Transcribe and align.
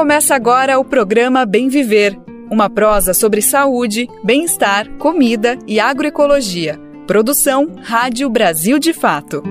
Começa 0.00 0.34
agora 0.34 0.78
o 0.78 0.84
programa 0.84 1.44
Bem 1.44 1.68
Viver, 1.68 2.18
uma 2.50 2.70
prosa 2.70 3.12
sobre 3.12 3.42
saúde, 3.42 4.08
bem-estar, 4.24 4.88
comida 4.92 5.58
e 5.66 5.78
agroecologia. 5.78 6.80
Produção 7.06 7.76
Rádio 7.82 8.30
Brasil 8.30 8.78
de 8.78 8.94
Fato. 8.94 9.42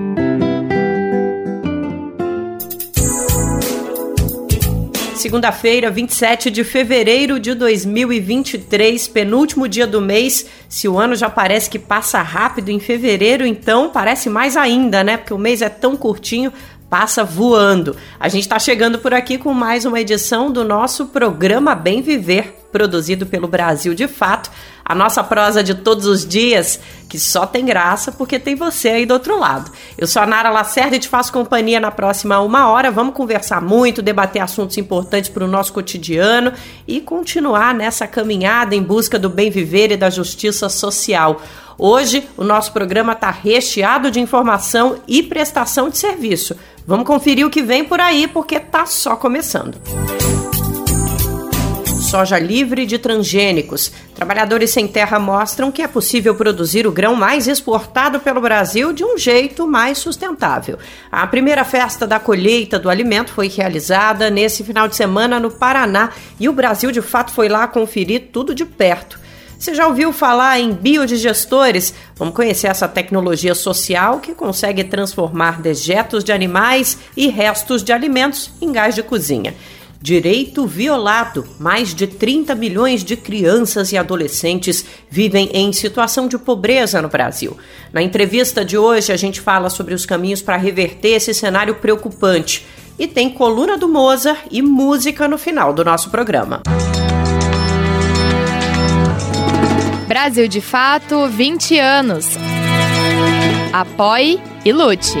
Segunda-feira, 5.14 5.88
27 5.88 6.50
de 6.50 6.64
fevereiro 6.64 7.38
de 7.38 7.54
2023, 7.54 9.06
penúltimo 9.06 9.68
dia 9.68 9.86
do 9.86 10.00
mês. 10.00 10.46
Se 10.68 10.88
o 10.88 10.98
ano 10.98 11.14
já 11.14 11.30
parece 11.30 11.70
que 11.70 11.78
passa 11.78 12.22
rápido 12.22 12.70
em 12.70 12.80
fevereiro, 12.80 13.46
então 13.46 13.90
parece 13.90 14.28
mais 14.28 14.56
ainda, 14.56 15.04
né? 15.04 15.16
Porque 15.16 15.34
o 15.34 15.38
mês 15.38 15.62
é 15.62 15.68
tão 15.68 15.94
curtinho, 15.94 16.52
passa 16.90 17.22
voando. 17.22 17.96
A 18.18 18.28
gente 18.28 18.42
está 18.42 18.58
chegando 18.58 18.98
por 18.98 19.14
aqui 19.14 19.38
com 19.38 19.54
mais 19.54 19.84
uma 19.84 20.00
edição 20.00 20.50
do 20.50 20.64
nosso 20.64 21.06
programa 21.06 21.72
Bem 21.76 22.02
Viver, 22.02 22.56
produzido 22.72 23.24
pelo 23.24 23.46
Brasil 23.46 23.94
de 23.94 24.08
Fato. 24.08 24.50
A 24.84 24.92
nossa 24.92 25.22
prosa 25.22 25.62
de 25.62 25.72
todos 25.72 26.04
os 26.04 26.26
dias, 26.26 26.80
que 27.08 27.16
só 27.16 27.46
tem 27.46 27.64
graça 27.64 28.10
porque 28.10 28.40
tem 28.40 28.56
você 28.56 28.88
aí 28.88 29.06
do 29.06 29.14
outro 29.14 29.38
lado. 29.38 29.70
Eu 29.96 30.08
sou 30.08 30.20
a 30.20 30.26
Nara 30.26 30.50
Lacerda 30.50 30.96
e 30.96 30.98
te 30.98 31.06
faço 31.06 31.32
companhia 31.32 31.78
na 31.78 31.92
próxima 31.92 32.40
uma 32.40 32.68
hora. 32.68 32.90
Vamos 32.90 33.14
conversar 33.14 33.62
muito, 33.62 34.02
debater 34.02 34.42
assuntos 34.42 34.76
importantes 34.76 35.30
para 35.30 35.44
o 35.44 35.48
nosso 35.48 35.72
cotidiano 35.72 36.52
e 36.88 37.00
continuar 37.00 37.72
nessa 37.72 38.08
caminhada 38.08 38.74
em 38.74 38.82
busca 38.82 39.16
do 39.16 39.30
bem 39.30 39.48
viver 39.48 39.92
e 39.92 39.96
da 39.96 40.10
justiça 40.10 40.68
social. 40.68 41.40
Hoje, 41.78 42.28
o 42.36 42.44
nosso 42.44 42.72
programa 42.72 43.12
está 43.12 43.30
recheado 43.30 44.10
de 44.10 44.20
informação 44.20 44.98
e 45.06 45.22
prestação 45.22 45.88
de 45.88 45.96
serviço. 45.96 46.54
Vamos 46.90 47.06
conferir 47.06 47.46
o 47.46 47.50
que 47.50 47.62
vem 47.62 47.84
por 47.84 48.00
aí, 48.00 48.26
porque 48.26 48.58
tá 48.58 48.84
só 48.84 49.14
começando. 49.14 49.80
Soja 52.00 52.36
livre 52.36 52.84
de 52.84 52.98
transgênicos. 52.98 53.92
Trabalhadores 54.12 54.72
sem 54.72 54.88
terra 54.88 55.16
mostram 55.20 55.70
que 55.70 55.82
é 55.82 55.86
possível 55.86 56.34
produzir 56.34 56.88
o 56.88 56.90
grão 56.90 57.14
mais 57.14 57.46
exportado 57.46 58.18
pelo 58.18 58.40
Brasil 58.40 58.92
de 58.92 59.04
um 59.04 59.16
jeito 59.16 59.68
mais 59.68 59.98
sustentável. 59.98 60.80
A 61.12 61.24
primeira 61.28 61.64
festa 61.64 62.08
da 62.08 62.18
colheita 62.18 62.76
do 62.76 62.90
alimento 62.90 63.30
foi 63.30 63.46
realizada 63.46 64.28
nesse 64.28 64.64
final 64.64 64.88
de 64.88 64.96
semana 64.96 65.38
no 65.38 65.48
Paraná 65.48 66.10
e 66.40 66.48
o 66.48 66.52
Brasil 66.52 66.90
de 66.90 67.00
fato 67.00 67.30
foi 67.30 67.48
lá 67.48 67.68
conferir 67.68 68.30
tudo 68.32 68.52
de 68.52 68.64
perto. 68.64 69.29
Você 69.60 69.74
já 69.74 69.86
ouviu 69.86 70.10
falar 70.10 70.58
em 70.58 70.72
biodigestores? 70.72 71.92
Vamos 72.16 72.34
conhecer 72.34 72.68
essa 72.68 72.88
tecnologia 72.88 73.54
social 73.54 74.18
que 74.18 74.34
consegue 74.34 74.82
transformar 74.82 75.60
dejetos 75.60 76.24
de 76.24 76.32
animais 76.32 76.96
e 77.14 77.28
restos 77.28 77.84
de 77.84 77.92
alimentos 77.92 78.50
em 78.58 78.72
gás 78.72 78.94
de 78.94 79.02
cozinha. 79.02 79.54
Direito 80.00 80.66
violado. 80.66 81.46
Mais 81.58 81.94
de 81.94 82.06
30 82.06 82.54
milhões 82.54 83.04
de 83.04 83.18
crianças 83.18 83.92
e 83.92 83.98
adolescentes 83.98 84.82
vivem 85.10 85.50
em 85.52 85.74
situação 85.74 86.26
de 86.26 86.38
pobreza 86.38 87.02
no 87.02 87.08
Brasil. 87.10 87.54
Na 87.92 88.00
entrevista 88.00 88.64
de 88.64 88.78
hoje, 88.78 89.12
a 89.12 89.16
gente 89.18 89.42
fala 89.42 89.68
sobre 89.68 89.92
os 89.92 90.06
caminhos 90.06 90.40
para 90.40 90.56
reverter 90.56 91.16
esse 91.16 91.34
cenário 91.34 91.74
preocupante. 91.74 92.66
E 92.98 93.06
tem 93.06 93.28
coluna 93.28 93.76
do 93.76 93.90
Mozart 93.90 94.40
e 94.50 94.62
música 94.62 95.28
no 95.28 95.36
final 95.36 95.74
do 95.74 95.84
nosso 95.84 96.08
programa. 96.08 96.62
Brasil 100.20 100.48
de 100.48 100.60
Fato 100.60 101.28
20 101.28 101.78
anos. 101.78 102.26
Apoie 103.72 104.38
e 104.66 104.70
lute. 104.70 105.16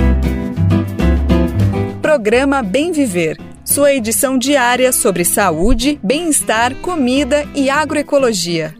Programa 2.02 2.62
Bem 2.62 2.92
Viver. 2.92 3.49
Sua 3.70 3.92
edição 3.92 4.36
diária 4.36 4.92
sobre 4.92 5.24
saúde, 5.24 5.96
bem-estar, 6.02 6.74
comida 6.82 7.46
e 7.54 7.70
agroecologia. 7.70 8.79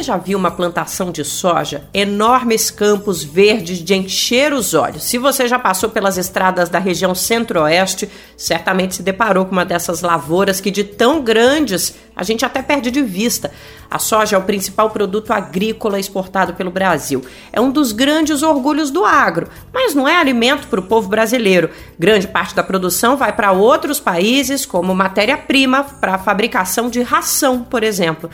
Você 0.00 0.04
já 0.04 0.16
viu 0.16 0.38
uma 0.38 0.50
plantação 0.50 1.12
de 1.12 1.22
soja? 1.22 1.82
Enormes 1.92 2.70
campos 2.70 3.22
verdes 3.22 3.84
de 3.84 3.94
encher 3.94 4.50
os 4.50 4.72
olhos. 4.72 5.04
Se 5.04 5.18
você 5.18 5.46
já 5.46 5.58
passou 5.58 5.90
pelas 5.90 6.16
estradas 6.16 6.70
da 6.70 6.78
região 6.78 7.14
centro-oeste, 7.14 8.08
certamente 8.34 8.94
se 8.94 9.02
deparou 9.02 9.44
com 9.44 9.52
uma 9.52 9.62
dessas 9.62 10.00
lavouras 10.00 10.58
que, 10.58 10.70
de 10.70 10.84
tão 10.84 11.20
grandes, 11.20 11.94
a 12.16 12.22
gente 12.22 12.46
até 12.46 12.62
perde 12.62 12.90
de 12.90 13.02
vista. 13.02 13.52
A 13.90 13.98
soja 13.98 14.36
é 14.36 14.38
o 14.38 14.42
principal 14.44 14.88
produto 14.88 15.34
agrícola 15.34 16.00
exportado 16.00 16.54
pelo 16.54 16.70
Brasil. 16.70 17.22
É 17.52 17.60
um 17.60 17.70
dos 17.70 17.92
grandes 17.92 18.42
orgulhos 18.42 18.90
do 18.90 19.04
agro, 19.04 19.50
mas 19.70 19.94
não 19.94 20.08
é 20.08 20.16
alimento 20.16 20.66
para 20.68 20.80
o 20.80 20.84
povo 20.84 21.10
brasileiro. 21.10 21.68
Grande 21.98 22.26
parte 22.26 22.54
da 22.54 22.62
produção 22.62 23.18
vai 23.18 23.34
para 23.34 23.52
outros 23.52 24.00
países 24.00 24.64
como 24.64 24.94
matéria-prima 24.94 25.84
para 25.84 26.14
a 26.14 26.18
fabricação 26.18 26.88
de 26.88 27.02
ração, 27.02 27.62
por 27.62 27.82
exemplo. 27.82 28.30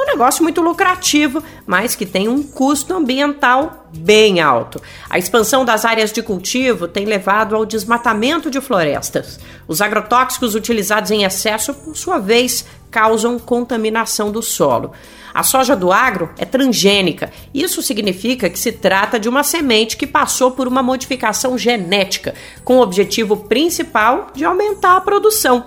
Um 0.00 0.06
negócio 0.06 0.42
muito 0.42 0.62
lucrativo, 0.62 1.42
mas 1.66 1.94
que 1.94 2.06
tem 2.06 2.26
um 2.26 2.42
custo 2.42 2.94
ambiental 2.94 3.86
bem 3.94 4.40
alto. 4.40 4.80
A 5.10 5.18
expansão 5.18 5.62
das 5.62 5.84
áreas 5.84 6.10
de 6.10 6.22
cultivo 6.22 6.88
tem 6.88 7.04
levado 7.04 7.54
ao 7.54 7.66
desmatamento 7.66 8.50
de 8.50 8.62
florestas. 8.62 9.38
Os 9.68 9.82
agrotóxicos 9.82 10.54
utilizados 10.54 11.10
em 11.10 11.24
excesso, 11.24 11.74
por 11.74 11.94
sua 11.94 12.18
vez, 12.18 12.64
causam 12.90 13.38
contaminação 13.38 14.32
do 14.32 14.42
solo. 14.42 14.92
A 15.34 15.42
soja 15.42 15.76
do 15.76 15.92
agro 15.92 16.30
é 16.38 16.46
transgênica. 16.46 17.30
Isso 17.52 17.82
significa 17.82 18.48
que 18.48 18.58
se 18.58 18.72
trata 18.72 19.20
de 19.20 19.28
uma 19.28 19.42
semente 19.42 19.98
que 19.98 20.06
passou 20.06 20.52
por 20.52 20.66
uma 20.66 20.82
modificação 20.82 21.58
genética, 21.58 22.34
com 22.64 22.78
o 22.78 22.82
objetivo 22.82 23.36
principal 23.36 24.28
de 24.34 24.46
aumentar 24.46 24.96
a 24.96 25.00
produção. 25.02 25.62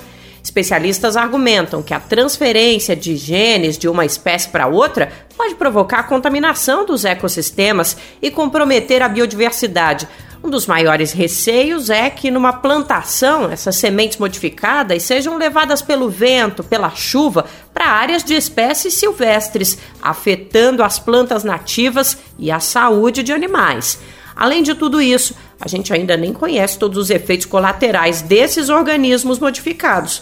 Especialistas 0.53 1.17
argumentam 1.17 1.81
que 1.81 1.95
a 1.95 1.99
transferência 1.99 2.95
de 2.95 3.15
genes 3.15 3.75
de 3.75 3.89
uma 3.89 4.05
espécie 4.05 4.47
para 4.47 4.67
outra 4.67 5.11
pode 5.35 5.55
provocar 5.55 6.03
contaminação 6.03 6.85
dos 6.85 7.05
ecossistemas 7.05 7.97
e 8.21 8.29
comprometer 8.29 9.01
a 9.01 9.09
biodiversidade. 9.09 10.07
Um 10.43 10.51
dos 10.51 10.67
maiores 10.67 11.11
receios 11.11 11.89
é 11.89 12.07
que 12.07 12.29
numa 12.29 12.53
plantação 12.53 13.51
essas 13.51 13.77
sementes 13.77 14.19
modificadas 14.19 15.01
sejam 15.01 15.39
levadas 15.39 15.81
pelo 15.81 16.07
vento, 16.07 16.63
pela 16.63 16.91
chuva, 16.91 17.45
para 17.73 17.89
áreas 17.89 18.23
de 18.23 18.35
espécies 18.35 18.93
silvestres, 18.93 19.79
afetando 20.03 20.83
as 20.83 20.99
plantas 20.99 21.43
nativas 21.43 22.15
e 22.37 22.51
a 22.51 22.59
saúde 22.59 23.23
de 23.23 23.33
animais. 23.33 23.97
Além 24.35 24.61
de 24.61 24.75
tudo 24.75 25.01
isso, 25.01 25.35
a 25.59 25.67
gente 25.67 25.91
ainda 25.91 26.15
nem 26.15 26.31
conhece 26.31 26.77
todos 26.77 26.99
os 26.99 27.09
efeitos 27.09 27.47
colaterais 27.47 28.21
desses 28.21 28.69
organismos 28.69 29.39
modificados. 29.39 30.21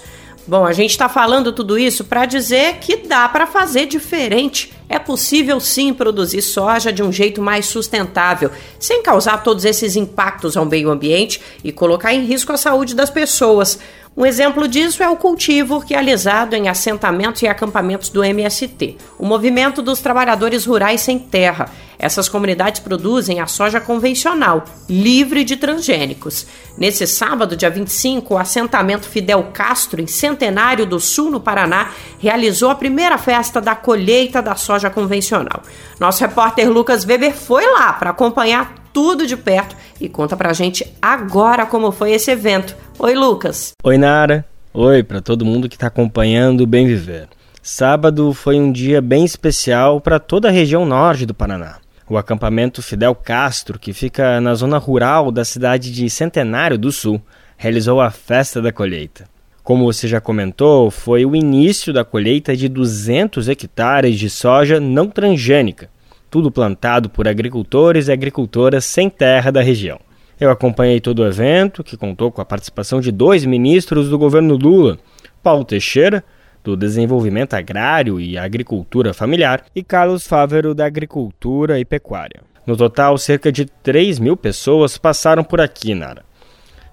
Bom, 0.52 0.66
a 0.66 0.74
gente 0.74 0.92
está 0.92 1.08
falando 1.08 1.54
tudo 1.54 1.80
isso 1.80 2.04
para 2.04 2.26
dizer 2.26 2.76
que 2.82 3.08
dá 3.08 3.30
para 3.30 3.48
fazer 3.48 3.86
diferente. 3.86 4.74
É 4.90 5.00
possível 5.00 5.62
sim 5.62 5.94
produzir 5.94 6.42
soja 6.42 6.92
de 6.92 7.02
um 7.02 7.10
jeito 7.10 7.42
mais 7.42 7.68
sustentável, 7.68 8.52
sem 8.78 9.02
causar 9.02 9.44
todos 9.44 9.64
esses 9.64 9.96
impactos 9.96 10.58
ao 10.58 10.66
meio 10.66 10.92
ambiente 10.92 11.40
e 11.64 11.72
colocar 11.72 12.14
em 12.14 12.26
risco 12.26 12.52
a 12.52 12.58
saúde 12.58 12.94
das 12.94 13.10
pessoas. 13.10 13.80
Um 14.16 14.26
exemplo 14.26 14.68
disso 14.68 15.02
é 15.02 15.08
o 15.08 15.16
cultivo 15.16 15.78
realizado 15.78 16.54
em 16.54 16.68
assentamentos 16.68 17.42
e 17.44 17.48
acampamentos 17.48 18.10
do 18.10 18.22
MST, 18.22 18.98
o 19.18 19.26
Movimento 19.26 19.82
dos 19.82 20.02
Trabalhadores 20.02 20.66
Rurais 20.66 21.00
Sem 21.00 21.18
Terra. 21.18 21.72
Essas 22.02 22.28
comunidades 22.28 22.82
produzem 22.82 23.40
a 23.40 23.46
soja 23.46 23.80
convencional, 23.80 24.66
livre 24.90 25.44
de 25.44 25.56
transgênicos. 25.56 26.48
Nesse 26.76 27.06
sábado, 27.06 27.56
dia 27.56 27.70
25, 27.70 28.34
o 28.34 28.38
assentamento 28.40 29.08
Fidel 29.08 29.52
Castro, 29.54 30.02
em 30.02 30.08
Centenário 30.08 30.84
do 30.84 31.00
Sul, 31.00 31.30
no 31.30 31.40
Paraná, 31.40 31.92
realizou 32.18 32.72
a 32.72 32.76
primeira 32.76 33.20
festa 33.20 33.62
da 33.62 33.76
colheita 33.76 34.42
da 34.42 34.56
soja 34.56 34.90
convencional. 34.90 35.62
Nosso 36.00 36.22
repórter 36.22 36.72
Lucas 36.72 37.06
Weber 37.06 37.36
foi 37.36 37.68
lá 37.68 37.94
para 37.94 38.10
acompanhar 38.10 38.74
tudo 38.92 39.28
de 39.28 39.38
perto 39.38 39.76
e 40.00 40.10
conta 40.10 40.36
pra 40.36 40.54
gente 40.54 40.84
agora 41.00 41.68
como 41.68 41.92
foi 41.92 42.14
esse 42.14 42.32
evento. 42.32 42.76
Oi, 42.98 43.14
Lucas. 43.14 43.74
Oi, 43.84 43.98
Nara. 44.00 44.44
Oi 44.74 45.04
para 45.04 45.22
todo 45.22 45.46
mundo 45.46 45.70
que 45.70 45.76
está 45.76 45.86
acompanhando 45.86 46.62
o 46.62 46.68
Bem 46.68 46.88
Viver. 46.88 47.30
Sábado 47.62 48.34
foi 48.34 48.60
um 48.60 48.72
dia 48.72 49.00
bem 49.04 49.24
especial 49.24 50.02
para 50.02 50.20
toda 50.20 50.48
a 50.48 50.52
região 50.52 50.84
norte 50.84 51.28
do 51.28 51.34
Paraná. 51.36 51.78
O 52.12 52.18
acampamento 52.18 52.82
Fidel 52.82 53.16
Castro, 53.16 53.80
que 53.80 53.94
fica 53.94 54.42
na 54.42 54.54
zona 54.54 54.78
rural 54.78 55.32
da 55.32 55.46
cidade 55.46 55.94
de 55.94 56.10
Centenário 56.10 56.78
do 56.78 56.92
Sul, 56.92 57.22
realizou 57.56 58.02
a 58.02 58.12
festa 58.12 58.62
da 58.62 58.70
colheita. 58.70 59.30
Como 59.64 59.86
você 59.86 60.10
já 60.10 60.20
comentou, 60.20 60.92
foi 60.92 61.26
o 61.26 61.34
início 61.34 61.94
da 61.94 62.04
colheita 62.04 62.54
de 62.54 62.68
200 62.68 63.48
hectares 63.48 64.20
de 64.20 64.30
soja 64.30 64.78
não 64.78 65.08
transgênica, 65.08 65.90
tudo 66.30 66.52
plantado 66.52 67.10
por 67.10 67.30
agricultores 67.30 68.10
e 68.10 68.12
agricultoras 68.12 68.84
sem 68.84 69.10
terra 69.10 69.50
da 69.50 69.62
região. 69.62 69.98
Eu 70.38 70.52
acompanhei 70.52 71.00
todo 71.00 71.20
o 71.20 71.26
evento, 71.26 71.82
que 71.82 71.96
contou 71.96 72.30
com 72.30 72.42
a 72.42 72.46
participação 72.46 73.00
de 73.00 73.10
dois 73.10 73.46
ministros 73.46 74.10
do 74.10 74.18
governo 74.18 74.58
Lula, 74.58 75.00
Paulo 75.42 75.64
Teixeira 75.64 76.22
do 76.64 76.78
Desenvolvimento 76.78 77.54
Agrário 77.54 78.20
e 78.20 78.38
Agricultura 78.38 79.14
Familiar, 79.14 79.64
e 79.76 79.84
Carlos 79.84 80.26
Fávero, 80.28 80.76
da 80.76 80.86
Agricultura 80.86 81.80
e 81.80 81.86
Pecuária. 81.86 82.42
No 82.66 82.78
total, 82.78 83.18
cerca 83.18 83.52
de 83.52 83.66
3 83.66 84.20
mil 84.20 84.38
pessoas 84.38 84.98
passaram 84.98 85.44
por 85.44 85.60
aqui, 85.60 85.96
Nara. 85.96 86.24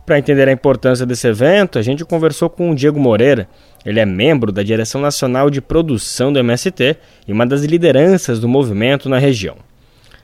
Para 0.06 0.18
entender 0.18 0.48
a 0.48 0.52
importância 0.52 1.04
desse 1.04 1.28
evento, 1.28 1.78
a 1.78 1.82
gente 1.82 2.02
conversou 2.02 2.48
com 2.48 2.70
o 2.70 2.74
Diego 2.74 2.98
Moreira. 2.98 3.46
Ele 3.84 4.00
é 4.00 4.06
membro 4.06 4.50
da 4.50 4.62
Direção 4.62 5.02
Nacional 5.02 5.50
de 5.50 5.60
Produção 5.60 6.32
do 6.32 6.38
MST 6.38 6.96
e 7.26 7.32
uma 7.32 7.46
das 7.46 7.62
lideranças 7.62 8.40
do 8.40 8.48
movimento 8.48 9.06
na 9.06 9.18
região. 9.18 9.56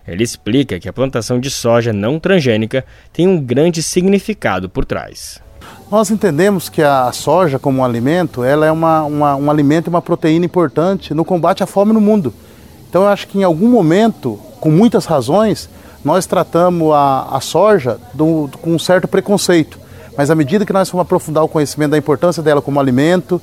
Ele 0.09 0.25
explica 0.25 0.81
que 0.81 0.89
a 0.89 0.93
plantação 0.93 1.39
de 1.39 1.51
soja 1.51 1.93
não 1.93 2.19
transgênica 2.19 2.83
tem 3.13 3.29
um 3.29 3.39
grande 3.39 3.83
significado 3.83 4.71
por 4.71 4.87
trás. 4.87 5.44
Nós 5.91 6.11
entendemos 6.11 6.69
que 6.69 6.83
a 6.83 7.13
soja 7.13 7.59
como 7.59 7.81
um 7.81 7.85
alimento, 7.85 8.43
ela 8.43 8.67
é 8.67 8.73
uma, 8.73 9.03
uma, 9.05 9.37
um 9.37 9.51
alimento 9.51 9.87
e 9.87 9.91
uma 9.91 10.03
proteína 10.03 10.45
importante 10.45 11.15
no 11.15 11.25
combate 11.25 11.63
à 11.63 11.67
fome 11.67 11.93
no 11.93 12.01
mundo. 12.01 12.33
Então 12.89 13.03
eu 13.03 13.09
acho 13.09 13.29
que 13.29 13.39
em 13.39 13.45
algum 13.45 13.69
momento, 13.69 14.39
com 14.61 14.71
muitas 14.71 15.05
razões, 15.05 15.69
nós 16.05 16.27
tratamos 16.27 16.93
a, 16.93 17.29
a 17.33 17.41
soja 17.41 17.99
do, 18.13 18.49
com 18.61 18.71
um 18.71 18.79
certo 18.79 19.09
preconceito. 19.09 19.79
Mas 20.17 20.31
à 20.31 20.35
medida 20.35 20.65
que 20.65 20.73
nós 20.73 20.91
vamos 20.91 21.03
aprofundar 21.05 21.43
o 21.43 21.49
conhecimento 21.49 21.91
da 21.91 21.99
importância 21.99 22.43
dela 22.43 22.63
como 22.63 22.79
alimento, 22.79 23.41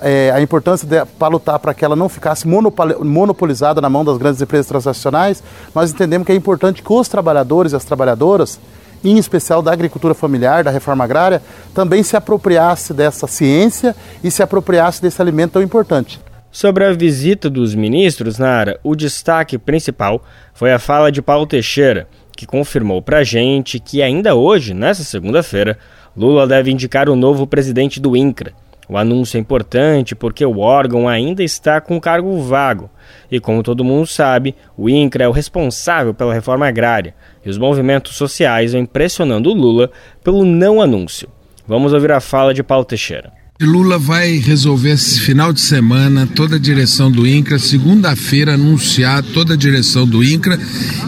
é, 0.00 0.30
a 0.30 0.40
importância 0.40 1.06
para 1.18 1.28
lutar 1.28 1.58
para 1.58 1.74
que 1.74 1.84
ela 1.84 1.96
não 1.96 2.08
ficasse 2.08 2.46
monopolizada 2.46 3.80
na 3.80 3.90
mão 3.90 4.04
das 4.04 4.16
grandes 4.16 4.40
empresas 4.40 4.66
transnacionais, 4.66 5.42
nós 5.74 5.90
entendemos 5.90 6.26
que 6.26 6.32
é 6.32 6.34
importante 6.34 6.82
que 6.82 6.92
os 6.92 7.08
trabalhadores 7.08 7.72
e 7.72 7.76
as 7.76 7.84
trabalhadoras 7.84 8.58
em 9.04 9.18
especial 9.18 9.62
da 9.62 9.72
agricultura 9.72 10.14
familiar, 10.14 10.64
da 10.64 10.70
reforma 10.70 11.04
agrária, 11.04 11.42
também 11.74 12.02
se 12.02 12.16
apropriasse 12.16 12.92
dessa 12.92 13.26
ciência 13.26 13.94
e 14.22 14.30
se 14.30 14.42
apropriasse 14.42 15.00
desse 15.00 15.20
alimento 15.20 15.52
tão 15.52 15.62
importante. 15.62 16.20
Sobre 16.50 16.84
a 16.84 16.92
visita 16.92 17.50
dos 17.50 17.74
ministros, 17.74 18.38
Nara, 18.38 18.80
o 18.82 18.96
destaque 18.96 19.58
principal 19.58 20.24
foi 20.54 20.72
a 20.72 20.78
fala 20.78 21.12
de 21.12 21.20
Paulo 21.20 21.46
Teixeira, 21.46 22.08
que 22.34 22.46
confirmou 22.46 23.02
para 23.02 23.18
a 23.18 23.24
gente 23.24 23.78
que 23.78 24.02
ainda 24.02 24.34
hoje, 24.34 24.72
nessa 24.72 25.04
segunda-feira, 25.04 25.78
Lula 26.16 26.46
deve 26.46 26.70
indicar 26.70 27.08
o 27.08 27.16
novo 27.16 27.46
presidente 27.46 28.00
do 28.00 28.16
INCRA. 28.16 28.52
O 28.88 28.96
anúncio 28.96 29.36
é 29.36 29.40
importante 29.40 30.14
porque 30.14 30.44
o 30.46 30.60
órgão 30.60 31.06
ainda 31.06 31.42
está 31.44 31.78
com 31.78 32.00
cargo 32.00 32.40
vago. 32.40 32.88
E 33.30 33.38
como 33.38 33.62
todo 33.62 33.84
mundo 33.84 34.06
sabe, 34.06 34.54
o 34.76 34.88
INCRA 34.88 35.24
é 35.24 35.28
o 35.28 35.32
responsável 35.32 36.14
pela 36.14 36.32
reforma 36.32 36.66
agrária, 36.66 37.14
e 37.48 37.50
os 37.50 37.56
movimentos 37.56 38.14
sociais 38.14 38.72
vêm 38.72 38.84
pressionando 38.84 39.48
o 39.48 39.54
Lula 39.54 39.90
pelo 40.22 40.44
não 40.44 40.82
anúncio. 40.82 41.28
Vamos 41.66 41.94
ouvir 41.94 42.12
a 42.12 42.20
fala 42.20 42.52
de 42.52 42.62
Paulo 42.62 42.84
Teixeira. 42.84 43.32
Lula 43.60 43.98
vai 43.98 44.36
resolver 44.36 44.90
esse 44.90 45.18
final 45.18 45.52
de 45.52 45.60
semana 45.60 46.28
toda 46.32 46.56
a 46.56 46.58
direção 46.58 47.10
do 47.10 47.26
INCRA, 47.26 47.58
segunda-feira 47.58 48.54
anunciar 48.54 49.22
toda 49.22 49.54
a 49.54 49.56
direção 49.56 50.06
do 50.06 50.22
INCRA 50.22 50.60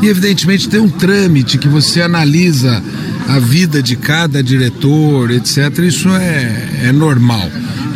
e 0.02 0.08
evidentemente 0.08 0.68
tem 0.68 0.80
um 0.80 0.88
trâmite 0.88 1.58
que 1.58 1.68
você 1.68 2.00
analisa 2.00 2.82
a 3.28 3.38
vida 3.38 3.82
de 3.82 3.94
cada 3.94 4.42
diretor, 4.42 5.30
etc. 5.30 5.78
Isso 5.80 6.08
é, 6.08 6.88
é 6.88 6.92
normal, 6.92 7.48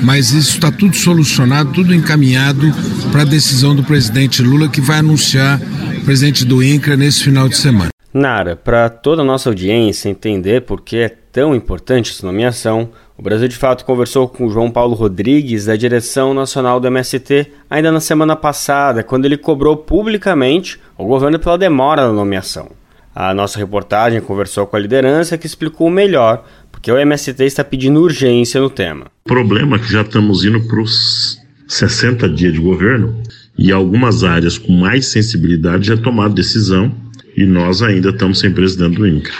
mas 0.02 0.32
isso 0.32 0.50
está 0.50 0.70
tudo 0.70 0.94
solucionado, 0.94 1.72
tudo 1.72 1.94
encaminhado 1.94 2.72
para 3.10 3.22
a 3.22 3.26
decisão 3.26 3.74
do 3.74 3.82
presidente 3.82 4.42
Lula 4.42 4.68
que 4.68 4.82
vai 4.82 4.98
anunciar 4.98 5.60
o 5.98 6.04
presidente 6.04 6.44
do 6.44 6.62
INCRA 6.62 6.96
nesse 6.96 7.24
final 7.24 7.48
de 7.48 7.56
semana. 7.56 7.93
Nara, 8.14 8.54
para 8.54 8.88
toda 8.88 9.22
a 9.22 9.24
nossa 9.24 9.48
audiência 9.48 10.08
entender 10.08 10.60
por 10.62 10.82
que 10.82 10.98
é 10.98 11.08
tão 11.08 11.52
importante 11.52 12.12
essa 12.12 12.24
nomeação, 12.24 12.90
o 13.18 13.22
Brasil 13.22 13.48
de 13.48 13.56
Fato 13.56 13.84
conversou 13.84 14.28
com 14.28 14.48
João 14.48 14.70
Paulo 14.70 14.94
Rodrigues, 14.94 15.64
da 15.64 15.74
direção 15.74 16.32
nacional 16.32 16.78
do 16.78 16.86
MST, 16.86 17.50
ainda 17.68 17.90
na 17.90 17.98
semana 17.98 18.36
passada, 18.36 19.02
quando 19.02 19.24
ele 19.24 19.36
cobrou 19.36 19.76
publicamente 19.76 20.78
o 20.96 21.04
governo 21.04 21.40
pela 21.40 21.58
demora 21.58 22.06
na 22.06 22.12
nomeação. 22.12 22.70
A 23.12 23.34
nossa 23.34 23.58
reportagem 23.58 24.20
conversou 24.20 24.64
com 24.64 24.76
a 24.76 24.80
liderança 24.80 25.36
que 25.36 25.46
explicou 25.46 25.90
melhor 25.90 26.44
porque 26.70 26.92
o 26.92 26.96
MST 26.96 27.42
está 27.42 27.64
pedindo 27.64 28.00
urgência 28.00 28.60
no 28.60 28.70
tema. 28.70 29.06
O 29.24 29.28
problema 29.28 29.74
é 29.74 29.80
que 29.80 29.90
já 29.90 30.02
estamos 30.02 30.44
indo 30.44 30.60
para 30.68 30.80
os 30.80 31.36
60 31.66 32.28
dias 32.28 32.52
de 32.52 32.60
governo 32.60 33.20
e 33.58 33.72
algumas 33.72 34.22
áreas 34.22 34.56
com 34.56 34.72
mais 34.72 35.06
sensibilidade 35.06 35.88
já 35.88 35.96
tomaram 35.96 36.32
decisão 36.32 36.94
e 37.36 37.44
nós 37.44 37.82
ainda 37.82 38.10
estamos 38.10 38.38
sem 38.38 38.52
presidente 38.52 38.96
do 38.96 39.06
INCRA. 39.06 39.34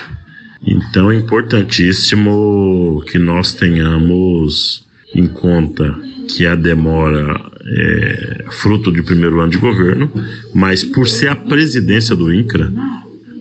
Então 0.66 1.10
é 1.10 1.16
importantíssimo 1.16 3.02
que 3.10 3.18
nós 3.18 3.52
tenhamos 3.52 4.84
em 5.14 5.26
conta 5.26 5.94
que 6.28 6.46
a 6.46 6.54
demora 6.54 7.40
é 7.66 8.44
fruto 8.50 8.90
de 8.90 9.02
primeiro 9.02 9.40
ano 9.40 9.52
de 9.52 9.58
governo, 9.58 10.10
mas 10.54 10.82
por 10.82 11.06
ser 11.06 11.28
a 11.28 11.36
presidência 11.36 12.16
do 12.16 12.32
INCRA, 12.32 12.72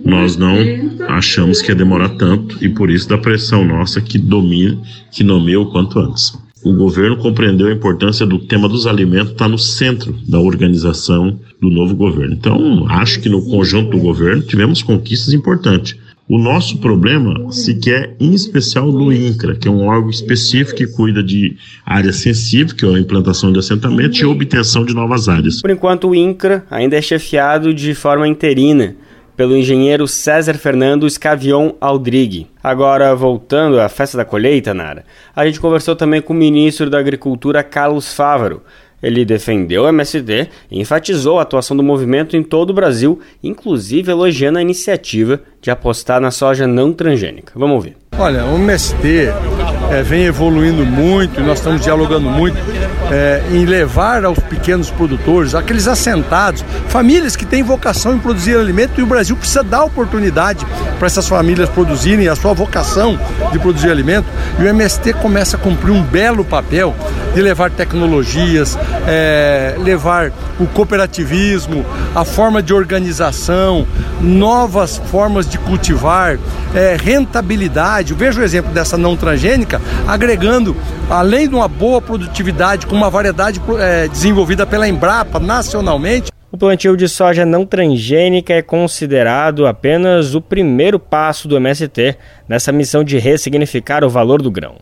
nós 0.03 0.35
não 0.35 0.57
achamos 1.07 1.61
que 1.61 1.71
ia 1.71 1.75
demorar 1.75 2.09
tanto 2.09 2.57
e 2.63 2.67
por 2.67 2.89
isso 2.89 3.07
da 3.07 3.17
pressão 3.17 3.63
nossa 3.65 4.01
que 4.01 4.17
domine, 4.17 4.81
que 5.11 5.23
nomeie 5.23 5.57
o 5.57 5.67
quanto 5.67 5.99
antes 5.99 6.33
o 6.63 6.73
governo 6.73 7.17
compreendeu 7.17 7.67
a 7.67 7.73
importância 7.73 8.25
do 8.25 8.39
tema 8.39 8.69
dos 8.69 8.87
alimentos 8.87 9.31
estar 9.33 9.45
tá 9.45 9.49
no 9.49 9.57
centro 9.57 10.15
da 10.27 10.39
organização 10.39 11.39
do 11.61 11.69
novo 11.69 11.95
governo. 11.95 12.33
Então, 12.33 12.85
acho 12.89 13.19
que 13.19 13.29
no 13.29 13.43
conjunto 13.43 13.91
do 13.91 13.99
governo 13.99 14.41
tivemos 14.41 14.81
conquistas 14.81 15.33
importantes. 15.33 15.95
O 16.27 16.37
nosso 16.37 16.77
problema 16.77 17.51
se 17.51 17.75
quer, 17.75 18.15
em 18.17 18.33
especial, 18.33 18.89
do 18.89 19.11
INCRA, 19.11 19.55
que 19.55 19.67
é 19.67 19.71
um 19.71 19.85
órgão 19.85 20.09
específico 20.09 20.77
que 20.77 20.87
cuida 20.87 21.21
de 21.21 21.57
área 21.85 22.13
sensível, 22.13 22.73
que 22.73 22.85
é 22.85 22.89
a 22.89 22.99
implantação 22.99 23.51
de 23.51 23.59
assentamentos 23.59 24.17
e 24.19 24.25
obtenção 24.25 24.85
de 24.85 24.93
novas 24.93 25.27
áreas. 25.27 25.61
Por 25.61 25.69
enquanto, 25.69 26.07
o 26.07 26.15
INCRA 26.15 26.65
ainda 26.71 26.95
é 26.95 27.01
chefiado 27.01 27.73
de 27.73 27.93
forma 27.93 28.25
interina 28.25 28.95
pelo 29.35 29.57
engenheiro 29.57 30.07
César 30.07 30.53
Fernando 30.55 31.09
Scavion 31.09 31.71
Aldrigue. 31.79 32.47
Agora, 32.63 33.15
voltando 33.15 33.79
à 33.79 33.89
festa 33.89 34.17
da 34.17 34.25
colheita, 34.25 34.73
Nara, 34.73 35.03
a 35.35 35.45
gente 35.45 35.59
conversou 35.59 35.95
também 35.95 36.21
com 36.21 36.33
o 36.33 36.35
ministro 36.35 36.89
da 36.89 36.99
Agricultura, 36.99 37.63
Carlos 37.63 38.13
Fávaro. 38.13 38.61
Ele 39.01 39.25
defendeu 39.25 39.83
o 39.83 39.87
MSD 39.89 40.47
e 40.71 40.79
enfatizou 40.79 41.37
a 41.37 41.41
atuação 41.41 41.75
do 41.75 41.83
movimento 41.83 42.37
em 42.37 42.43
todo 42.43 42.69
o 42.69 42.73
Brasil, 42.73 43.19
inclusive 43.43 44.09
elogiando 44.09 44.59
a 44.59 44.61
iniciativa 44.61 45.41
de 45.61 45.69
apostar 45.69 46.21
na 46.21 46.31
soja 46.31 46.65
não 46.65 46.93
transgênica. 46.93 47.51
Vamos 47.53 47.75
ouvir. 47.75 47.97
Olha, 48.17 48.45
o 48.45 48.55
MST 48.55 49.27
é, 49.91 50.01
vem 50.01 50.25
evoluindo 50.25 50.85
muito 50.85 51.41
nós 51.41 51.59
estamos 51.59 51.81
dialogando 51.81 52.29
muito 52.29 52.57
é, 53.11 53.43
em 53.51 53.65
levar 53.65 54.25
aos 54.25 54.39
pequenos 54.39 54.89
produtores, 54.89 55.53
aqueles 55.53 55.87
assentados, 55.87 56.63
famílias 56.87 57.35
que 57.35 57.45
têm 57.45 57.61
vocação 57.61 58.15
em 58.15 58.19
produzir 58.19 58.57
alimento 58.57 58.99
e 58.99 59.03
o 59.03 59.05
Brasil 59.05 59.35
precisa 59.35 59.63
dar 59.63 59.83
oportunidade 59.83 60.65
para 60.97 61.05
essas 61.05 61.27
famílias 61.27 61.69
produzirem 61.69 62.27
a 62.27 62.35
sua 62.35 62.53
vocação 62.53 63.19
de 63.51 63.59
produzir 63.59 63.91
alimento 63.91 64.25
e 64.59 64.63
o 64.63 64.67
MST 64.67 65.13
começa 65.13 65.57
a 65.57 65.59
cumprir 65.59 65.91
um 65.91 66.01
belo 66.01 66.43
papel 66.43 66.95
de 67.33 67.41
levar 67.41 67.71
tecnologias, 67.71 68.77
é, 69.07 69.75
levar 69.79 70.31
o 70.63 70.67
cooperativismo, 70.67 71.85
a 72.15 72.23
forma 72.23 72.63
de 72.63 72.73
organização, 72.73 73.85
novas 74.21 74.97
formas 74.97 75.47
de 75.47 75.57
cultivar, 75.59 76.39
é, 76.73 76.95
rentabilidade. 76.99 78.13
Veja 78.13 78.39
o 78.39 78.43
exemplo 78.43 78.71
dessa 78.71 78.97
não 78.97 79.17
transgênica, 79.17 79.81
agregando, 80.07 80.75
além 81.09 81.47
de 81.47 81.55
uma 81.55 81.67
boa 81.67 82.01
produtividade, 82.01 82.87
com 82.87 82.95
uma 82.95 83.09
variedade 83.09 83.61
é, 83.79 84.07
desenvolvida 84.07 84.65
pela 84.65 84.87
Embrapa 84.87 85.39
nacionalmente. 85.39 86.31
O 86.51 86.57
plantio 86.57 86.95
de 86.95 87.09
soja 87.09 87.45
não 87.45 87.65
transgênica 87.65 88.53
é 88.53 88.61
considerado 88.61 89.65
apenas 89.65 90.35
o 90.35 90.41
primeiro 90.41 90.99
passo 90.99 91.47
do 91.47 91.57
MST 91.57 92.15
nessa 92.47 92.71
missão 92.71 93.03
de 93.03 93.17
ressignificar 93.17 94.03
o 94.03 94.09
valor 94.09 94.41
do 94.41 94.51
grão. 94.51 94.75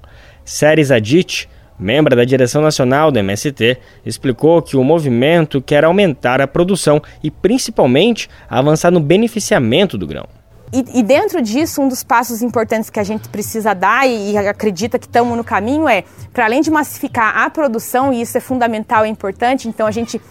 Séries 0.43 0.91
Adit, 0.91 1.47
membro 1.81 2.15
da 2.15 2.23
direção 2.23 2.61
nacional 2.61 3.11
do 3.11 3.17
MST, 3.19 3.77
explicou 4.05 4.61
que 4.61 4.77
o 4.77 4.83
movimento 4.83 5.61
quer 5.61 5.83
aumentar 5.83 6.39
a 6.39 6.47
produção 6.47 7.01
e, 7.23 7.31
principalmente, 7.31 8.29
avançar 8.47 8.91
no 8.91 9.00
beneficiamento 9.00 9.97
do 9.97 10.05
grão. 10.05 10.27
E, 10.73 11.00
e, 11.00 11.03
dentro 11.03 11.41
disso, 11.41 11.81
um 11.81 11.89
dos 11.89 12.01
passos 12.01 12.41
importantes 12.41 12.89
que 12.89 13.00
a 13.00 13.03
gente 13.03 13.27
precisa 13.27 13.73
dar 13.73 14.07
e, 14.07 14.31
e 14.31 14.38
acredita 14.38 14.97
que 14.97 15.05
estamos 15.05 15.35
no 15.35 15.43
caminho 15.43 15.88
é, 15.88 16.05
para 16.31 16.45
além 16.45 16.61
de 16.61 16.71
massificar 16.71 17.38
a 17.39 17.50
produção, 17.50 18.13
e 18.13 18.21
isso 18.21 18.38
é 18.38 18.41
fundamental 18.41 19.05
e 19.05 19.09
importante, 19.09 19.67
então 19.67 19.85
a 19.85 19.91
gente 19.91 20.21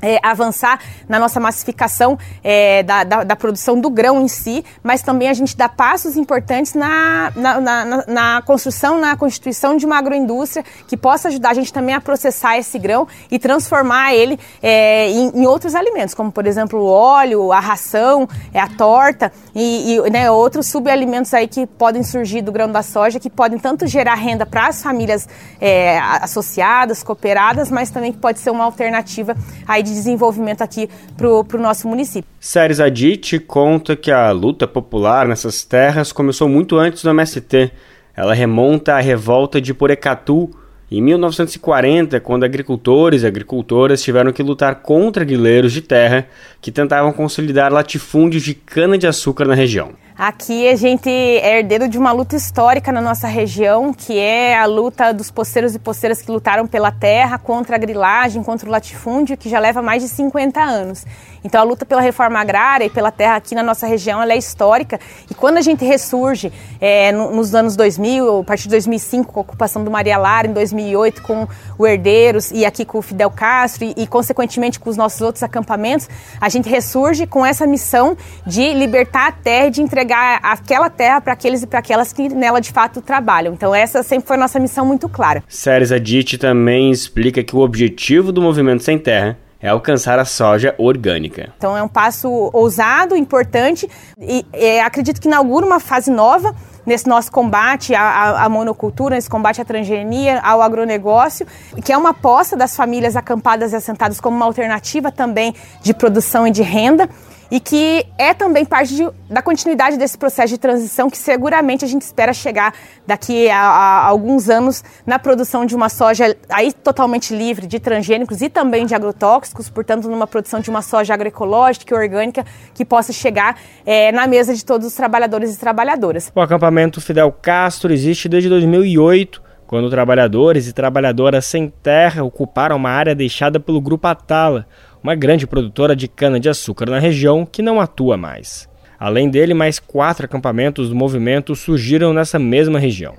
é, 0.00 0.18
avançar 0.22 0.80
na 1.08 1.18
nossa 1.18 1.40
massificação 1.40 2.18
é, 2.42 2.82
da, 2.82 3.04
da, 3.04 3.24
da, 3.24 3.36
produção 3.36 3.80
do 3.80 3.88
grão 3.88 4.20
em 4.20 4.28
si, 4.28 4.64
mas 4.82 5.02
também 5.02 5.28
a 5.28 5.34
gente 5.34 5.56
dá 5.56 5.68
passos 5.68 6.16
importantes 6.16 6.74
na, 6.74 7.32
na, 7.34 7.60
na, 7.60 8.04
na, 8.06 8.42
construção, 8.42 8.98
na 8.98 9.16
constituição 9.16 9.76
de 9.76 9.86
uma 9.86 9.96
agroindústria 9.98 10.64
que 10.86 10.96
possa 10.96 11.28
ajudar 11.28 11.50
a 11.50 11.54
gente 11.54 11.72
também 11.72 11.94
a 11.94 12.00
processar 12.00 12.58
esse 12.58 12.78
grão 12.78 13.06
e 13.30 13.38
transformar 13.38 14.14
ele 14.14 14.38
é, 14.62 15.10
em, 15.10 15.42
em, 15.42 15.46
outros 15.46 15.74
alimentos, 15.74 16.14
como 16.14 16.30
por 16.30 16.46
exemplo 16.46 16.80
o 16.80 16.86
óleo, 16.86 17.52
a 17.52 17.60
ração, 17.60 18.28
é, 18.52 18.60
a 18.60 18.68
torta 18.68 19.32
e, 19.54 19.96
e 19.96 20.10
né, 20.10 20.30
outros 20.30 20.66
subalimentos 20.66 21.32
aí 21.32 21.48
que 21.48 21.66
podem 21.66 22.02
surgir 22.02 22.42
do 22.42 22.52
grão 22.52 22.70
da 22.70 22.82
soja 22.82 23.18
que 23.18 23.30
podem 23.30 23.58
tanto 23.58 23.86
gerar 23.86 24.14
renda 24.14 24.44
para 24.44 24.68
as 24.68 24.82
famílias 24.82 25.28
é, 25.60 25.98
associadas, 25.98 27.02
cooperadas, 27.02 27.70
mas 27.70 27.90
também 27.90 28.12
que 28.12 28.18
pode 28.18 28.38
ser 28.38 28.50
uma 28.50 28.64
alternativa 28.64 29.36
aí 29.66 29.85
de 29.86 29.94
desenvolvimento 29.94 30.62
aqui 30.62 30.88
para 31.16 31.28
o 31.28 31.62
nosso 31.62 31.88
município. 31.88 32.28
Séries 32.40 32.80
Adit 32.80 33.38
conta 33.40 33.96
que 33.96 34.10
a 34.10 34.30
luta 34.32 34.66
popular 34.66 35.26
nessas 35.26 35.64
terras 35.64 36.12
começou 36.12 36.48
muito 36.48 36.76
antes 36.76 37.02
do 37.02 37.10
MST. 37.10 37.70
Ela 38.14 38.34
remonta 38.34 38.94
à 38.94 39.00
revolta 39.00 39.60
de 39.60 39.72
Porecatu, 39.72 40.50
em 40.90 41.02
1940, 41.02 42.20
quando 42.20 42.44
agricultores 42.44 43.22
e 43.22 43.26
agricultoras 43.26 44.02
tiveram 44.02 44.32
que 44.32 44.42
lutar 44.42 44.76
contra 44.76 45.24
guerreiros 45.24 45.72
de 45.72 45.80
terra 45.82 46.28
que 46.60 46.70
tentavam 46.70 47.12
consolidar 47.12 47.72
latifúndios 47.72 48.42
de 48.42 48.54
cana-de-açúcar 48.54 49.46
na 49.46 49.54
região. 49.54 49.90
Aqui 50.18 50.66
a 50.66 50.74
gente 50.74 51.10
é 51.10 51.58
herdeiro 51.58 51.86
de 51.86 51.98
uma 51.98 52.10
luta 52.10 52.36
histórica 52.36 52.90
na 52.90 53.02
nossa 53.02 53.28
região, 53.28 53.92
que 53.92 54.18
é 54.18 54.56
a 54.56 54.64
luta 54.64 55.12
dos 55.12 55.30
poceiros 55.30 55.74
e 55.74 55.78
poceiras 55.78 56.22
que 56.22 56.30
lutaram 56.30 56.66
pela 56.66 56.90
terra 56.90 57.36
contra 57.36 57.76
a 57.76 57.78
grilagem, 57.78 58.42
contra 58.42 58.66
o 58.66 58.72
latifúndio, 58.72 59.36
que 59.36 59.50
já 59.50 59.58
leva 59.58 59.82
mais 59.82 60.02
de 60.02 60.08
50 60.08 60.58
anos. 60.58 61.04
Então 61.44 61.60
a 61.60 61.64
luta 61.64 61.84
pela 61.84 62.00
reforma 62.00 62.40
agrária 62.40 62.86
e 62.86 62.90
pela 62.90 63.12
terra 63.12 63.36
aqui 63.36 63.54
na 63.54 63.62
nossa 63.62 63.86
região 63.86 64.22
é 64.22 64.38
histórica. 64.38 64.98
E 65.30 65.34
quando 65.34 65.58
a 65.58 65.60
gente 65.60 65.84
ressurge 65.84 66.50
é, 66.80 67.12
nos 67.12 67.54
anos 67.54 67.76
2000, 67.76 68.40
a 68.40 68.44
partir 68.44 68.64
de 68.64 68.70
2005, 68.70 69.34
com 69.34 69.40
a 69.40 69.42
ocupação 69.42 69.84
do 69.84 69.90
Maria 69.90 70.16
Lara, 70.16 70.46
em 70.46 70.52
2008 70.54 71.22
com 71.22 71.46
o 71.76 71.86
Herdeiros 71.86 72.50
e 72.52 72.64
aqui 72.64 72.86
com 72.86 72.98
o 72.98 73.02
Fidel 73.02 73.30
Castro 73.30 73.84
e, 73.84 73.94
e 73.98 74.06
consequentemente 74.06 74.80
com 74.80 74.88
os 74.88 74.96
nossos 74.96 75.20
outros 75.20 75.42
acampamentos, 75.42 76.08
a 76.40 76.48
gente 76.48 76.70
ressurge 76.70 77.26
com 77.26 77.44
essa 77.44 77.66
missão 77.66 78.16
de 78.46 78.72
libertar 78.72 79.28
a 79.28 79.32
terra 79.32 79.66
e 79.66 79.70
de 79.70 79.82
entregar 79.82 80.05
entregar 80.06 80.38
aquela 80.42 80.88
terra 80.88 81.20
para 81.20 81.32
aqueles 81.32 81.62
e 81.62 81.66
para 81.66 81.80
aquelas 81.80 82.12
que 82.12 82.28
nela 82.28 82.60
de 82.60 82.70
fato 82.70 83.02
trabalham. 83.02 83.52
Então 83.52 83.74
essa 83.74 84.02
sempre 84.02 84.28
foi 84.28 84.36
a 84.36 84.40
nossa 84.40 84.58
missão 84.58 84.86
muito 84.86 85.08
clara. 85.08 85.42
Séries 85.48 85.90
Adit 85.90 86.38
também 86.38 86.90
explica 86.90 87.42
que 87.42 87.54
o 87.54 87.58
objetivo 87.58 88.32
do 88.32 88.40
Movimento 88.40 88.82
Sem 88.82 88.98
Terra 88.98 89.36
é 89.60 89.68
alcançar 89.68 90.18
a 90.18 90.24
soja 90.24 90.74
orgânica. 90.78 91.52
Então 91.56 91.76
é 91.76 91.82
um 91.82 91.88
passo 91.88 92.28
ousado, 92.52 93.16
importante 93.16 93.88
e 94.18 94.46
é, 94.52 94.80
acredito 94.82 95.20
que 95.20 95.26
inaugura 95.26 95.66
uma 95.66 95.80
fase 95.80 96.10
nova 96.10 96.54
nesse 96.84 97.08
nosso 97.08 97.32
combate 97.32 97.92
à, 97.94 98.44
à, 98.44 98.48
monocultura, 98.48 99.16
nesse 99.16 99.28
combate 99.28 99.60
à 99.60 99.64
transgenia, 99.64 100.40
ao 100.40 100.62
agronegócio, 100.62 101.44
que 101.84 101.92
é 101.92 101.96
uma 101.96 102.10
aposta 102.10 102.56
das 102.56 102.76
famílias 102.76 103.16
acampadas 103.16 103.72
e 103.72 103.76
assentadas 103.76 104.20
como 104.20 104.36
uma 104.36 104.46
alternativa 104.46 105.10
também 105.10 105.52
de 105.82 105.92
produção 105.92 106.46
e 106.46 106.50
de 106.52 106.62
renda 106.62 107.08
e 107.50 107.60
que 107.60 108.04
é 108.18 108.34
também 108.34 108.64
parte 108.64 108.94
de, 108.94 109.08
da 109.30 109.42
continuidade 109.42 109.96
desse 109.96 110.16
processo 110.18 110.48
de 110.48 110.58
transição 110.58 111.08
que 111.08 111.18
seguramente 111.18 111.84
a 111.84 111.88
gente 111.88 112.02
espera 112.02 112.32
chegar 112.32 112.74
daqui 113.06 113.48
a, 113.48 113.58
a, 113.58 114.06
alguns 114.06 114.48
anos 114.48 114.82
na 115.06 115.18
produção 115.18 115.64
de 115.64 115.74
uma 115.74 115.88
soja 115.88 116.36
aí 116.48 116.72
totalmente 116.72 117.34
livre 117.34 117.66
de 117.66 117.78
transgênicos 117.78 118.42
e 118.42 118.48
também 118.48 118.86
de 118.86 118.94
agrotóxicos, 118.94 119.68
portanto 119.68 120.08
numa 120.08 120.26
produção 120.26 120.60
de 120.60 120.70
uma 120.70 120.82
soja 120.82 121.14
agroecológica 121.14 121.94
e 121.94 121.98
orgânica 121.98 122.44
que 122.74 122.84
possa 122.84 123.12
chegar 123.12 123.58
é, 123.84 124.10
na 124.12 124.26
mesa 124.26 124.54
de 124.54 124.64
todos 124.64 124.86
os 124.86 124.94
trabalhadores 124.94 125.54
e 125.54 125.58
trabalhadoras. 125.58 126.30
O 126.34 126.40
acampamento 126.40 127.00
Fidel 127.00 127.32
Castro 127.32 127.92
existe 127.92 128.28
desde 128.28 128.48
2008 128.48 129.46
quando 129.66 129.90
trabalhadores 129.90 130.68
e 130.68 130.72
trabalhadoras 130.72 131.44
sem 131.44 131.68
terra 131.68 132.22
ocuparam 132.22 132.76
uma 132.76 132.90
área 132.90 133.14
deixada 133.14 133.58
pelo 133.58 133.80
Grupo 133.80 134.06
Atala, 134.06 134.66
uma 135.02 135.14
grande 135.14 135.46
produtora 135.46 135.94
de 135.94 136.08
cana-de-açúcar 136.08 136.90
na 136.90 136.98
região 136.98 137.46
que 137.46 137.62
não 137.62 137.80
atua 137.80 138.16
mais. 138.16 138.68
Além 138.98 139.28
dele, 139.28 139.54
mais 139.54 139.78
quatro 139.78 140.24
acampamentos 140.24 140.88
do 140.88 140.94
movimento 140.94 141.54
surgiram 141.54 142.12
nessa 142.12 142.38
mesma 142.38 142.78
região. 142.78 143.14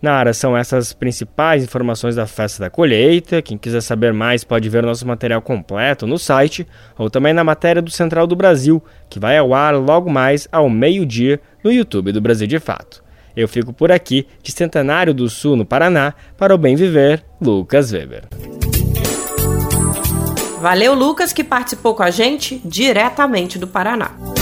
Na 0.00 0.12
área 0.12 0.32
são 0.32 0.56
essas 0.56 0.92
principais 0.92 1.64
informações 1.64 2.14
da 2.14 2.26
festa 2.26 2.62
da 2.62 2.70
colheita. 2.70 3.42
Quem 3.42 3.58
quiser 3.58 3.80
saber 3.80 4.12
mais 4.12 4.44
pode 4.44 4.68
ver 4.68 4.84
nosso 4.84 5.06
material 5.06 5.42
completo 5.42 6.06
no 6.06 6.18
site 6.18 6.66
ou 6.96 7.10
também 7.10 7.32
na 7.32 7.42
matéria 7.42 7.82
do 7.82 7.90
Central 7.90 8.26
do 8.26 8.36
Brasil, 8.36 8.82
que 9.10 9.18
vai 9.18 9.36
ao 9.36 9.52
ar 9.52 9.74
logo 9.74 10.08
mais 10.08 10.46
ao 10.52 10.70
meio-dia 10.70 11.40
no 11.64 11.72
YouTube 11.72 12.12
do 12.12 12.20
Brasil 12.20 12.46
de 12.46 12.60
Fato. 12.60 13.02
Eu 13.36 13.48
fico 13.48 13.72
por 13.72 13.90
aqui, 13.92 14.26
de 14.42 14.52
Centenário 14.52 15.12
do 15.12 15.28
Sul, 15.28 15.56
no 15.56 15.64
Paraná, 15.64 16.14
para 16.36 16.54
o 16.54 16.58
Bem 16.58 16.74
Viver, 16.74 17.22
Lucas 17.40 17.92
Weber. 17.92 18.24
Valeu, 20.60 20.92
Lucas, 20.92 21.32
que 21.32 21.44
participou 21.44 21.94
com 21.94 22.02
a 22.02 22.10
gente 22.10 22.60
diretamente 22.64 23.58
do 23.58 23.66
Paraná. 23.66 24.37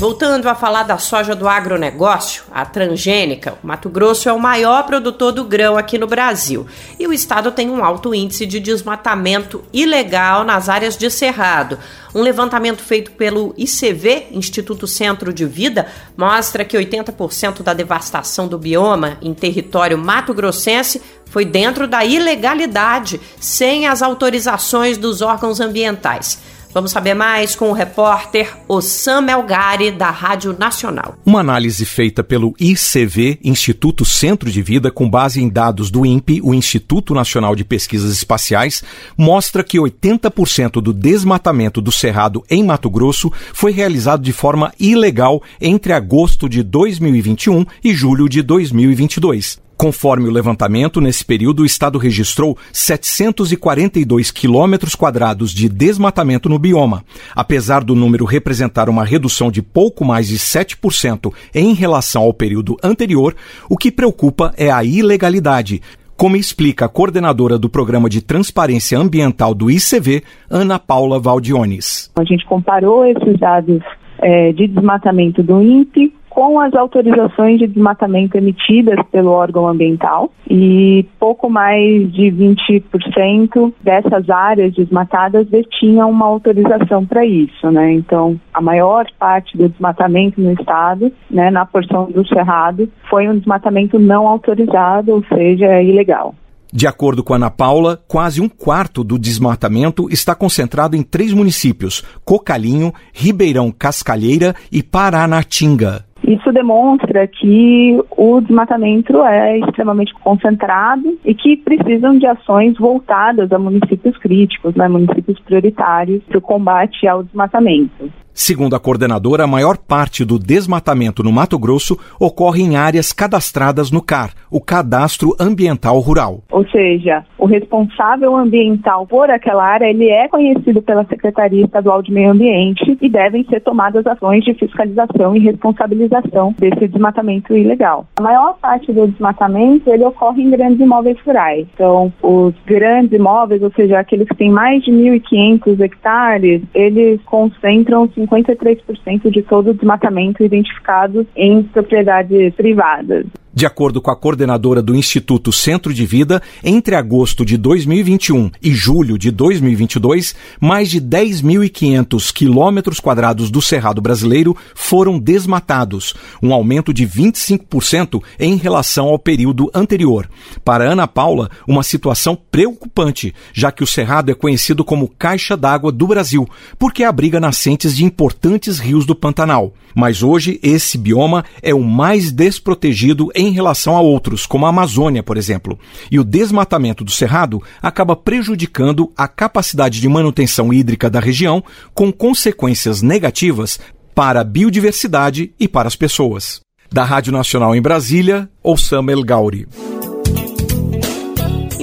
Voltando 0.00 0.48
a 0.48 0.54
falar 0.54 0.84
da 0.84 0.96
soja 0.96 1.34
do 1.34 1.46
agronegócio, 1.46 2.44
a 2.50 2.64
transgênica, 2.64 3.58
o 3.62 3.66
Mato 3.66 3.90
Grosso 3.90 4.30
é 4.30 4.32
o 4.32 4.40
maior 4.40 4.84
produtor 4.84 5.30
do 5.30 5.44
grão 5.44 5.76
aqui 5.76 5.98
no 5.98 6.06
Brasil 6.06 6.66
e 6.98 7.06
o 7.06 7.12
estado 7.12 7.52
tem 7.52 7.68
um 7.68 7.84
alto 7.84 8.14
índice 8.14 8.46
de 8.46 8.58
desmatamento 8.60 9.62
ilegal 9.74 10.42
nas 10.42 10.70
áreas 10.70 10.96
de 10.96 11.10
cerrado. 11.10 11.78
Um 12.14 12.22
levantamento 12.22 12.82
feito 12.82 13.10
pelo 13.10 13.54
ICV, 13.58 14.28
Instituto 14.32 14.86
Centro 14.86 15.34
de 15.34 15.44
Vida, 15.44 15.86
mostra 16.16 16.64
que 16.64 16.78
80% 16.78 17.62
da 17.62 17.74
devastação 17.74 18.48
do 18.48 18.56
bioma 18.56 19.18
em 19.20 19.34
território 19.34 19.98
mato-grossense 19.98 21.02
foi 21.26 21.44
dentro 21.44 21.86
da 21.86 22.06
ilegalidade, 22.06 23.20
sem 23.38 23.86
as 23.86 24.00
autorizações 24.00 24.96
dos 24.96 25.20
órgãos 25.20 25.60
ambientais. 25.60 26.38
Vamos 26.72 26.92
saber 26.92 27.14
mais 27.14 27.56
com 27.56 27.70
o 27.70 27.72
repórter 27.72 28.56
Ossam 28.68 29.22
Melgari, 29.22 29.90
da 29.90 30.10
Rádio 30.10 30.56
Nacional. 30.56 31.16
Uma 31.26 31.40
análise 31.40 31.84
feita 31.84 32.22
pelo 32.22 32.54
ICV, 32.60 33.40
Instituto 33.42 34.04
Centro 34.04 34.48
de 34.48 34.62
Vida, 34.62 34.90
com 34.90 35.10
base 35.10 35.42
em 35.42 35.48
dados 35.48 35.90
do 35.90 36.06
INPE, 36.06 36.40
o 36.42 36.54
Instituto 36.54 37.12
Nacional 37.12 37.56
de 37.56 37.64
Pesquisas 37.64 38.12
Espaciais, 38.12 38.84
mostra 39.16 39.64
que 39.64 39.78
80% 39.78 40.80
do 40.80 40.92
desmatamento 40.92 41.80
do 41.80 41.90
Cerrado 41.90 42.44
em 42.48 42.62
Mato 42.62 42.88
Grosso 42.88 43.32
foi 43.52 43.72
realizado 43.72 44.22
de 44.22 44.32
forma 44.32 44.72
ilegal 44.78 45.42
entre 45.60 45.92
agosto 45.92 46.48
de 46.48 46.62
2021 46.62 47.66
e 47.82 47.92
julho 47.92 48.28
de 48.28 48.42
2022. 48.42 49.69
Conforme 49.80 50.28
o 50.28 50.30
levantamento, 50.30 51.00
nesse 51.00 51.24
período 51.24 51.62
o 51.62 51.64
Estado 51.64 51.98
registrou 51.98 52.54
742 52.70 54.30
quilômetros 54.30 54.94
quadrados 54.94 55.54
de 55.54 55.70
desmatamento 55.70 56.50
no 56.50 56.58
bioma. 56.58 57.02
Apesar 57.34 57.82
do 57.82 57.94
número 57.94 58.26
representar 58.26 58.90
uma 58.90 59.06
redução 59.06 59.50
de 59.50 59.62
pouco 59.62 60.04
mais 60.04 60.28
de 60.28 60.36
7% 60.36 61.32
em 61.54 61.72
relação 61.72 62.24
ao 62.24 62.34
período 62.34 62.76
anterior, 62.84 63.34
o 63.70 63.76
que 63.78 63.90
preocupa 63.90 64.52
é 64.54 64.70
a 64.70 64.84
ilegalidade, 64.84 65.80
como 66.14 66.36
explica 66.36 66.84
a 66.84 66.88
coordenadora 66.88 67.58
do 67.58 67.70
Programa 67.70 68.10
de 68.10 68.20
Transparência 68.20 68.98
Ambiental 68.98 69.54
do 69.54 69.70
ICV, 69.70 70.22
Ana 70.50 70.78
Paula 70.78 71.18
Valdiones. 71.18 72.12
A 72.18 72.24
gente 72.24 72.44
comparou 72.44 73.06
esses 73.06 73.38
dados 73.38 73.82
é, 74.18 74.52
de 74.52 74.66
desmatamento 74.66 75.42
do 75.42 75.62
INPE 75.62 76.19
com 76.30 76.60
as 76.60 76.72
autorizações 76.74 77.58
de 77.58 77.66
desmatamento 77.66 78.38
emitidas 78.38 79.04
pelo 79.10 79.30
órgão 79.30 79.66
ambiental 79.66 80.32
e 80.48 81.04
pouco 81.18 81.50
mais 81.50 82.10
de 82.12 82.30
20% 82.30 83.72
dessas 83.82 84.30
áreas 84.30 84.72
desmatadas 84.72 85.46
detinham 85.48 86.08
uma 86.08 86.26
autorização 86.26 87.04
para 87.04 87.26
isso, 87.26 87.70
né? 87.70 87.92
Então, 87.92 88.40
a 88.54 88.60
maior 88.60 89.06
parte 89.18 89.58
do 89.58 89.68
desmatamento 89.68 90.40
no 90.40 90.52
estado, 90.52 91.12
né, 91.28 91.50
na 91.50 91.66
porção 91.66 92.10
do 92.10 92.26
cerrado, 92.26 92.88
foi 93.10 93.28
um 93.28 93.36
desmatamento 93.36 93.98
não 93.98 94.28
autorizado, 94.28 95.12
ou 95.12 95.24
seja, 95.24 95.66
é 95.66 95.84
ilegal. 95.84 96.34
De 96.72 96.86
acordo 96.86 97.24
com 97.24 97.34
Ana 97.34 97.50
Paula, 97.50 98.00
quase 98.06 98.40
um 98.40 98.48
quarto 98.48 99.02
do 99.02 99.18
desmatamento 99.18 100.06
está 100.08 100.36
concentrado 100.36 100.94
em 100.94 101.02
três 101.02 101.32
municípios: 101.32 102.04
Cocalinho, 102.24 102.94
Ribeirão 103.12 103.72
Cascalheira 103.72 104.54
e 104.70 104.80
Paranatinga. 104.80 106.09
Isso 106.30 106.52
demonstra 106.52 107.26
que 107.26 108.00
o 108.16 108.40
desmatamento 108.40 109.20
é 109.24 109.58
extremamente 109.58 110.14
concentrado 110.14 111.18
e 111.24 111.34
que 111.34 111.56
precisam 111.56 112.16
de 112.16 112.24
ações 112.24 112.78
voltadas 112.78 113.50
a 113.50 113.58
municípios 113.58 114.16
críticos, 114.16 114.76
né, 114.76 114.86
municípios 114.86 115.40
prioritários 115.40 116.22
para 116.22 116.38
o 116.38 116.40
combate 116.40 117.08
ao 117.08 117.24
desmatamento. 117.24 118.12
Segundo 118.42 118.74
a 118.74 118.80
coordenadora, 118.80 119.44
a 119.44 119.46
maior 119.46 119.76
parte 119.76 120.24
do 120.24 120.38
desmatamento 120.38 121.22
no 121.22 121.30
Mato 121.30 121.58
Grosso 121.58 121.98
ocorre 122.18 122.62
em 122.62 122.74
áreas 122.74 123.12
cadastradas 123.12 123.90
no 123.90 124.00
CAR, 124.00 124.30
o 124.50 124.62
Cadastro 124.62 125.36
Ambiental 125.38 125.98
Rural. 125.98 126.40
Ou 126.50 126.66
seja, 126.70 127.22
o 127.36 127.44
responsável 127.44 128.34
ambiental 128.34 129.06
por 129.06 129.30
aquela 129.30 129.62
área, 129.62 129.90
ele 129.90 130.08
é 130.08 130.26
conhecido 130.26 130.80
pela 130.80 131.04
Secretaria 131.04 131.66
Estadual 131.66 132.00
de 132.00 132.10
Meio 132.10 132.30
Ambiente 132.30 132.96
e 132.98 133.10
devem 133.10 133.44
ser 133.44 133.60
tomadas 133.60 134.06
ações 134.06 134.42
de 134.42 134.54
fiscalização 134.54 135.36
e 135.36 135.40
responsabilização 135.40 136.54
desse 136.58 136.88
desmatamento 136.88 137.54
ilegal. 137.54 138.06
A 138.16 138.22
maior 138.22 138.56
parte 138.58 138.90
do 138.90 139.06
desmatamento, 139.06 139.90
ele 139.90 140.06
ocorre 140.06 140.42
em 140.42 140.50
grandes 140.50 140.80
imóveis 140.80 141.18
rurais. 141.26 141.66
Então, 141.74 142.10
os 142.22 142.54
grandes 142.64 143.12
imóveis, 143.12 143.62
ou 143.62 143.70
seja, 143.72 143.98
aqueles 143.98 144.26
que 144.26 144.36
têm 144.36 144.50
mais 144.50 144.82
de 144.82 144.90
1.500 144.90 145.78
hectares, 145.78 146.62
eles 146.72 147.20
concentram 147.26 148.08
53% 148.30 149.30
de 149.30 149.42
todo 149.42 149.70
o 149.70 149.74
desmatamento 149.74 150.44
identificado 150.44 151.26
em 151.36 151.62
propriedades 151.64 152.54
privadas. 152.54 153.26
De 153.52 153.66
acordo 153.66 154.00
com 154.00 154.12
a 154.12 154.16
coordenadora 154.16 154.80
do 154.80 154.94
Instituto 154.94 155.52
Centro 155.52 155.92
de 155.92 156.06
Vida, 156.06 156.40
entre 156.62 156.94
agosto 156.94 157.44
de 157.44 157.56
2021 157.56 158.48
e 158.62 158.72
julho 158.72 159.18
de 159.18 159.32
2022, 159.32 160.36
mais 160.60 160.88
de 160.88 161.00
10.500 161.00 162.32
quilômetros 162.32 163.00
quadrados 163.00 163.50
do 163.50 163.60
Cerrado 163.60 164.00
brasileiro 164.00 164.56
foram 164.72 165.18
desmatados, 165.18 166.14
um 166.40 166.54
aumento 166.54 166.94
de 166.94 167.04
25% 167.04 168.22
em 168.38 168.54
relação 168.54 169.08
ao 169.08 169.18
período 169.18 169.68
anterior. 169.74 170.30
Para 170.64 170.84
Ana 170.84 171.08
Paula, 171.08 171.50
uma 171.66 171.82
situação 171.82 172.38
preocupante, 172.52 173.34
já 173.52 173.72
que 173.72 173.82
o 173.82 173.86
Cerrado 173.86 174.30
é 174.30 174.34
conhecido 174.34 174.84
como 174.84 175.08
caixa 175.08 175.56
d'água 175.56 175.90
do 175.90 176.06
Brasil, 176.06 176.48
porque 176.78 177.02
abriga 177.02 177.40
nascentes 177.40 177.96
de 177.96 178.04
importantes 178.04 178.78
rios 178.78 179.04
do 179.04 179.16
Pantanal. 179.16 179.74
Mas 179.92 180.22
hoje 180.22 180.60
esse 180.62 180.96
bioma 180.96 181.44
é 181.60 181.74
o 181.74 181.82
mais 181.82 182.30
desprotegido 182.30 183.28
em 183.40 183.50
relação 183.52 183.96
a 183.96 184.00
outros, 184.00 184.44
como 184.44 184.66
a 184.66 184.68
Amazônia, 184.68 185.22
por 185.22 185.38
exemplo. 185.38 185.78
E 186.10 186.20
o 186.20 186.24
desmatamento 186.24 187.02
do 187.02 187.10
cerrado 187.10 187.62
acaba 187.80 188.14
prejudicando 188.14 189.10
a 189.16 189.26
capacidade 189.26 190.00
de 190.00 190.08
manutenção 190.08 190.72
hídrica 190.72 191.08
da 191.08 191.20
região, 191.20 191.64
com 191.94 192.12
consequências 192.12 193.00
negativas 193.00 193.80
para 194.14 194.42
a 194.42 194.44
biodiversidade 194.44 195.54
e 195.58 195.66
para 195.66 195.88
as 195.88 195.96
pessoas. 195.96 196.60
Da 196.92 197.04
Rádio 197.04 197.32
Nacional 197.32 197.74
em 197.74 197.80
Brasília, 197.80 198.48
Osama 198.62 199.12
El 199.12 199.22
Gauri. 199.22 199.66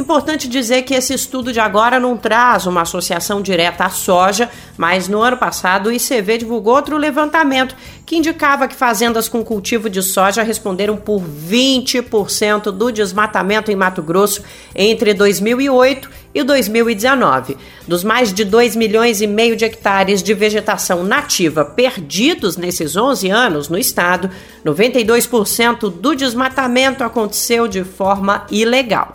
Importante 0.07 0.47
dizer 0.47 0.83
que 0.83 0.93
esse 0.93 1.13
estudo 1.13 1.51
de 1.51 1.59
agora 1.59 1.99
não 1.99 2.15
traz 2.15 2.65
uma 2.65 2.83
associação 2.83 3.41
direta 3.41 3.83
à 3.83 3.89
soja, 3.89 4.49
mas 4.77 5.09
no 5.09 5.21
ano 5.21 5.35
passado 5.35 5.87
o 5.87 5.91
ICV 5.91 6.37
divulgou 6.37 6.75
outro 6.75 6.95
levantamento 6.95 7.75
que 8.05 8.15
indicava 8.15 8.69
que 8.69 8.73
fazendas 8.73 9.27
com 9.27 9.43
cultivo 9.43 9.89
de 9.89 10.01
soja 10.01 10.43
responderam 10.43 10.95
por 10.95 11.21
20% 11.21 12.71
do 12.71 12.89
desmatamento 12.89 13.69
em 13.69 13.75
Mato 13.75 14.01
Grosso 14.01 14.43
entre 14.73 15.13
2008 15.13 16.09
e 16.33 16.41
2019. 16.41 17.57
Dos 17.85 18.01
mais 18.01 18.31
de 18.31 18.45
2 18.45 18.77
milhões 18.77 19.19
e 19.19 19.27
meio 19.27 19.57
de 19.57 19.65
hectares 19.65 20.23
de 20.23 20.33
vegetação 20.33 21.03
nativa 21.03 21.65
perdidos 21.65 22.55
nesses 22.55 22.95
11 22.95 23.29
anos 23.29 23.67
no 23.67 23.77
estado, 23.77 24.29
92% 24.65 25.91
do 25.91 26.15
desmatamento 26.15 27.03
aconteceu 27.03 27.67
de 27.67 27.84
forma 27.84 28.47
ilegal. 28.49 29.12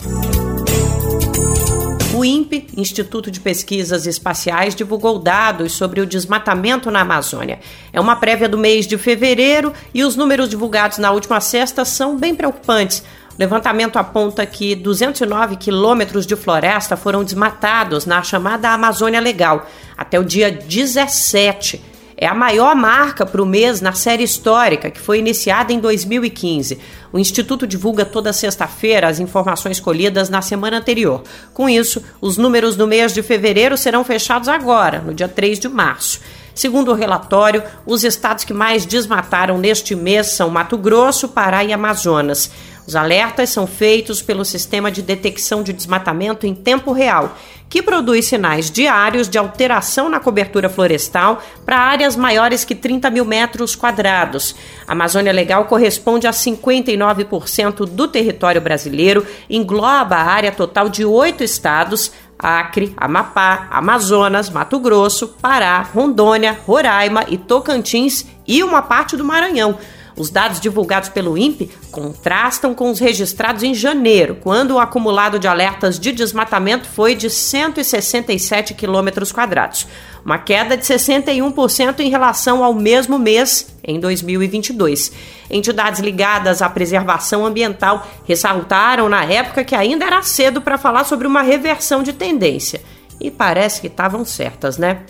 O 2.22 2.24
INPE, 2.24 2.68
Instituto 2.76 3.32
de 3.32 3.40
Pesquisas 3.40 4.06
Espaciais, 4.06 4.76
divulgou 4.76 5.18
dados 5.18 5.72
sobre 5.72 6.00
o 6.00 6.06
desmatamento 6.06 6.88
na 6.88 7.00
Amazônia. 7.00 7.58
É 7.92 8.00
uma 8.00 8.14
prévia 8.14 8.48
do 8.48 8.56
mês 8.56 8.86
de 8.86 8.96
fevereiro 8.96 9.72
e 9.92 10.04
os 10.04 10.14
números 10.14 10.48
divulgados 10.48 10.98
na 10.98 11.10
última 11.10 11.40
sexta 11.40 11.84
são 11.84 12.16
bem 12.16 12.32
preocupantes. 12.32 13.00
O 13.00 13.34
levantamento 13.36 13.96
aponta 13.96 14.46
que 14.46 14.76
209 14.76 15.56
quilômetros 15.56 16.24
de 16.24 16.36
floresta 16.36 16.96
foram 16.96 17.24
desmatados 17.24 18.06
na 18.06 18.22
chamada 18.22 18.68
Amazônia 18.68 19.18
Legal 19.18 19.66
até 19.98 20.16
o 20.20 20.24
dia 20.24 20.48
17 20.48 21.91
é 22.16 22.26
a 22.26 22.34
maior 22.34 22.74
marca 22.74 23.24
para 23.24 23.42
o 23.42 23.46
mês 23.46 23.80
na 23.80 23.92
série 23.92 24.22
histórica, 24.22 24.90
que 24.90 25.00
foi 25.00 25.18
iniciada 25.18 25.72
em 25.72 25.80
2015. 25.80 26.78
O 27.12 27.18
Instituto 27.18 27.66
divulga 27.66 28.04
toda 28.04 28.32
sexta-feira 28.32 29.08
as 29.08 29.18
informações 29.18 29.80
colhidas 29.80 30.28
na 30.28 30.42
semana 30.42 30.78
anterior. 30.78 31.22
Com 31.52 31.68
isso, 31.68 32.02
os 32.20 32.36
números 32.36 32.76
do 32.76 32.86
mês 32.86 33.12
de 33.12 33.22
fevereiro 33.22 33.76
serão 33.76 34.04
fechados 34.04 34.48
agora, 34.48 35.00
no 35.00 35.12
dia 35.12 35.28
3 35.28 35.58
de 35.58 35.68
março. 35.68 36.20
Segundo 36.54 36.90
o 36.90 36.94
relatório, 36.94 37.62
os 37.86 38.04
estados 38.04 38.44
que 38.44 38.52
mais 38.52 38.84
desmataram 38.84 39.56
neste 39.56 39.94
mês 39.94 40.28
são 40.28 40.50
Mato 40.50 40.76
Grosso, 40.76 41.28
Pará 41.28 41.64
e 41.64 41.72
Amazonas. 41.72 42.50
Os 42.86 42.96
alertas 42.96 43.50
são 43.50 43.66
feitos 43.66 44.20
pelo 44.20 44.44
Sistema 44.44 44.90
de 44.90 45.02
Detecção 45.02 45.62
de 45.62 45.72
Desmatamento 45.72 46.46
em 46.46 46.54
Tempo 46.54 46.92
Real, 46.92 47.36
que 47.68 47.80
produz 47.80 48.26
sinais 48.26 48.70
diários 48.70 49.28
de 49.28 49.38
alteração 49.38 50.08
na 50.08 50.20
cobertura 50.20 50.68
florestal 50.68 51.40
para 51.64 51.78
áreas 51.78 52.16
maiores 52.16 52.64
que 52.64 52.74
30 52.74 53.08
mil 53.08 53.24
metros 53.24 53.74
quadrados. 53.74 54.54
A 54.86 54.92
Amazônia 54.92 55.32
Legal 55.32 55.64
corresponde 55.64 56.26
a 56.26 56.32
59% 56.32 57.86
do 57.86 58.08
território 58.08 58.60
brasileiro, 58.60 59.26
engloba 59.48 60.16
a 60.16 60.24
área 60.24 60.52
total 60.52 60.88
de 60.88 61.04
oito 61.04 61.42
estados, 61.42 62.12
Acre, 62.38 62.92
Amapá, 62.96 63.68
Amazonas, 63.70 64.50
Mato 64.50 64.80
Grosso, 64.80 65.28
Pará, 65.40 65.80
Rondônia, 65.80 66.58
Roraima 66.66 67.24
e 67.28 67.38
Tocantins 67.38 68.26
e 68.46 68.64
uma 68.64 68.82
parte 68.82 69.16
do 69.16 69.24
Maranhão. 69.24 69.78
Os 70.16 70.30
dados 70.30 70.60
divulgados 70.60 71.08
pelo 71.08 71.38
INPE 71.38 71.70
contrastam 71.90 72.74
com 72.74 72.90
os 72.90 72.98
registrados 72.98 73.62
em 73.62 73.74
janeiro, 73.74 74.36
quando 74.40 74.72
o 74.72 74.78
acumulado 74.78 75.38
de 75.38 75.48
alertas 75.48 75.98
de 75.98 76.12
desmatamento 76.12 76.86
foi 76.86 77.14
de 77.14 77.30
167 77.30 78.74
quilômetros 78.74 79.32
quadrados, 79.32 79.86
uma 80.24 80.38
queda 80.38 80.76
de 80.76 80.84
61% 80.84 82.00
em 82.00 82.10
relação 82.10 82.62
ao 82.62 82.74
mesmo 82.74 83.18
mês 83.18 83.74
em 83.82 83.98
2022. 83.98 85.12
Entidades 85.50 86.00
ligadas 86.00 86.62
à 86.62 86.68
preservação 86.68 87.44
ambiental 87.44 88.06
ressaltaram 88.26 89.08
na 89.08 89.24
época 89.24 89.64
que 89.64 89.74
ainda 89.74 90.04
era 90.04 90.22
cedo 90.22 90.60
para 90.60 90.78
falar 90.78 91.04
sobre 91.04 91.26
uma 91.26 91.42
reversão 91.42 92.02
de 92.02 92.12
tendência. 92.12 92.80
E 93.20 93.30
parece 93.30 93.80
que 93.80 93.86
estavam 93.86 94.24
certas, 94.24 94.78
né? 94.78 95.02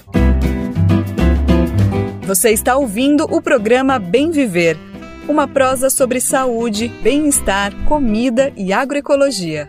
Você 2.23 2.51
está 2.51 2.77
ouvindo 2.77 3.25
o 3.31 3.43
programa 3.43 3.99
Bem 3.99 4.31
Viver 4.31 4.92
uma 5.33 5.49
prosa 5.49 5.89
sobre 5.89 6.21
saúde, 6.21 6.89
bem-estar, 6.89 7.75
comida 7.87 8.53
e 8.55 8.71
agroecologia. 8.71 9.67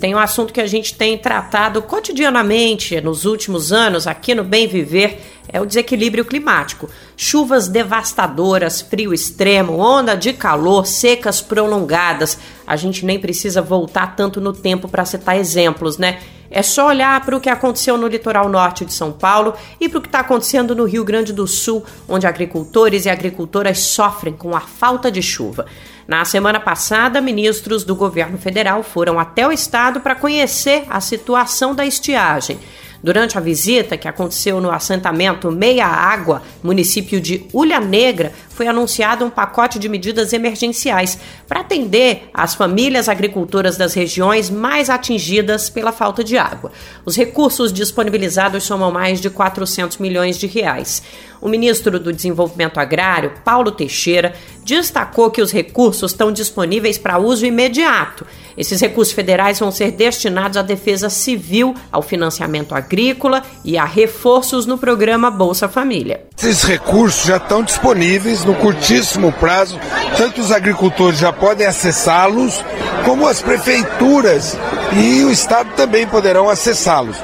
Tem 0.00 0.14
um 0.14 0.18
assunto 0.18 0.54
que 0.54 0.60
a 0.60 0.66
gente 0.66 0.94
tem 0.94 1.18
tratado 1.18 1.82
cotidianamente 1.82 2.98
nos 3.00 3.26
últimos 3.26 3.72
anos 3.72 4.06
aqui 4.06 4.34
no 4.34 4.42
Bem 4.42 4.66
Viver 4.66 5.20
é 5.50 5.60
o 5.60 5.66
desequilíbrio 5.66 6.24
climático. 6.24 6.88
Chuvas 7.16 7.68
devastadoras, 7.68 8.80
frio 8.80 9.12
extremo, 9.12 9.78
onda 9.78 10.14
de 10.14 10.32
calor, 10.32 10.86
secas 10.86 11.42
prolongadas. 11.42 12.38
A 12.66 12.76
gente 12.76 13.04
nem 13.04 13.18
precisa 13.18 13.60
voltar 13.60 14.14
tanto 14.14 14.40
no 14.40 14.52
tempo 14.52 14.88
para 14.88 15.04
citar 15.04 15.36
exemplos, 15.36 15.98
né? 15.98 16.20
É 16.50 16.62
só 16.62 16.88
olhar 16.88 17.24
para 17.24 17.36
o 17.36 17.40
que 17.40 17.50
aconteceu 17.50 17.96
no 17.96 18.06
litoral 18.06 18.48
norte 18.48 18.84
de 18.84 18.92
São 18.92 19.12
Paulo 19.12 19.54
e 19.80 19.88
para 19.88 19.98
o 19.98 20.00
que 20.00 20.08
está 20.08 20.20
acontecendo 20.20 20.74
no 20.74 20.84
Rio 20.84 21.04
Grande 21.04 21.32
do 21.32 21.46
Sul, 21.46 21.84
onde 22.08 22.26
agricultores 22.26 23.04
e 23.04 23.10
agricultoras 23.10 23.78
sofrem 23.80 24.32
com 24.32 24.56
a 24.56 24.60
falta 24.60 25.10
de 25.10 25.22
chuva. 25.22 25.66
Na 26.06 26.24
semana 26.24 26.58
passada, 26.58 27.20
ministros 27.20 27.84
do 27.84 27.94
governo 27.94 28.38
federal 28.38 28.82
foram 28.82 29.20
até 29.20 29.46
o 29.46 29.52
estado 29.52 30.00
para 30.00 30.14
conhecer 30.14 30.84
a 30.88 31.00
situação 31.02 31.74
da 31.74 31.84
estiagem. 31.84 32.58
Durante 33.02 33.38
a 33.38 33.40
visita, 33.40 33.96
que 33.96 34.08
aconteceu 34.08 34.60
no 34.60 34.72
assentamento 34.72 35.52
Meia 35.52 35.86
Água, 35.86 36.42
município 36.62 37.20
de 37.20 37.46
Ulha 37.52 37.78
Negra, 37.78 38.32
foi 38.58 38.66
anunciado 38.66 39.24
um 39.24 39.30
pacote 39.30 39.78
de 39.78 39.88
medidas 39.88 40.32
emergenciais 40.32 41.16
para 41.46 41.60
atender 41.60 42.28
as 42.34 42.56
famílias 42.56 43.08
agricultoras 43.08 43.76
das 43.76 43.94
regiões 43.94 44.50
mais 44.50 44.90
atingidas 44.90 45.70
pela 45.70 45.92
falta 45.92 46.24
de 46.24 46.36
água. 46.36 46.72
Os 47.04 47.14
recursos 47.14 47.72
disponibilizados 47.72 48.64
somam 48.64 48.90
mais 48.90 49.20
de 49.20 49.30
400 49.30 49.98
milhões 49.98 50.36
de 50.36 50.48
reais. 50.48 51.04
O 51.40 51.48
ministro 51.48 52.00
do 52.00 52.12
Desenvolvimento 52.12 52.78
Agrário, 52.78 53.32
Paulo 53.44 53.70
Teixeira, 53.70 54.34
destacou 54.64 55.30
que 55.30 55.40
os 55.40 55.52
recursos 55.52 56.10
estão 56.10 56.32
disponíveis 56.32 56.98
para 56.98 57.18
uso 57.18 57.46
imediato. 57.46 58.26
Esses 58.56 58.80
recursos 58.80 59.14
federais 59.14 59.60
vão 59.60 59.70
ser 59.70 59.92
destinados 59.92 60.56
à 60.56 60.62
defesa 60.62 61.08
civil, 61.08 61.76
ao 61.92 62.02
financiamento 62.02 62.74
agrícola 62.74 63.44
e 63.64 63.78
a 63.78 63.84
reforços 63.84 64.66
no 64.66 64.76
programa 64.76 65.30
Bolsa 65.30 65.68
Família. 65.68 66.24
Esses 66.36 66.64
recursos 66.64 67.24
já 67.24 67.36
estão 67.36 67.62
disponíveis 67.62 68.44
no 68.48 68.54
curtíssimo 68.54 69.30
prazo, 69.30 69.78
tanto 70.16 70.40
os 70.40 70.50
agricultores 70.50 71.18
já 71.18 71.30
podem 71.30 71.66
acessá-los, 71.66 72.64
como 73.04 73.28
as 73.28 73.42
prefeituras 73.42 74.56
e 74.94 75.22
o 75.24 75.30
Estado 75.30 75.68
também 75.76 76.06
poderão 76.06 76.48
acessá-los. 76.48 77.16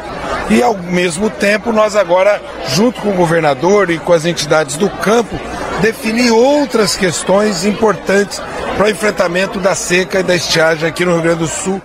E 0.50 0.62
ao 0.62 0.76
mesmo 0.76 1.30
tempo, 1.30 1.72
nós 1.72 1.96
agora, 1.96 2.42
junto 2.68 3.00
com 3.00 3.08
o 3.08 3.14
governador 3.14 3.88
e 3.88 3.98
com 3.98 4.12
as 4.12 4.26
entidades 4.26 4.76
do 4.76 4.90
campo, 4.90 5.34
definir 5.80 6.30
outras 6.30 6.94
questões 6.94 7.64
importantes 7.64 8.42
para 8.76 8.86
o 8.86 8.90
enfrentamento 8.90 9.58
da 9.58 9.74
seca 9.74 10.20
e 10.20 10.22
da 10.22 10.36
estiagem 10.36 10.86
aqui 10.86 11.06
no 11.06 11.12
Rio 11.14 11.22
Grande 11.22 11.38
do 11.38 11.48
Sul. 11.48 11.80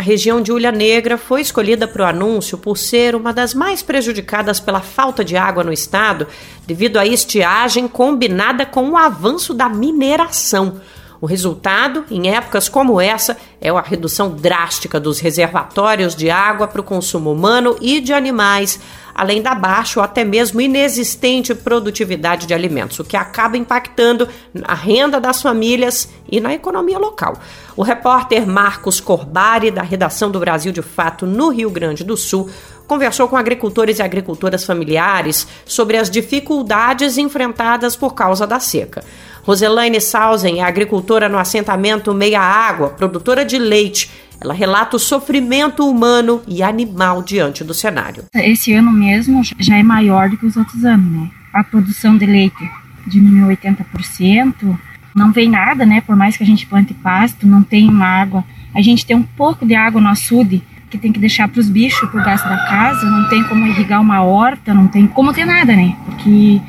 A 0.00 0.02
região 0.02 0.40
de 0.40 0.50
Ulha 0.50 0.72
Negra 0.72 1.18
foi 1.18 1.42
escolhida 1.42 1.86
para 1.86 2.04
o 2.04 2.06
anúncio 2.06 2.56
por 2.56 2.78
ser 2.78 3.14
uma 3.14 3.34
das 3.34 3.52
mais 3.52 3.82
prejudicadas 3.82 4.58
pela 4.58 4.80
falta 4.80 5.22
de 5.22 5.36
água 5.36 5.62
no 5.62 5.70
estado, 5.70 6.26
devido 6.66 6.96
à 6.96 7.04
estiagem 7.04 7.86
combinada 7.86 8.64
com 8.64 8.92
o 8.92 8.96
avanço 8.96 9.52
da 9.52 9.68
mineração. 9.68 10.80
O 11.20 11.26
resultado, 11.26 12.06
em 12.10 12.34
épocas 12.34 12.66
como 12.66 12.98
essa, 12.98 13.36
é 13.60 13.68
a 13.68 13.82
redução 13.82 14.30
drástica 14.30 14.98
dos 14.98 15.20
reservatórios 15.20 16.16
de 16.16 16.30
água 16.30 16.66
para 16.66 16.80
o 16.80 16.84
consumo 16.84 17.30
humano 17.30 17.76
e 17.78 18.00
de 18.00 18.14
animais, 18.14 18.80
além 19.14 19.42
da 19.42 19.54
baixa 19.54 20.00
ou 20.00 20.04
até 20.04 20.24
mesmo 20.24 20.62
inexistente 20.62 21.54
produtividade 21.54 22.46
de 22.46 22.54
alimentos, 22.54 22.98
o 22.98 23.04
que 23.04 23.18
acaba 23.18 23.58
impactando 23.58 24.26
na 24.54 24.72
renda 24.72 25.20
das 25.20 25.42
famílias 25.42 26.08
e 26.26 26.40
na 26.40 26.54
economia 26.54 26.98
local. 26.98 27.36
O 27.76 27.82
repórter 27.82 28.46
Marcos 28.46 28.98
Corbari, 28.98 29.70
da 29.70 29.82
redação 29.82 30.30
do 30.30 30.40
Brasil 30.40 30.72
de 30.72 30.80
Fato 30.80 31.26
no 31.26 31.50
Rio 31.50 31.68
Grande 31.68 32.02
do 32.02 32.16
Sul, 32.16 32.48
conversou 32.86 33.28
com 33.28 33.36
agricultores 33.36 33.98
e 33.98 34.02
agricultoras 34.02 34.64
familiares 34.64 35.46
sobre 35.66 35.98
as 35.98 36.08
dificuldades 36.08 37.18
enfrentadas 37.18 37.94
por 37.94 38.14
causa 38.14 38.46
da 38.46 38.58
seca. 38.58 39.04
Roselaine 39.42 40.00
Sausen 40.00 40.60
é 40.60 40.62
agricultora 40.62 41.28
no 41.28 41.38
assentamento 41.38 42.14
Meia 42.14 42.40
Água, 42.40 42.90
produtora 42.90 43.44
de 43.44 43.58
leite. 43.58 44.10
Ela 44.40 44.54
relata 44.54 44.96
o 44.96 45.00
sofrimento 45.00 45.88
humano 45.88 46.42
e 46.48 46.62
animal 46.62 47.22
diante 47.22 47.62
do 47.62 47.74
cenário. 47.74 48.24
Esse 48.34 48.72
ano 48.72 48.90
mesmo 48.90 49.42
já 49.58 49.76
é 49.76 49.82
maior 49.82 50.30
do 50.30 50.36
que 50.36 50.46
os 50.46 50.56
outros 50.56 50.84
anos, 50.84 51.12
né? 51.12 51.30
A 51.52 51.62
produção 51.62 52.16
de 52.16 52.24
leite 52.24 52.70
diminuiu 53.06 53.48
80%. 53.56 54.78
Não 55.14 55.32
vem 55.32 55.50
nada, 55.50 55.84
né? 55.84 56.00
Por 56.00 56.16
mais 56.16 56.36
que 56.36 56.42
a 56.42 56.46
gente 56.46 56.66
plante 56.66 56.94
pasto, 56.94 57.46
não 57.46 57.62
tem 57.62 57.88
uma 57.88 58.06
água. 58.06 58.44
A 58.74 58.80
gente 58.80 59.04
tem 59.04 59.16
um 59.16 59.22
pouco 59.22 59.66
de 59.66 59.74
água 59.74 60.00
no 60.00 60.08
açude 60.08 60.62
que 60.88 60.98
tem 60.98 61.12
que 61.12 61.20
deixar 61.20 61.48
para 61.48 61.60
os 61.60 61.68
bichos, 61.68 62.08
para 62.08 62.20
o 62.20 62.24
gasto 62.24 62.48
da 62.48 62.56
casa. 62.56 63.04
Não 63.04 63.28
tem 63.28 63.44
como 63.44 63.66
irrigar 63.66 64.00
uma 64.00 64.22
horta, 64.22 64.72
não 64.72 64.88
tem 64.88 65.06
como 65.06 65.32
ter 65.32 65.44
nada, 65.44 65.74
né? 65.76 65.96
Porque 66.06 66.60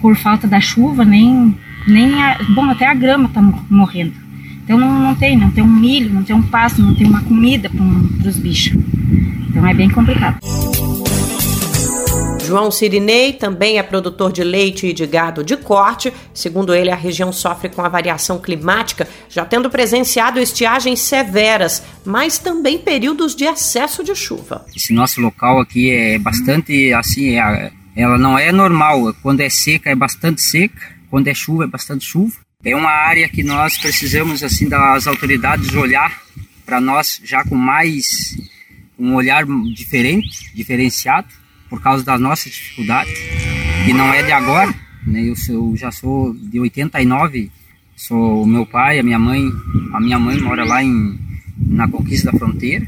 por 0.00 0.16
falta 0.16 0.46
da 0.46 0.60
chuva, 0.60 1.04
nem 1.04 1.56
nem 1.86 2.22
a, 2.22 2.38
bom, 2.50 2.64
até 2.70 2.86
a 2.86 2.94
grama 2.94 3.26
está 3.28 3.40
morrendo. 3.70 4.14
Então 4.64 4.78
não, 4.78 4.98
não 5.00 5.14
tem, 5.14 5.36
não 5.36 5.50
tem 5.50 5.64
um 5.64 5.66
milho, 5.66 6.12
não 6.12 6.22
tem 6.22 6.36
um 6.36 6.42
pasto, 6.42 6.82
não 6.82 6.94
tem 6.94 7.06
uma 7.06 7.22
comida 7.22 7.70
para 7.70 8.28
os 8.28 8.38
bichos. 8.38 8.76
Então 9.48 9.66
é 9.66 9.72
bem 9.72 9.88
complicado. 9.88 10.38
João 12.48 12.70
Sirinei 12.70 13.34
também 13.34 13.78
é 13.78 13.82
produtor 13.82 14.32
de 14.32 14.42
leite 14.42 14.86
e 14.86 14.92
de 14.94 15.06
gado 15.06 15.44
de 15.44 15.54
corte. 15.54 16.12
Segundo 16.32 16.74
ele, 16.74 16.90
a 16.90 16.96
região 16.96 17.30
sofre 17.30 17.68
com 17.68 17.82
a 17.82 17.90
variação 17.90 18.38
climática, 18.38 19.06
já 19.28 19.44
tendo 19.44 19.68
presenciado 19.68 20.40
estiagens 20.40 21.00
severas, 21.00 21.82
mas 22.06 22.38
também 22.38 22.78
períodos 22.78 23.34
de 23.34 23.44
excesso 23.44 24.02
de 24.02 24.14
chuva. 24.14 24.64
Esse 24.74 24.94
nosso 24.94 25.20
local 25.20 25.60
aqui 25.60 25.90
é 25.90 26.18
bastante 26.18 26.90
assim, 26.94 27.38
é, 27.38 27.70
ela 27.94 28.16
não 28.16 28.38
é 28.38 28.50
normal. 28.50 29.14
Quando 29.22 29.40
é 29.40 29.50
seca, 29.50 29.90
é 29.90 29.94
bastante 29.94 30.40
seca 30.40 30.97
quando 31.10 31.28
é 31.28 31.34
chuva, 31.34 31.64
é 31.64 31.66
bastante 31.66 32.04
chuva. 32.04 32.36
É 32.64 32.74
uma 32.74 32.90
área 32.90 33.28
que 33.28 33.42
nós 33.42 33.78
precisamos 33.78 34.42
assim 34.42 34.68
das 34.68 35.06
autoridades 35.06 35.74
olhar 35.74 36.22
para 36.66 36.80
nós 36.80 37.20
já 37.24 37.44
com 37.44 37.54
mais 37.54 38.36
um 38.98 39.14
olhar 39.14 39.46
diferente, 39.74 40.52
diferenciado, 40.54 41.28
por 41.70 41.80
causa 41.80 42.04
das 42.04 42.20
nossas 42.20 42.52
dificuldades, 42.52 43.12
que 43.84 43.92
não 43.92 44.12
é 44.12 44.22
de 44.22 44.32
agora. 44.32 44.74
Né? 45.06 45.22
Eu, 45.22 45.34
eu 45.48 45.76
já 45.76 45.90
sou 45.92 46.34
de 46.34 46.58
89, 46.58 47.50
sou 47.94 48.42
o 48.42 48.46
meu 48.46 48.66
pai, 48.66 48.98
a 48.98 49.02
minha 49.02 49.18
mãe, 49.18 49.48
a 49.92 50.00
minha 50.00 50.18
mãe 50.18 50.40
mora 50.40 50.64
lá 50.64 50.82
em 50.82 51.18
na 51.58 51.88
conquista 51.88 52.30
da 52.30 52.38
fronteira 52.38 52.86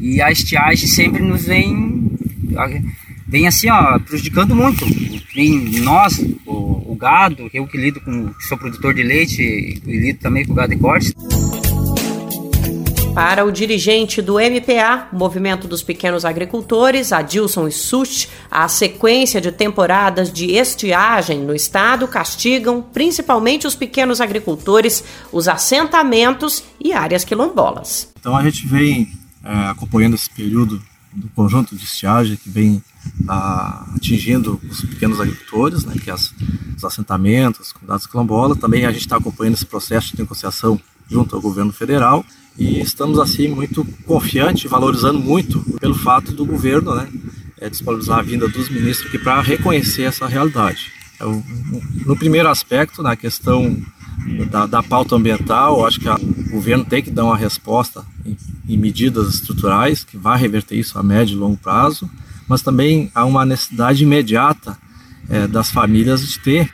e 0.00 0.20
a 0.20 0.30
estiagem 0.30 0.88
sempre 0.88 1.22
nos 1.22 1.44
vem 1.44 2.10
vem 3.26 3.46
assim 3.46 3.68
ó 3.68 3.98
prejudicando 3.98 4.54
muito 4.54 4.86
vem 5.34 5.58
nós 5.80 6.18
o 6.46 6.85
gado, 6.96 7.50
eu 7.52 7.66
que 7.66 7.76
lido 7.76 8.00
com, 8.00 8.32
sou 8.40 8.56
produtor 8.58 8.94
de 8.94 9.02
leite 9.02 9.42
e 9.42 9.98
lido 9.98 10.18
também 10.20 10.44
com 10.44 10.54
gado 10.54 10.74
de 10.74 10.80
corte. 10.80 11.12
Para 13.16 13.46
o 13.46 13.50
dirigente 13.50 14.20
do 14.20 14.34
MPA, 14.34 15.08
Movimento 15.10 15.66
dos 15.66 15.82
Pequenos 15.82 16.22
Agricultores, 16.22 17.14
Adilson 17.14 17.66
Issust, 17.66 18.28
a 18.50 18.68
sequência 18.68 19.40
de 19.40 19.50
temporadas 19.50 20.30
de 20.30 20.50
estiagem 20.52 21.38
no 21.38 21.54
estado 21.54 22.06
castigam 22.06 22.82
principalmente 22.82 23.66
os 23.66 23.74
pequenos 23.74 24.20
agricultores, 24.20 25.02
os 25.32 25.48
assentamentos 25.48 26.62
e 26.78 26.92
áreas 26.92 27.24
quilombolas. 27.24 28.12
Então 28.20 28.36
a 28.36 28.42
gente 28.42 28.66
vem 28.66 29.08
é, 29.42 29.70
acompanhando 29.70 30.14
esse 30.14 30.28
período 30.28 30.82
do 31.10 31.30
conjunto 31.30 31.74
de 31.74 31.84
estiagem 31.84 32.36
que 32.36 32.50
vem 32.50 32.82
ah, 33.28 33.86
atingindo 33.94 34.60
os 34.68 34.80
pequenos 34.82 35.20
agricultores, 35.20 35.84
né, 35.84 35.94
que 36.02 36.10
é 36.10 36.12
as, 36.12 36.32
os 36.76 36.84
assentamentos, 36.84 37.60
as 37.60 37.72
comunidades 37.72 38.06
quilombolas. 38.06 38.58
Também 38.58 38.84
a 38.84 38.92
gente 38.92 39.02
está 39.02 39.16
acompanhando 39.16 39.54
esse 39.54 39.66
processo 39.66 40.12
de 40.12 40.20
negociação 40.20 40.80
junto 41.08 41.34
ao 41.34 41.42
governo 41.42 41.72
federal 41.72 42.24
e 42.58 42.80
estamos 42.80 43.18
assim 43.18 43.48
muito 43.48 43.84
confiantes, 44.06 44.70
valorizando 44.70 45.18
muito 45.18 45.60
pelo 45.78 45.94
fato 45.94 46.32
do 46.32 46.44
governo, 46.44 46.94
né, 46.94 47.08
é, 47.60 47.68
disponibilizar 47.68 48.18
a 48.18 48.22
vinda 48.22 48.48
dos 48.48 48.68
ministros 48.68 49.08
aqui 49.08 49.18
para 49.18 49.40
reconhecer 49.40 50.02
essa 50.02 50.26
realidade. 50.26 50.92
Então, 51.14 51.42
no 52.04 52.16
primeiro 52.16 52.48
aspecto, 52.48 53.02
na 53.02 53.16
questão 53.16 53.76
da, 54.50 54.66
da 54.66 54.82
pauta 54.82 55.16
ambiental, 55.16 55.86
acho 55.86 56.00
que 56.00 56.08
o 56.08 56.50
governo 56.50 56.84
tem 56.84 57.02
que 57.02 57.10
dar 57.10 57.24
uma 57.24 57.36
resposta 57.36 58.04
em, 58.24 58.36
em 58.68 58.76
medidas 58.76 59.34
estruturais 59.34 60.04
que 60.04 60.16
vai 60.16 60.38
reverter 60.38 60.76
isso 60.76 60.98
a 60.98 61.02
médio 61.02 61.34
e 61.34 61.38
longo 61.38 61.56
prazo 61.56 62.10
mas 62.48 62.62
também 62.62 63.10
há 63.14 63.24
uma 63.24 63.44
necessidade 63.44 64.02
imediata 64.02 64.78
é, 65.28 65.46
das 65.46 65.70
famílias 65.70 66.26
de 66.26 66.38
ter 66.38 66.70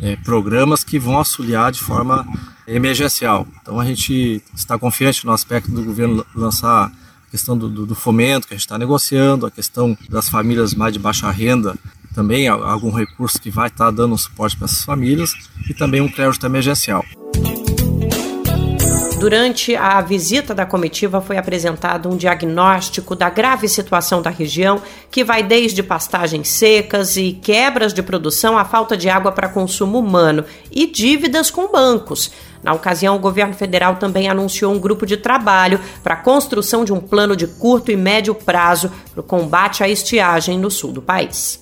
é, 0.00 0.16
programas 0.16 0.84
que 0.84 0.98
vão 0.98 1.16
auxiliar 1.16 1.72
de 1.72 1.80
forma 1.80 2.26
emergencial. 2.66 3.46
Então 3.60 3.78
a 3.80 3.84
gente 3.84 4.42
está 4.54 4.78
confiante 4.78 5.24
no 5.24 5.32
aspecto 5.32 5.70
do 5.70 5.82
governo 5.82 6.24
lançar 6.34 6.86
a 6.86 7.30
questão 7.30 7.56
do, 7.56 7.68
do, 7.68 7.86
do 7.86 7.94
fomento 7.94 8.46
que 8.46 8.54
a 8.54 8.56
gente 8.56 8.66
está 8.66 8.78
negociando, 8.78 9.46
a 9.46 9.50
questão 9.50 9.96
das 10.08 10.28
famílias 10.28 10.74
mais 10.74 10.92
de 10.92 10.98
baixa 10.98 11.30
renda, 11.30 11.76
também 12.14 12.46
algum 12.46 12.90
recurso 12.90 13.40
que 13.40 13.50
vai 13.50 13.68
estar 13.68 13.90
dando 13.90 14.14
um 14.14 14.18
suporte 14.18 14.56
para 14.56 14.66
essas 14.66 14.84
famílias 14.84 15.34
e 15.68 15.74
também 15.74 16.00
um 16.00 16.08
crédito 16.08 16.46
emergencial. 16.46 17.04
Durante 19.24 19.74
a 19.74 20.02
visita 20.02 20.54
da 20.54 20.66
comitiva 20.66 21.18
foi 21.18 21.38
apresentado 21.38 22.10
um 22.10 22.14
diagnóstico 22.14 23.16
da 23.16 23.30
grave 23.30 23.66
situação 23.70 24.20
da 24.20 24.28
região, 24.28 24.82
que 25.10 25.24
vai 25.24 25.42
desde 25.42 25.82
pastagens 25.82 26.46
secas 26.50 27.16
e 27.16 27.32
quebras 27.32 27.94
de 27.94 28.02
produção 28.02 28.58
à 28.58 28.66
falta 28.66 28.98
de 28.98 29.08
água 29.08 29.32
para 29.32 29.48
consumo 29.48 29.98
humano 29.98 30.44
e 30.70 30.86
dívidas 30.86 31.50
com 31.50 31.72
bancos. 31.72 32.30
Na 32.62 32.74
ocasião, 32.74 33.16
o 33.16 33.18
governo 33.18 33.54
federal 33.54 33.96
também 33.96 34.28
anunciou 34.28 34.74
um 34.74 34.78
grupo 34.78 35.06
de 35.06 35.16
trabalho 35.16 35.80
para 36.02 36.12
a 36.12 36.18
construção 36.18 36.84
de 36.84 36.92
um 36.92 37.00
plano 37.00 37.34
de 37.34 37.46
curto 37.46 37.90
e 37.90 37.96
médio 37.96 38.34
prazo 38.34 38.92
para 39.10 39.22
o 39.22 39.24
combate 39.24 39.82
à 39.82 39.88
estiagem 39.88 40.58
no 40.58 40.70
sul 40.70 40.92
do 40.92 41.00
país. 41.00 41.58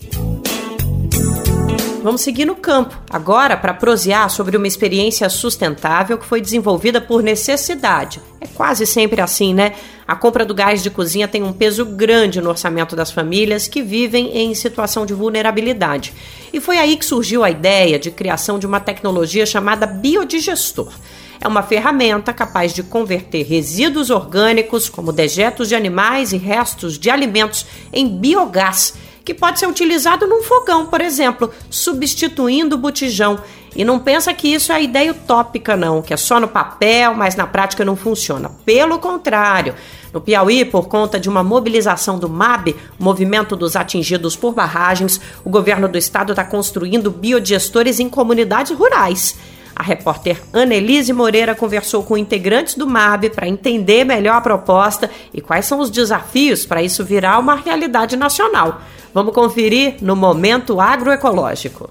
Vamos 2.03 2.21
seguir 2.21 2.45
no 2.45 2.57
campo. 2.57 3.01
Agora, 3.09 3.57
para 3.57 3.73
prosear 3.73 4.29
sobre 4.29 4.57
uma 4.57 4.67
experiência 4.67 5.29
sustentável 5.29 6.19
que 6.19 6.27
foi 6.27 6.41
desenvolvida 6.41 7.01
por 7.01 7.23
necessidade. 7.23 8.21
É 8.41 8.47
quase 8.47 8.85
sempre 8.87 9.21
assim, 9.21 9.55
né? 9.55 9.75
A 10.07 10.17
compra 10.17 10.45
do 10.45 10.55
gás 10.55 10.83
de 10.83 10.91
cozinha 10.91 11.29
tem 11.29 11.43
um 11.43 11.53
peso 11.53 11.87
grande 11.87 12.41
no 12.41 12.51
orçamento 12.51 12.97
das 12.97 13.11
famílias 13.11 13.69
que 13.69 13.83
vivem 13.83 14.37
em 14.37 14.55
situação 14.55 15.07
de 15.07 15.15
vulnerabilidade. 15.15 16.13
E 16.53 16.61
foi 16.61 16.77
aí 16.79 16.97
que 16.97 17.05
surgiu 17.05 17.45
a 17.45 17.51
ideia 17.51 17.99
de 17.99 18.11
criação 18.11 18.59
de 18.59 18.67
uma 18.67 18.81
tecnologia 18.81 19.47
chamada 19.47 19.87
biodigestor. 19.87 20.93
É 21.41 21.49
uma 21.49 21.63
ferramenta 21.63 22.33
capaz 22.33 22.73
de 22.73 22.83
converter 22.83 23.45
resíduos 23.45 24.11
orgânicos, 24.11 24.89
como 24.89 25.13
dejetos 25.13 25.69
de 25.69 25.75
animais 25.75 26.33
e 26.33 26.37
restos 26.37 26.99
de 26.99 27.11
alimentos, 27.11 27.67
em 27.93 28.07
biogás 28.07 28.95
que 29.25 29.35
pode 29.35 29.59
ser 29.59 29.67
utilizado 29.67 30.27
num 30.27 30.43
fogão, 30.43 30.87
por 30.87 31.01
exemplo, 31.01 31.51
substituindo 31.71 32.77
o 32.77 32.79
botijão. 32.79 33.41
E 33.75 33.85
não 33.85 33.99
pensa 33.99 34.35
que 34.35 34.49
isso 34.49 34.71
é 34.71 34.83
ideia 34.83 35.13
utópica, 35.13 35.77
não, 35.77 36.03
que 36.03 36.13
é 36.13 36.17
só 36.17 36.39
no 36.39 36.49
papel, 36.49 37.15
mas 37.15 37.37
na 37.37 37.47
prática 37.47 37.85
não 37.85 37.97
funciona. 37.97 38.51
Pelo 38.67 38.99
contrário, 38.99 39.75
no 40.13 40.21
Piauí, 40.21 40.65
por 40.65 40.89
conta 40.89 41.19
de 41.19 41.29
uma 41.29 41.43
mobilização 41.43 42.19
do 42.19 42.29
MAB, 42.29 42.77
Movimento 42.99 43.57
dos 43.57 43.75
Atingidos 43.75 44.37
por 44.37 44.53
Barragens, 44.53 45.19
o 45.43 45.49
governo 45.49 45.89
do 45.89 45.97
estado 45.97 46.33
está 46.33 46.45
construindo 46.45 47.11
biodigestores 47.11 47.99
em 47.99 48.11
comunidades 48.11 48.77
rurais. 48.77 49.39
A 49.75 49.83
repórter 49.83 50.41
Annelise 50.53 51.13
Moreira 51.13 51.55
conversou 51.55 52.03
com 52.03 52.17
integrantes 52.17 52.75
do 52.75 52.87
MAB 52.87 53.31
para 53.31 53.49
entender 53.49 54.05
melhor 54.05 54.37
a 54.37 54.41
proposta 54.41 55.11
e 55.33 55.41
quais 55.41 55.67
são 55.67 55.81
os 55.81 55.91
desafios 55.91 56.67
para 56.67 56.83
isso 56.83 57.05
virar 57.05 57.39
uma 57.39 57.57
realidade 57.57 58.17
nacional. 58.17 58.81
Vamos 59.15 59.35
conferir 59.35 59.97
no 60.01 60.17
Momento 60.17 60.81
Agroecológico. 60.81 61.91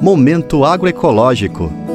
Momento 0.00 0.64
Agroecológico 0.64 1.91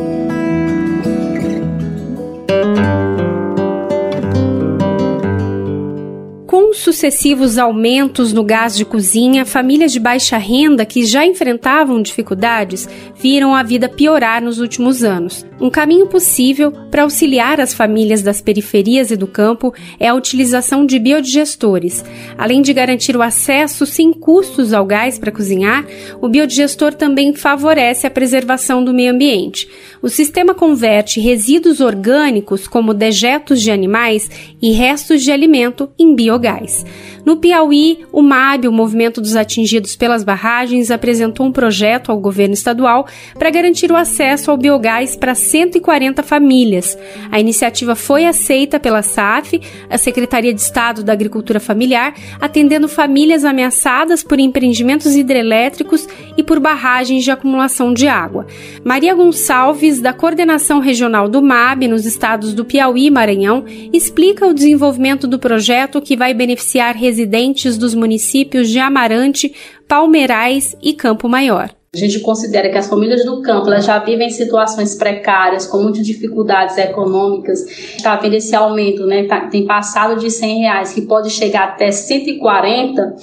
sucessivos 6.79 7.57
aumentos 7.57 8.33
no 8.33 8.43
gás 8.43 8.75
de 8.75 8.85
cozinha, 8.85 9.45
famílias 9.45 9.91
de 9.91 9.99
baixa 9.99 10.37
renda 10.37 10.85
que 10.85 11.05
já 11.05 11.25
enfrentavam 11.25 12.01
dificuldades 12.01 12.87
viram 13.15 13.55
a 13.55 13.63
vida 13.63 13.89
piorar 13.89 14.41
nos 14.41 14.59
últimos 14.59 15.03
anos. 15.03 15.45
Um 15.59 15.71
caminho 15.71 16.05
possível 16.05 16.71
para 16.91 17.01
auxiliar 17.01 17.59
as 17.59 17.73
famílias 17.73 18.21
das 18.21 18.41
periferias 18.41 19.09
e 19.09 19.15
do 19.15 19.25
campo 19.25 19.73
é 19.99 20.07
a 20.07 20.13
utilização 20.13 20.85
de 20.85 20.99
biodigestores. 20.99 22.05
Além 22.37 22.61
de 22.61 22.73
garantir 22.73 23.17
o 23.17 23.23
acesso 23.23 23.85
sem 23.85 24.13
custos 24.13 24.71
ao 24.71 24.85
gás 24.85 25.17
para 25.17 25.31
cozinhar, 25.31 25.85
o 26.21 26.29
biodigestor 26.29 26.93
também 26.93 27.33
favorece 27.33 28.05
a 28.05 28.11
preservação 28.11 28.83
do 28.83 28.93
meio 28.93 29.11
ambiente. 29.11 29.67
O 30.01 30.09
sistema 30.09 30.53
converte 30.53 31.19
resíduos 31.19 31.81
orgânicos, 31.81 32.67
como 32.67 32.93
dejetos 32.93 33.61
de 33.61 33.71
animais 33.71 34.29
e 34.61 34.71
restos 34.71 35.23
de 35.23 35.31
alimento, 35.31 35.89
em 35.97 36.13
biogás. 36.13 36.66
place. 36.67 36.83
No 37.27 37.35
Piauí, 37.35 38.05
o 38.09 38.21
MAB, 38.21 38.69
o 38.69 38.71
Movimento 38.71 39.19
dos 39.19 39.35
Atingidos 39.35 39.97
pelas 39.97 40.23
Barragens, 40.23 40.89
apresentou 40.89 41.45
um 41.45 41.51
projeto 41.51 42.09
ao 42.09 42.17
governo 42.17 42.53
estadual 42.53 43.05
para 43.37 43.49
garantir 43.49 43.91
o 43.91 43.97
acesso 43.97 44.49
ao 44.49 44.55
biogás 44.55 45.13
para 45.13 45.35
140 45.35 46.23
famílias. 46.23 46.97
A 47.29 47.37
iniciativa 47.37 47.95
foi 47.95 48.23
aceita 48.23 48.79
pela 48.79 49.01
SAF, 49.01 49.59
a 49.89 49.97
Secretaria 49.97 50.53
de 50.53 50.61
Estado 50.61 51.03
da 51.03 51.11
Agricultura 51.11 51.59
Familiar, 51.59 52.13
atendendo 52.39 52.87
famílias 52.87 53.43
ameaçadas 53.43 54.23
por 54.23 54.39
empreendimentos 54.39 55.13
hidrelétricos 55.13 56.07
e 56.37 56.43
por 56.43 56.61
barragens 56.61 57.25
de 57.25 57.31
acumulação 57.31 57.93
de 57.93 58.07
água. 58.07 58.47
Maria 58.85 59.13
Gonçalves, 59.13 59.99
da 59.99 60.13
Coordenação 60.13 60.79
Regional 60.79 61.27
do 61.27 61.41
MAB 61.41 61.89
nos 61.89 62.05
estados 62.05 62.53
do 62.53 62.63
Piauí 62.63 63.07
e 63.07 63.11
Maranhão, 63.11 63.65
explica 63.91 64.47
o 64.47 64.53
desenvolvimento 64.53 65.27
do 65.27 65.37
projeto 65.37 66.01
que 66.01 66.15
vai 66.15 66.33
beneficiar 66.33 66.95
residentes 66.95 67.16
residentes 67.17 67.77
dos 67.77 67.95
municípios 67.95 68.69
de 68.69 68.77
Amarante, 68.77 69.51
Palmeirais 69.87 70.77
e 70.83 70.93
Campo 70.93 71.27
Maior. 71.27 71.71
A 71.95 71.97
gente 71.97 72.19
considera 72.19 72.69
que 72.69 72.77
as 72.77 72.87
famílias 72.87 73.25
do 73.25 73.41
campo 73.41 73.67
elas 73.67 73.85
já 73.85 73.97
vivem 73.97 74.29
situações 74.29 74.93
precárias, 74.93 75.65
com 75.65 75.81
muitas 75.81 76.05
dificuldades 76.05 76.77
econômicas. 76.77 77.61
Está 77.97 78.15
vendo 78.17 78.35
esse 78.35 78.55
aumento, 78.55 79.07
né? 79.07 79.23
Tá, 79.23 79.47
tem 79.47 79.65
passado 79.65 80.19
de 80.19 80.29
100 80.29 80.59
reais, 80.59 80.93
que 80.93 81.01
pode 81.01 81.31
chegar 81.31 81.69
até 81.69 81.91
140. 81.91 83.15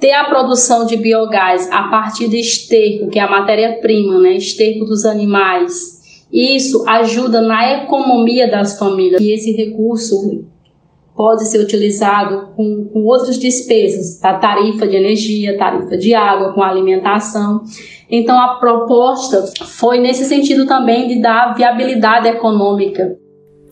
Ter 0.00 0.12
a 0.12 0.24
produção 0.24 0.86
de 0.86 0.96
biogás 0.96 1.68
a 1.70 1.84
partir 1.84 2.28
de 2.28 2.38
esterco, 2.38 3.10
que 3.10 3.18
é 3.18 3.22
a 3.22 3.30
matéria-prima, 3.30 4.18
né? 4.18 4.36
Esterco 4.36 4.86
dos 4.86 5.04
animais. 5.04 6.26
Isso 6.32 6.88
ajuda 6.88 7.42
na 7.42 7.82
economia 7.82 8.50
das 8.50 8.78
famílias. 8.78 9.20
E 9.20 9.32
esse 9.32 9.52
recurso 9.52 10.46
pode 11.16 11.46
ser 11.46 11.58
utilizado 11.58 12.48
com, 12.56 12.88
com 12.92 13.04
outras 13.04 13.38
despesas, 13.38 14.22
a 14.22 14.34
tarifa 14.34 14.86
de 14.86 14.96
energia, 14.96 15.56
tarifa 15.56 15.96
de 15.96 16.14
água, 16.14 16.52
com 16.52 16.62
alimentação. 16.62 17.62
Então, 18.10 18.38
a 18.38 18.56
proposta 18.56 19.44
foi 19.64 19.98
nesse 19.98 20.24
sentido 20.24 20.66
também 20.66 21.08
de 21.08 21.20
dar 21.20 21.54
viabilidade 21.54 22.28
econômica. 22.28 23.16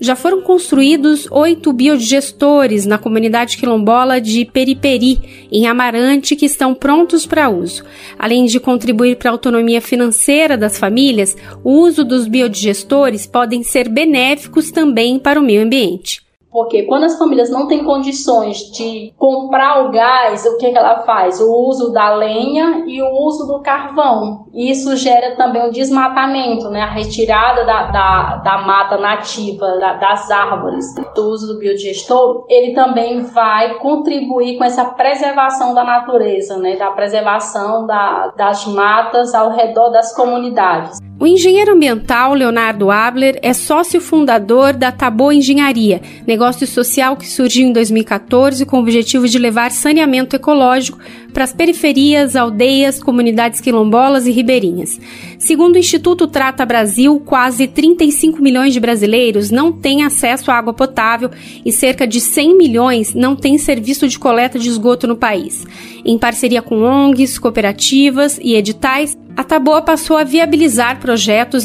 Já 0.01 0.17
foram 0.17 0.43
construídos 0.43 1.29
oito 1.31 1.73
biodigestores 1.73 2.85
na 2.85 2.99
comunidade 2.99 3.57
quilombola 3.57 4.21
de 4.21 4.45
Periperi, 4.45 5.47
em 5.51 5.69
Amarante, 5.69 6.35
que 6.35 6.47
estão 6.47 6.75
prontos 6.75 7.25
para 7.25 7.49
uso. 7.49 7.85
Além 8.19 8.47
de 8.47 8.59
contribuir 8.59 9.17
para 9.17 9.31
a 9.31 9.33
autonomia 9.33 9.81
financeira 9.81 10.57
das 10.57 10.77
famílias, 10.77 11.37
o 11.63 11.71
uso 11.83 12.05
dos 12.05 12.27
biodigestores 12.27 13.27
podem 13.29 13.63
ser 13.63 13.89
benéficos 13.89 14.73
também 14.73 15.21
para 15.21 15.39
o 15.39 15.45
meio 15.45 15.63
ambiente. 15.63 16.21
Porque 16.53 16.83
quando 16.83 17.05
as 17.05 17.19
famílias 17.19 17.51
não 17.51 17.67
têm 17.67 17.83
condições 17.83 18.59
de 18.71 19.15
comprar 19.17 19.87
o 19.87 19.91
gás, 19.91 20.45
o 20.45 20.59
que, 20.59 20.71
que 20.71 20.77
ela 20.77 20.99
faz? 21.01 21.41
O 21.41 21.51
uso 21.67 21.91
da 21.91 22.15
lenha 22.15 22.85
e 22.87 23.01
o 23.01 23.11
uso 23.25 23.47
do 23.47 23.61
carvão. 23.61 24.45
Isso 24.53 24.95
gera 24.97 25.35
também 25.35 25.67
o 25.67 25.73
desmatamento, 25.73 26.69
né? 26.69 26.83
a 26.83 26.91
retirada 26.91 27.65
da, 27.65 27.85
da, 27.85 28.37
da 28.37 28.59
mata 28.59 28.99
nativa, 28.99 29.79
da, 29.79 29.95
das 29.95 30.31
árvores. 30.31 30.85
O 31.17 31.21
uso 31.23 31.55
do 31.55 31.59
biodigestor, 31.59 32.45
ele 32.51 32.75
também 32.75 33.23
vai 33.23 33.79
contribuir 33.79 34.59
com 34.59 34.65
essa 34.65 34.85
preservação 34.85 35.73
da 35.73 35.83
natureza, 35.83 36.59
né? 36.59 36.77
da 36.77 36.91
preservação 36.91 37.87
da, 37.87 38.29
das 38.37 38.67
matas 38.67 39.35
ao 39.35 39.51
redor 39.51 39.89
das 39.89 40.15
comunidades. 40.15 41.01
O 41.23 41.27
engenheiro 41.29 41.75
ambiental 41.75 42.35
Leonardo 42.35 42.91
Abler 42.91 43.39
é 43.43 43.53
sócio 43.53 44.01
fundador 44.01 44.73
da 44.73 44.91
Taboa 44.91 45.33
Engenharia, 45.33 46.03
negócio 46.27 46.67
social 46.67 47.17
que 47.17 47.29
surgiu 47.29 47.69
em 47.69 47.73
2014 47.73 48.67
com 48.67 48.79
o 48.79 48.81
objetivo 48.81 49.29
de 49.29 49.39
levar 49.39 49.71
saneamento 49.71 50.35
ecológico 50.35 50.99
para 51.33 51.45
as 51.45 51.53
periferias, 51.53 52.35
aldeias, 52.35 53.01
comunidades 53.01 53.61
quilombolas 53.61 54.27
e 54.27 54.33
ribeirinhas. 54.33 55.01
Segundo 55.39 55.77
o 55.77 55.79
Instituto 55.79 56.27
Trata 56.27 56.67
Brasil, 56.67 57.21
quase 57.21 57.69
35 57.69 58.43
milhões 58.43 58.73
de 58.73 58.81
brasileiros 58.81 59.49
não 59.49 59.71
têm 59.71 60.03
acesso 60.03 60.51
à 60.51 60.57
água 60.57 60.75
potável 60.75 61.31
e 61.65 61.71
cerca 61.71 62.05
de 62.05 62.21
100 62.21 62.59
milhões 62.59 63.15
não 63.15 63.37
têm 63.37 63.59
serviço 63.59 64.09
de 64.09 64.19
coleta 64.19 64.59
de 64.59 64.69
esgoto 64.69 65.07
no 65.07 65.17
país. 65.17 65.65
Em 66.05 66.19
parceria 66.19 66.61
com 66.61 66.83
ONGs, 66.83 67.39
cooperativas 67.39 68.41
e 68.43 68.57
editais, 68.57 69.17
a 69.35 69.43
Taboa 69.43 69.81
passou 69.81 70.19
a 70.19 70.25
viabilizar 70.25 70.99
projetos 70.99 71.12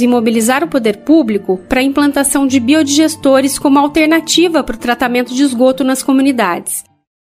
e 0.01 0.07
mobilizar 0.07 0.63
o 0.63 0.69
poder 0.69 0.97
público 0.97 1.57
para 1.69 1.79
a 1.79 1.83
implantação 1.83 2.45
de 2.45 2.59
biodigestores 2.59 3.57
como 3.57 3.79
alternativa 3.79 4.63
para 4.63 4.75
o 4.75 4.79
tratamento 4.79 5.33
de 5.33 5.43
esgoto 5.43 5.83
nas 5.83 6.03
comunidades. 6.03 6.83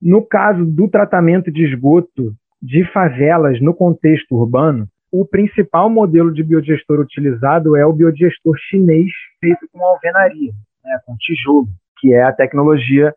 No 0.01 0.25
caso 0.27 0.65
do 0.65 0.89
tratamento 0.89 1.51
de 1.51 1.65
esgoto 1.65 2.33
de 2.63 2.85
favelas 2.93 3.61
no 3.61 3.75
contexto 3.75 4.35
urbano, 4.35 4.87
o 5.13 5.25
principal 5.27 5.91
modelo 5.91 6.33
de 6.33 6.43
biodigestor 6.43 7.01
utilizado 7.01 7.77
é 7.77 7.85
o 7.85 7.93
biodigestor 7.93 8.57
chinês 8.69 9.11
feito 9.41 9.67
com 9.73 9.85
alvenaria, 9.85 10.53
né, 10.85 10.99
com 11.05 11.17
tijolo, 11.17 11.69
que 11.99 12.13
é 12.13 12.23
a 12.23 12.33
tecnologia 12.33 13.13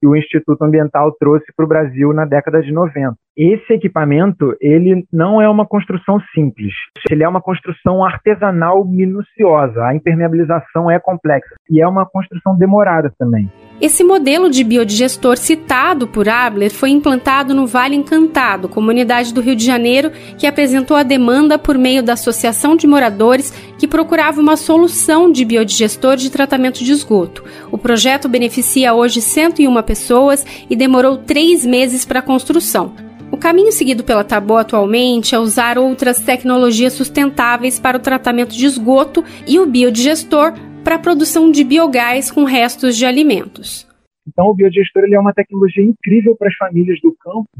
que 0.00 0.06
o 0.06 0.16
Instituto 0.16 0.62
Ambiental 0.62 1.12
trouxe 1.12 1.46
para 1.54 1.64
o 1.64 1.68
Brasil 1.68 2.12
na 2.12 2.24
década 2.24 2.62
de 2.62 2.72
90. 2.72 3.16
Esse 3.36 3.72
equipamento, 3.72 4.56
ele 4.60 5.04
não 5.12 5.42
é 5.42 5.48
uma 5.48 5.66
construção 5.66 6.20
simples. 6.32 6.72
Ele 7.10 7.24
é 7.24 7.28
uma 7.28 7.40
construção 7.40 8.04
artesanal 8.04 8.84
minuciosa. 8.84 9.82
A 9.84 9.94
impermeabilização 9.94 10.88
é 10.88 11.00
complexa 11.00 11.56
e 11.68 11.80
é 11.80 11.88
uma 11.88 12.06
construção 12.06 12.56
demorada 12.56 13.12
também. 13.18 13.50
Esse 13.80 14.04
modelo 14.04 14.48
de 14.48 14.62
biodigestor 14.62 15.36
citado 15.36 16.06
por 16.06 16.28
Abler 16.28 16.70
foi 16.70 16.90
implantado 16.90 17.52
no 17.52 17.66
Vale 17.66 17.96
Encantado, 17.96 18.68
comunidade 18.68 19.34
do 19.34 19.40
Rio 19.40 19.56
de 19.56 19.66
Janeiro, 19.66 20.12
que 20.38 20.46
apresentou 20.46 20.96
a 20.96 21.02
demanda 21.02 21.58
por 21.58 21.76
meio 21.76 22.04
da 22.04 22.12
Associação 22.12 22.76
de 22.76 22.86
Moradores 22.86 23.50
que 23.76 23.88
procurava 23.88 24.40
uma 24.40 24.56
solução 24.56 25.30
de 25.30 25.44
biodigestor 25.44 26.14
de 26.14 26.30
tratamento 26.30 26.84
de 26.84 26.92
esgoto. 26.92 27.42
O 27.72 27.76
projeto 27.76 28.28
beneficia 28.28 28.94
hoje 28.94 29.20
101 29.20 29.82
pessoas 29.82 30.46
e 30.70 30.76
demorou 30.76 31.18
três 31.18 31.66
meses 31.66 32.04
para 32.04 32.20
a 32.20 32.22
construção. 32.22 32.94
O 33.34 33.36
caminho 33.36 33.72
seguido 33.72 34.04
pela 34.04 34.22
Tabo 34.22 34.56
atualmente 34.56 35.34
é 35.34 35.38
usar 35.40 35.76
outras 35.76 36.20
tecnologias 36.20 36.92
sustentáveis 36.92 37.80
para 37.80 37.96
o 37.96 38.00
tratamento 38.00 38.54
de 38.54 38.64
esgoto 38.64 39.24
e 39.44 39.58
o 39.58 39.66
biodigestor 39.66 40.52
para 40.84 40.94
a 40.94 40.98
produção 41.00 41.50
de 41.50 41.64
biogás 41.64 42.30
com 42.30 42.44
restos 42.44 42.96
de 42.96 43.04
alimentos. 43.04 43.88
Então, 44.24 44.46
o 44.46 44.54
biodigestor 44.54 45.02
ele 45.02 45.16
é 45.16 45.18
uma 45.18 45.34
tecnologia 45.34 45.82
incrível 45.82 46.36
para 46.36 46.46
as 46.46 46.54
famílias 46.54 47.00
do 47.00 47.12
campo, 47.16 47.50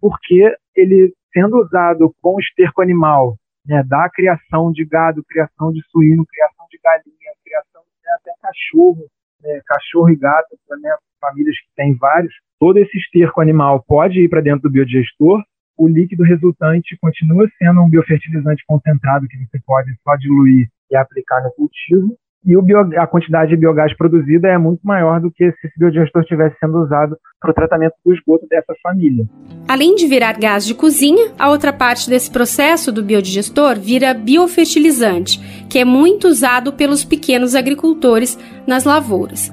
porque 0.00 0.54
ele, 0.76 1.12
sendo 1.34 1.58
usado 1.58 2.14
com 2.22 2.38
esterco 2.38 2.80
animal, 2.80 3.36
né, 3.66 3.82
da 3.82 4.08
criação 4.08 4.70
de 4.70 4.84
gado, 4.84 5.24
criação 5.28 5.72
de 5.72 5.82
suíno, 5.90 6.24
criação 6.24 6.66
de 6.70 6.78
galinha, 6.78 7.32
criação 7.44 7.82
de 7.82 8.08
até 8.10 8.30
cachorro, 8.40 9.04
né, 9.46 9.60
cachorro 9.64 10.10
e 10.10 10.16
gato, 10.16 10.56
né, 10.82 10.96
famílias 11.20 11.56
que 11.56 11.68
têm 11.76 11.96
vários, 11.96 12.34
todo 12.58 12.78
esse 12.78 12.96
esterco 12.98 13.40
animal 13.40 13.82
pode 13.86 14.20
ir 14.20 14.28
para 14.28 14.40
dentro 14.40 14.62
do 14.62 14.70
biodigestor. 14.70 15.42
O 15.78 15.88
líquido 15.88 16.24
resultante 16.24 16.96
continua 17.00 17.46
sendo 17.58 17.82
um 17.82 17.88
biofertilizante 17.88 18.64
concentrado 18.66 19.28
que 19.28 19.36
você 19.36 19.60
pode 19.64 19.90
só 20.02 20.16
diluir 20.16 20.68
e 20.90 20.96
aplicar 20.96 21.42
no 21.42 21.52
cultivo 21.52 22.16
e 22.44 22.60
bio, 22.62 22.78
a 22.98 23.06
quantidade 23.06 23.50
de 23.50 23.56
biogás 23.56 23.96
produzida 23.96 24.48
é 24.48 24.58
muito 24.58 24.80
maior 24.84 25.20
do 25.20 25.30
que 25.30 25.50
se 25.52 25.66
esse 25.66 25.78
biodigestor 25.78 26.22
estivesse 26.22 26.56
sendo 26.60 26.82
usado 26.82 27.16
para 27.40 27.50
o 27.50 27.54
tratamento 27.54 27.94
do 28.04 28.14
esgoto 28.14 28.46
dessa 28.48 28.74
família. 28.82 29.24
Além 29.68 29.94
de 29.94 30.06
virar 30.06 30.38
gás 30.38 30.64
de 30.64 30.74
cozinha, 30.74 31.32
a 31.38 31.50
outra 31.50 31.72
parte 31.72 32.08
desse 32.08 32.30
processo 32.30 32.92
do 32.92 33.02
biodigestor 33.02 33.76
vira 33.78 34.14
biofertilizante, 34.14 35.40
que 35.68 35.78
é 35.78 35.84
muito 35.84 36.28
usado 36.28 36.72
pelos 36.72 37.04
pequenos 37.04 37.54
agricultores 37.54 38.38
nas 38.66 38.84
lavouras. 38.84 39.52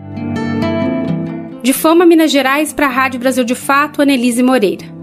De 1.63 1.71
Fama, 1.71 2.05
Minas 2.05 2.31
Gerais, 2.31 2.73
para 2.73 2.87
a 2.87 2.89
Rádio 2.89 3.19
Brasil 3.19 3.43
de 3.43 3.55
Fato, 3.55 4.01
Anelise 4.01 4.43
Moreira. 4.43 5.02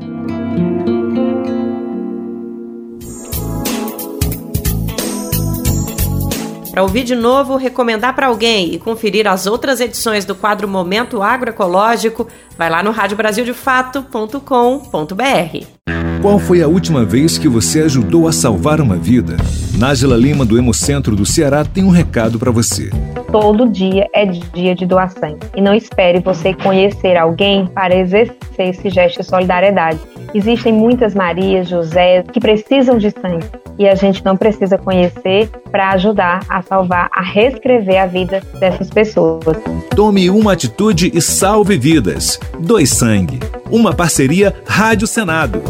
Para 6.70 6.82
ouvir 6.82 7.02
de 7.02 7.16
novo, 7.16 7.56
recomendar 7.56 8.14
para 8.14 8.28
alguém 8.28 8.72
e 8.72 8.78
conferir 8.78 9.26
as 9.26 9.46
outras 9.46 9.80
edições 9.80 10.24
do 10.24 10.36
quadro 10.36 10.68
Momento 10.68 11.20
Agroecológico, 11.20 12.28
vai 12.60 12.68
lá 12.68 12.82
no 12.82 12.90
radiobrasildefato.com.br. 12.90 15.80
Qual 16.20 16.38
foi 16.38 16.62
a 16.62 16.68
última 16.68 17.06
vez 17.06 17.38
que 17.38 17.48
você 17.48 17.80
ajudou 17.80 18.28
a 18.28 18.32
salvar 18.32 18.82
uma 18.82 18.96
vida? 18.96 19.38
Nájila 19.78 20.14
Lima, 20.14 20.44
do 20.44 20.58
Hemocentro 20.58 21.16
do 21.16 21.24
Ceará, 21.24 21.64
tem 21.64 21.82
um 21.82 21.88
recado 21.88 22.38
para 22.38 22.50
você. 22.50 22.90
Todo 23.32 23.66
dia 23.66 24.06
é 24.14 24.26
dia 24.26 24.74
de 24.74 24.84
doar 24.84 25.10
sangue. 25.10 25.38
E 25.56 25.62
não 25.62 25.74
espere 25.74 26.20
você 26.20 26.52
conhecer 26.52 27.16
alguém 27.16 27.66
para 27.66 27.96
exercer 27.96 28.36
esse 28.58 28.90
gesto 28.90 29.22
de 29.22 29.26
solidariedade. 29.26 29.98
Existem 30.34 30.70
muitas 30.70 31.14
Marias, 31.14 31.66
José 31.66 32.22
que 32.24 32.38
precisam 32.38 32.98
de 32.98 33.10
sangue 33.10 33.46
e 33.78 33.88
a 33.88 33.94
gente 33.94 34.22
não 34.22 34.36
precisa 34.36 34.76
conhecer 34.76 35.48
para 35.70 35.92
ajudar 35.92 36.44
a 36.50 36.60
salvar, 36.60 37.08
a 37.12 37.22
reescrever 37.22 38.02
a 38.02 38.06
vida 38.06 38.42
dessas 38.60 38.90
pessoas. 38.90 39.56
Tome 39.96 40.28
uma 40.28 40.52
atitude 40.52 41.10
e 41.14 41.22
salve 41.22 41.78
vidas. 41.78 42.38
Doe 42.58 42.86
sangue. 42.86 43.40
Uma 43.70 43.94
parceria 43.94 44.62
Rádio 44.66 45.06
Senado. 45.06 45.62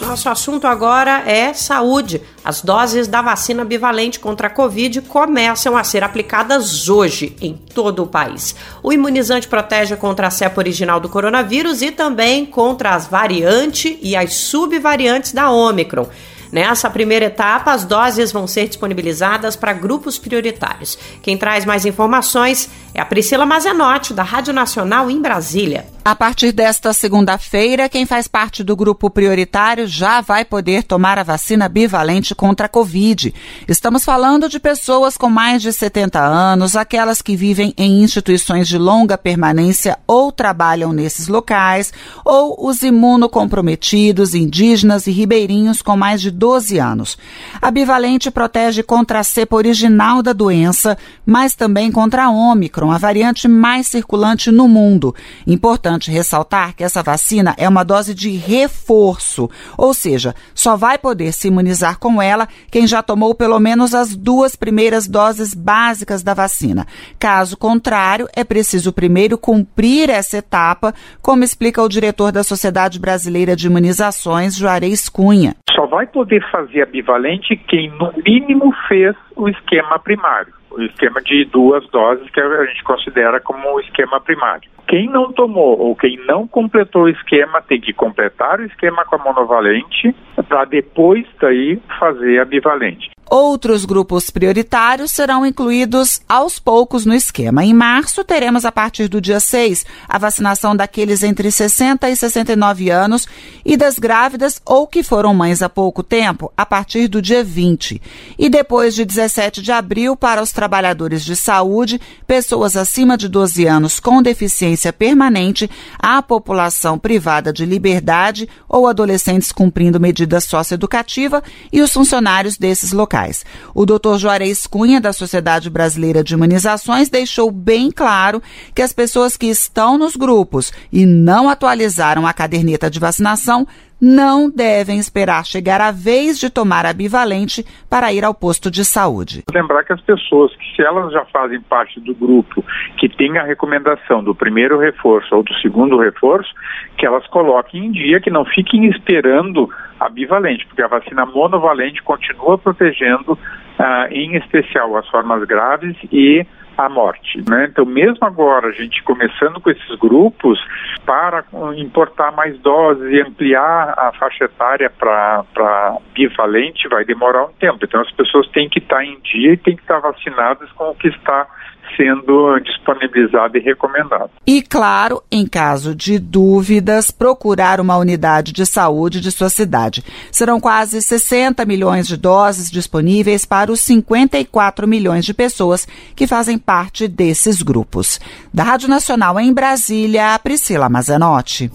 Nosso 0.00 0.28
assunto 0.30 0.66
agora 0.66 1.22
é 1.26 1.52
saúde. 1.52 2.22
As 2.44 2.62
doses 2.62 3.06
da 3.06 3.20
vacina 3.20 3.64
bivalente 3.64 4.18
contra 4.18 4.46
a 4.46 4.50
Covid 4.50 5.02
começam 5.02 5.76
a 5.76 5.84
ser 5.84 6.02
aplicadas 6.02 6.88
hoje 6.88 7.36
em 7.40 7.54
todo 7.54 8.02
o 8.02 8.06
país. 8.06 8.54
O 8.82 8.92
imunizante 8.92 9.46
protege 9.46 9.94
contra 9.96 10.28
a 10.28 10.30
cepa 10.30 10.60
original 10.60 11.00
do 11.00 11.08
coronavírus 11.08 11.82
e 11.82 11.90
também 11.90 12.46
contra 12.46 12.94
as 12.94 13.06
variantes 13.06 13.98
e 14.00 14.16
as 14.16 14.34
subvariantes 14.34 15.32
da 15.32 15.50
Omicron. 15.50 16.08
Nessa 16.50 16.88
primeira 16.88 17.26
etapa, 17.26 17.72
as 17.72 17.84
doses 17.84 18.32
vão 18.32 18.46
ser 18.46 18.68
disponibilizadas 18.68 19.56
para 19.56 19.72
grupos 19.72 20.18
prioritários. 20.18 20.96
Quem 21.22 21.36
traz 21.36 21.64
mais 21.64 21.84
informações 21.84 22.70
é 22.96 23.02
a 23.02 23.04
Priscila 23.04 23.44
Mazenotti, 23.44 24.14
da 24.14 24.22
Rádio 24.22 24.54
Nacional 24.54 25.10
em 25.10 25.20
Brasília. 25.20 25.84
A 26.02 26.14
partir 26.14 26.52
desta 26.52 26.92
segunda-feira, 26.92 27.88
quem 27.88 28.06
faz 28.06 28.28
parte 28.28 28.62
do 28.62 28.76
grupo 28.76 29.10
prioritário 29.10 29.88
já 29.88 30.20
vai 30.20 30.44
poder 30.44 30.84
tomar 30.84 31.18
a 31.18 31.24
vacina 31.24 31.68
bivalente 31.68 32.32
contra 32.32 32.66
a 32.66 32.68
Covid. 32.68 33.34
Estamos 33.66 34.04
falando 34.04 34.48
de 34.48 34.60
pessoas 34.60 35.16
com 35.16 35.28
mais 35.28 35.60
de 35.62 35.72
70 35.72 36.20
anos, 36.20 36.76
aquelas 36.76 37.20
que 37.20 37.34
vivem 37.34 37.74
em 37.76 38.04
instituições 38.04 38.68
de 38.68 38.78
longa 38.78 39.18
permanência 39.18 39.98
ou 40.06 40.30
trabalham 40.30 40.92
nesses 40.92 41.26
locais, 41.26 41.92
ou 42.24 42.68
os 42.68 42.82
imunocomprometidos, 42.82 44.32
indígenas 44.32 45.08
e 45.08 45.10
ribeirinhos 45.10 45.82
com 45.82 45.96
mais 45.96 46.20
de 46.20 46.30
12 46.30 46.78
anos. 46.78 47.18
A 47.60 47.68
bivalente 47.68 48.30
protege 48.30 48.84
contra 48.84 49.18
a 49.18 49.24
cepa 49.24 49.56
original 49.56 50.22
da 50.22 50.32
doença, 50.32 50.96
mas 51.26 51.56
também 51.56 51.90
contra 51.90 52.26
a 52.26 52.30
Ômicron, 52.30 52.85
a 52.90 52.98
variante 52.98 53.48
mais 53.48 53.86
circulante 53.86 54.50
no 54.50 54.68
mundo. 54.68 55.14
Importante 55.46 56.10
ressaltar 56.10 56.74
que 56.74 56.84
essa 56.84 57.02
vacina 57.02 57.54
é 57.58 57.68
uma 57.68 57.84
dose 57.84 58.14
de 58.14 58.30
reforço, 58.30 59.50
ou 59.76 59.92
seja, 59.94 60.34
só 60.54 60.76
vai 60.76 60.98
poder 60.98 61.32
se 61.32 61.48
imunizar 61.48 61.98
com 61.98 62.20
ela 62.20 62.48
quem 62.70 62.86
já 62.86 63.02
tomou 63.02 63.34
pelo 63.34 63.58
menos 63.58 63.94
as 63.94 64.16
duas 64.16 64.56
primeiras 64.56 65.06
doses 65.06 65.54
básicas 65.54 66.22
da 66.22 66.34
vacina. 66.34 66.86
Caso 67.18 67.56
contrário, 67.56 68.28
é 68.34 68.44
preciso 68.44 68.92
primeiro 68.92 69.38
cumprir 69.38 70.10
essa 70.10 70.38
etapa, 70.38 70.94
como 71.20 71.44
explica 71.44 71.82
o 71.82 71.88
diretor 71.88 72.32
da 72.32 72.42
Sociedade 72.42 72.98
Brasileira 72.98 73.56
de 73.56 73.66
Imunizações, 73.66 74.56
Juarez 74.56 75.08
Cunha. 75.08 75.56
Só 75.74 75.86
vai 75.86 76.06
poder 76.06 76.42
fazer 76.50 76.82
a 76.82 76.86
bivalente 76.86 77.56
quem, 77.68 77.90
no 77.90 78.12
mínimo, 78.24 78.72
fez 78.88 79.14
o 79.36 79.48
esquema 79.48 79.98
primário, 79.98 80.52
o 80.70 80.80
esquema 80.82 81.20
de 81.20 81.44
duas 81.44 81.86
doses 81.90 82.28
que 82.30 82.40
a 82.40 82.64
gente 82.64 82.82
considera 82.82 83.40
como 83.40 83.74
o 83.74 83.80
esquema 83.80 84.20
primário. 84.20 84.68
Quem 84.88 85.08
não 85.08 85.32
tomou 85.32 85.78
ou 85.78 85.96
quem 85.96 86.16
não 86.26 86.46
completou 86.46 87.02
o 87.02 87.08
esquema 87.08 87.60
tem 87.60 87.80
que 87.80 87.92
completar 87.92 88.60
o 88.60 88.64
esquema 88.64 89.04
com 89.04 89.16
a 89.16 89.18
monovalente 89.18 90.14
para 90.48 90.64
depois 90.64 91.26
daí 91.40 91.80
fazer 91.98 92.40
a 92.40 92.44
bivalente. 92.44 93.15
Outros 93.28 93.84
grupos 93.84 94.30
prioritários 94.30 95.10
serão 95.10 95.44
incluídos 95.44 96.20
aos 96.28 96.60
poucos 96.60 97.04
no 97.04 97.12
esquema. 97.12 97.64
Em 97.64 97.74
março, 97.74 98.22
teremos, 98.22 98.64
a 98.64 98.70
partir 98.70 99.08
do 99.08 99.20
dia 99.20 99.40
6, 99.40 99.84
a 100.08 100.16
vacinação 100.16 100.76
daqueles 100.76 101.24
entre 101.24 101.50
60 101.50 102.08
e 102.08 102.14
69 102.14 102.88
anos 102.88 103.26
e 103.64 103.76
das 103.76 103.98
grávidas 103.98 104.62
ou 104.64 104.86
que 104.86 105.02
foram 105.02 105.34
mães 105.34 105.60
há 105.60 105.68
pouco 105.68 106.04
tempo, 106.04 106.52
a 106.56 106.64
partir 106.64 107.08
do 107.08 107.20
dia 107.20 107.42
20. 107.42 108.00
E 108.38 108.48
depois 108.48 108.94
de 108.94 109.04
17 109.04 109.60
de 109.60 109.72
abril, 109.72 110.16
para 110.16 110.40
os 110.40 110.52
trabalhadores 110.52 111.24
de 111.24 111.34
saúde, 111.34 112.00
pessoas 112.28 112.76
acima 112.76 113.18
de 113.18 113.28
12 113.28 113.66
anos 113.66 113.98
com 113.98 114.22
deficiência 114.22 114.92
permanente, 114.92 115.68
a 115.98 116.22
população 116.22 116.96
privada 116.96 117.52
de 117.52 117.66
liberdade 117.66 118.48
ou 118.68 118.86
adolescentes 118.86 119.50
cumprindo 119.50 119.98
medida 119.98 120.40
socioeducativa 120.40 121.42
e 121.72 121.82
os 121.82 121.92
funcionários 121.92 122.56
desses 122.56 122.92
locais 122.92 123.15
locais. 123.16 123.44
O 123.74 123.86
Dr. 123.86 124.18
Juarez 124.18 124.66
Cunha, 124.66 125.00
da 125.00 125.12
Sociedade 125.12 125.70
Brasileira 125.70 126.22
de 126.22 126.34
Imunizações, 126.34 127.08
deixou 127.08 127.50
bem 127.50 127.90
claro 127.90 128.42
que 128.74 128.82
as 128.82 128.92
pessoas 128.92 129.36
que 129.36 129.46
estão 129.46 129.96
nos 129.96 130.16
grupos 130.16 130.72
e 130.92 131.06
não 131.06 131.48
atualizaram 131.48 132.26
a 132.26 132.32
caderneta 132.32 132.90
de 132.90 133.00
vacinação 133.00 133.66
não 134.00 134.50
devem 134.50 134.98
esperar 134.98 135.44
chegar 135.44 135.80
a 135.80 135.90
vez 135.90 136.38
de 136.38 136.50
tomar 136.50 136.84
a 136.84 136.92
bivalente 136.92 137.64
para 137.88 138.12
ir 138.12 138.24
ao 138.24 138.34
posto 138.34 138.70
de 138.70 138.84
saúde. 138.84 139.42
Lembrar 139.52 139.84
que 139.84 139.92
as 139.92 140.00
pessoas 140.00 140.54
que 140.56 140.76
se 140.76 140.82
elas 140.82 141.12
já 141.12 141.24
fazem 141.26 141.60
parte 141.60 142.00
do 142.00 142.14
grupo 142.14 142.64
que 142.98 143.08
tem 143.08 143.38
a 143.38 143.44
recomendação 143.44 144.22
do 144.22 144.34
primeiro 144.34 144.78
reforço 144.78 145.34
ou 145.34 145.42
do 145.42 145.54
segundo 145.54 145.98
reforço, 145.98 146.52
que 146.98 147.06
elas 147.06 147.26
coloquem 147.28 147.86
em 147.86 147.92
dia, 147.92 148.20
que 148.20 148.30
não 148.30 148.44
fiquem 148.44 148.86
esperando 148.86 149.68
a 149.98 150.08
bivalente, 150.08 150.66
porque 150.66 150.82
a 150.82 150.88
vacina 150.88 151.24
monovalente 151.24 152.02
continua 152.02 152.58
protegendo, 152.58 153.38
ah, 153.78 154.08
em 154.10 154.36
especial, 154.36 154.96
as 154.96 155.08
formas 155.08 155.42
graves 155.44 155.96
e 156.12 156.46
a 156.76 156.88
morte. 156.88 157.42
Né? 157.48 157.68
Então, 157.70 157.84
mesmo 157.84 158.18
agora, 158.22 158.68
a 158.68 158.72
gente 158.72 159.02
começando 159.02 159.60
com 159.60 159.70
esses 159.70 159.98
grupos, 159.98 160.58
para 161.04 161.44
importar 161.76 162.32
mais 162.32 162.58
doses 162.60 163.10
e 163.12 163.20
ampliar 163.20 163.94
a 163.96 164.12
faixa 164.12 164.44
etária 164.44 164.90
para 164.90 165.98
bivalente, 166.14 166.88
vai 166.88 167.04
demorar 167.04 167.44
um 167.44 167.52
tempo. 167.52 167.78
Então, 167.82 168.00
as 168.00 168.10
pessoas 168.12 168.48
têm 168.48 168.68
que 168.68 168.78
estar 168.78 169.04
em 169.04 169.18
dia 169.20 169.52
e 169.52 169.56
têm 169.56 169.76
que 169.76 169.82
estar 169.82 170.00
vacinadas 170.00 170.70
com 170.72 170.90
o 170.90 170.94
que 170.94 171.08
está 171.08 171.46
sendo 171.96 172.58
disponibilizado 172.60 173.56
e 173.56 173.60
recomendado. 173.60 174.30
E, 174.46 174.62
claro, 174.62 175.22
em 175.30 175.46
caso 175.46 175.94
de 175.94 176.18
dúvidas, 176.18 177.10
procurar 177.10 177.80
uma 177.80 177.96
unidade 177.96 178.52
de 178.52 178.64
saúde 178.64 179.20
de 179.20 179.30
sua 179.30 179.48
cidade. 179.48 180.04
Serão 180.30 180.60
quase 180.60 181.00
60 181.02 181.64
milhões 181.64 182.06
de 182.06 182.16
doses 182.16 182.70
disponíveis 182.70 183.44
para 183.44 183.70
os 183.70 183.80
54 183.80 184.86
milhões 184.86 185.24
de 185.24 185.34
pessoas 185.34 185.86
que 186.14 186.26
fazem 186.26 186.58
parte 186.58 187.08
desses 187.08 187.62
grupos. 187.62 188.20
Da 188.52 188.62
Rádio 188.62 188.88
Nacional 188.88 189.38
em 189.38 189.52
Brasília, 189.52 190.38
Priscila 190.38 190.88
Mazenotti. 190.88 191.70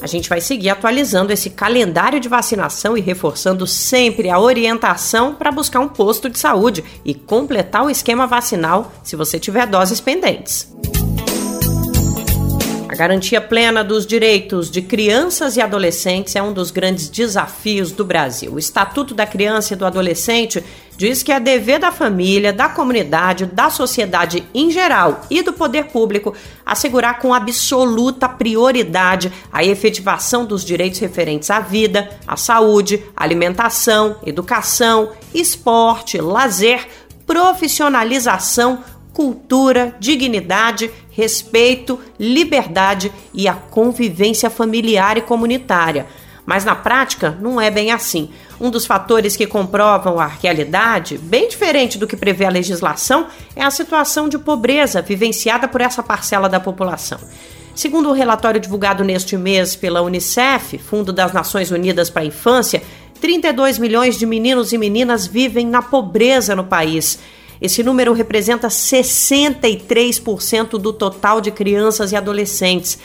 A 0.00 0.06
gente 0.06 0.28
vai 0.28 0.40
seguir 0.40 0.70
atualizando 0.70 1.32
esse 1.32 1.50
calendário 1.50 2.20
de 2.20 2.28
vacinação 2.28 2.96
e 2.96 3.00
reforçando 3.00 3.66
sempre 3.66 4.30
a 4.30 4.38
orientação 4.38 5.34
para 5.34 5.50
buscar 5.50 5.80
um 5.80 5.88
posto 5.88 6.28
de 6.30 6.38
saúde 6.38 6.84
e 7.04 7.14
completar 7.14 7.84
o 7.84 7.90
esquema 7.90 8.26
vacinal 8.26 8.92
se 9.02 9.16
você 9.16 9.38
tiver 9.38 9.66
doses 9.66 10.00
pendentes 10.00 10.68
garantia 12.98 13.40
plena 13.40 13.84
dos 13.84 14.04
direitos 14.04 14.68
de 14.68 14.82
crianças 14.82 15.56
e 15.56 15.60
adolescentes 15.60 16.34
é 16.34 16.42
um 16.42 16.52
dos 16.52 16.72
grandes 16.72 17.08
desafios 17.08 17.92
do 17.92 18.04
Brasil. 18.04 18.54
O 18.54 18.58
Estatuto 18.58 19.14
da 19.14 19.24
Criança 19.24 19.72
e 19.72 19.76
do 19.76 19.86
Adolescente 19.86 20.64
diz 20.98 21.22
que 21.22 21.30
é 21.30 21.38
dever 21.38 21.78
da 21.78 21.92
família, 21.92 22.52
da 22.52 22.68
comunidade, 22.68 23.46
da 23.46 23.70
sociedade 23.70 24.44
em 24.52 24.68
geral 24.68 25.20
e 25.30 25.42
do 25.42 25.52
poder 25.52 25.84
público 25.84 26.34
assegurar 26.66 27.20
com 27.20 27.32
absoluta 27.32 28.28
prioridade 28.28 29.32
a 29.52 29.64
efetivação 29.64 30.44
dos 30.44 30.64
direitos 30.64 30.98
referentes 30.98 31.50
à 31.50 31.60
vida, 31.60 32.10
à 32.26 32.36
saúde, 32.36 33.00
alimentação, 33.16 34.16
educação, 34.26 35.12
esporte, 35.32 36.20
lazer, 36.20 36.88
profissionalização, 37.24 38.82
cultura, 39.12 39.94
dignidade, 40.00 40.90
respeito, 41.12 42.00
liberdade 42.18 43.12
e 43.32 43.46
a 43.46 43.54
convivência 43.54 44.50
familiar 44.50 45.16
e 45.16 45.20
comunitária. 45.20 46.06
Mas 46.44 46.64
na 46.64 46.74
prática 46.74 47.38
não 47.40 47.60
é 47.60 47.70
bem 47.70 47.92
assim. 47.92 48.30
Um 48.60 48.70
dos 48.70 48.86
fatores 48.86 49.36
que 49.36 49.46
comprovam 49.46 50.18
a 50.18 50.26
realidade, 50.26 51.16
bem 51.16 51.48
diferente 51.48 51.96
do 51.96 52.06
que 52.06 52.16
prevê 52.16 52.44
a 52.44 52.50
legislação, 52.50 53.28
é 53.54 53.62
a 53.62 53.70
situação 53.70 54.28
de 54.28 54.38
pobreza 54.38 55.00
vivenciada 55.00 55.68
por 55.68 55.80
essa 55.80 56.02
parcela 56.02 56.48
da 56.48 56.58
população. 56.58 57.18
Segundo 57.74 58.06
o 58.06 58.10
um 58.10 58.14
relatório 58.14 58.60
divulgado 58.60 59.04
neste 59.04 59.36
mês 59.36 59.76
pela 59.76 60.02
Unicef, 60.02 60.76
Fundo 60.78 61.12
das 61.12 61.32
Nações 61.32 61.70
Unidas 61.70 62.10
para 62.10 62.22
a 62.22 62.26
Infância, 62.26 62.82
32 63.20 63.78
milhões 63.78 64.18
de 64.18 64.26
meninos 64.26 64.72
e 64.72 64.78
meninas 64.78 65.26
vivem 65.26 65.64
na 65.64 65.80
pobreza 65.80 66.56
no 66.56 66.64
país. 66.64 67.20
Esse 67.60 67.84
número 67.84 68.12
representa 68.12 68.66
63% 68.66 70.70
do 70.70 70.92
total 70.92 71.40
de 71.40 71.52
crianças 71.52 72.10
e 72.10 72.16
adolescentes. 72.16 72.98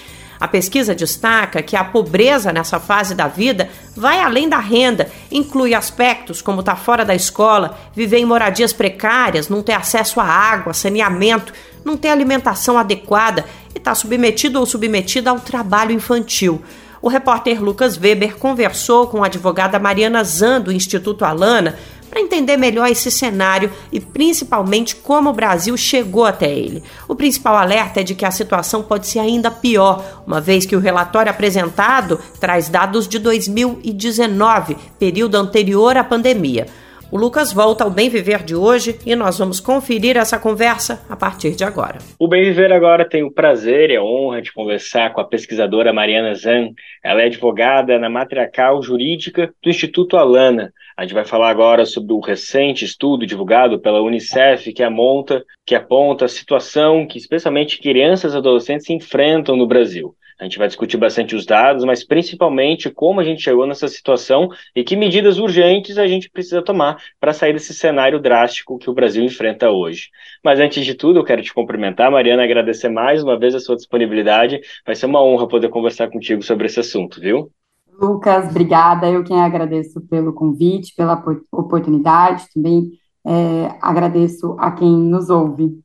A 0.44 0.48
pesquisa 0.50 0.94
destaca 0.94 1.64
que 1.64 1.74
a 1.74 1.86
pobreza 1.86 2.52
nessa 2.52 2.78
fase 2.78 3.16
da 3.16 3.30
vida 3.30 3.70
vai 3.96 4.20
além 4.20 4.50
da 4.50 4.58
renda, 4.58 5.10
inclui 5.32 5.74
aspectos 5.74 6.42
como 6.42 6.60
estar 6.60 6.76
tá 6.76 6.78
fora 6.78 7.06
da 7.06 7.16
escola, 7.16 7.78
viver 7.96 8.18
em 8.18 8.26
moradias 8.26 8.74
precárias, 8.74 9.48
não 9.48 9.64
ter 9.64 9.72
acesso 9.72 10.20
a 10.20 10.26
água, 10.26 10.74
saneamento, 10.74 11.54
não 11.86 11.96
ter 11.96 12.10
alimentação 12.10 12.78
adequada 12.78 13.46
e 13.74 13.78
estar 13.78 13.92
tá 13.92 13.96
submetido 13.96 14.60
ou 14.60 14.66
submetida 14.66 15.30
ao 15.30 15.40
trabalho 15.40 15.94
infantil. 15.94 16.62
O 17.02 17.08
repórter 17.08 17.64
Lucas 17.64 17.98
Weber 17.98 18.36
conversou 18.36 19.08
com 19.08 19.24
a 19.24 19.28
advogada 19.28 19.80
Mariana 19.80 20.26
Zan, 20.26 20.60
do 20.60 20.74
Instituto 20.74 21.24
Alana, 21.24 21.80
para 22.14 22.22
entender 22.22 22.58
melhor 22.58 22.88
esse 22.92 23.10
cenário 23.10 23.72
e 23.92 24.00
principalmente 24.00 24.96
como 24.96 25.32
o 25.32 25.34
Brasil 25.34 25.76
chegou 25.76 26.26
até 26.26 26.48
ele. 26.48 26.84
O 27.08 27.16
principal 27.16 27.56
alerta 27.56 28.02
é 28.02 28.04
de 28.04 28.14
que 28.14 28.24
a 28.24 28.30
situação 28.30 28.84
pode 28.84 29.08
ser 29.08 29.18
ainda 29.18 29.50
pior, 29.50 30.22
uma 30.28 30.40
vez 30.40 30.64
que 30.64 30.76
o 30.76 30.80
relatório 30.80 31.32
apresentado 31.32 32.20
traz 32.40 32.70
dados 32.70 33.08
de 33.08 33.18
2019, 33.18 34.78
período 35.00 35.34
anterior 35.34 35.98
à 35.98 36.04
pandemia. 36.04 36.68
O 37.14 37.18
Lucas 37.20 37.54
volta 37.54 37.84
ao 37.84 37.92
Bem 37.92 38.10
Viver 38.10 38.42
de 38.42 38.56
hoje 38.56 38.98
e 39.06 39.16
nós 39.16 39.38
vamos 39.38 39.60
conferir 39.60 40.18
essa 40.18 40.40
conversa 40.40 41.06
a 41.08 41.16
partir 41.16 41.52
de 41.52 41.64
agora. 41.64 42.00
O 42.18 42.28
Bem 42.28 42.44
Viver 42.44 42.74
agora 42.74 43.08
tem 43.08 43.22
o 43.22 43.30
prazer 43.30 43.92
e 43.92 43.96
a 43.96 44.04
honra 44.04 44.42
de 44.42 44.52
conversar 44.52 45.14
com 45.14 45.22
a 45.22 45.24
pesquisadora 45.24 45.94
Mariana 45.94 46.34
Zan. 46.34 46.70
Ela 47.04 47.22
é 47.22 47.26
advogada 47.26 48.00
na 48.00 48.10
matriarcal 48.10 48.82
jurídica 48.82 49.54
do 49.62 49.70
Instituto 49.70 50.18
Alana. 50.18 50.74
A 50.98 51.04
gente 51.04 51.14
vai 51.14 51.24
falar 51.24 51.52
agora 51.52 51.86
sobre 51.86 52.14
o 52.14 52.20
recente 52.20 52.84
estudo 52.84 53.28
divulgado 53.28 53.80
pela 53.80 54.02
Unicef 54.02 54.74
que 54.74 54.82
amonta, 54.82 55.44
que 55.64 55.76
aponta 55.76 56.26
a 56.26 56.28
situação 56.28 57.06
que 57.06 57.20
especialmente 57.20 57.80
crianças 57.80 58.34
e 58.34 58.38
adolescentes 58.38 58.90
enfrentam 58.90 59.56
no 59.56 59.68
Brasil. 59.68 60.16
A 60.44 60.46
gente 60.46 60.58
vai 60.58 60.68
discutir 60.68 60.98
bastante 60.98 61.38
os 61.38 61.46
dados, 61.46 61.86
mas 61.86 62.06
principalmente 62.06 62.92
como 62.92 63.22
a 63.22 63.24
gente 63.24 63.42
chegou 63.42 63.66
nessa 63.66 63.88
situação 63.88 64.50
e 64.76 64.84
que 64.84 64.94
medidas 64.94 65.40
urgentes 65.40 65.98
a 65.98 66.06
gente 66.06 66.30
precisa 66.30 66.62
tomar 66.62 66.98
para 67.18 67.32
sair 67.32 67.54
desse 67.54 67.74
cenário 67.74 68.20
drástico 68.20 68.78
que 68.78 68.90
o 68.90 68.94
Brasil 68.94 69.24
enfrenta 69.24 69.72
hoje. 69.72 70.10
Mas 70.44 70.60
antes 70.60 70.86
de 70.86 70.96
tudo, 70.96 71.20
eu 71.20 71.24
quero 71.24 71.42
te 71.42 71.54
cumprimentar, 71.54 72.12
Mariana, 72.12 72.44
agradecer 72.44 72.90
mais 72.90 73.24
uma 73.24 73.40
vez 73.40 73.56
a 73.56 73.60
sua 73.62 73.78
disponibilidade. 73.78 74.60
Vai 74.86 74.96
ser 74.96 75.06
uma 75.06 75.24
honra 75.24 75.48
poder 75.48 75.70
conversar 75.70 76.10
contigo 76.10 76.42
sobre 76.44 76.66
esse 76.66 76.82
assunto, 76.82 77.22
viu? 77.22 77.50
Lucas, 77.98 78.50
obrigada. 78.50 79.10
Eu 79.10 79.24
quem 79.24 79.40
agradeço 79.40 80.02
pelo 80.10 80.34
convite, 80.34 80.94
pela 80.94 81.24
oportunidade, 81.54 82.48
também 82.54 82.92
é, 83.26 83.78
agradeço 83.82 84.58
a 84.60 84.72
quem 84.72 84.92
nos 84.92 85.30
ouve. 85.30 85.82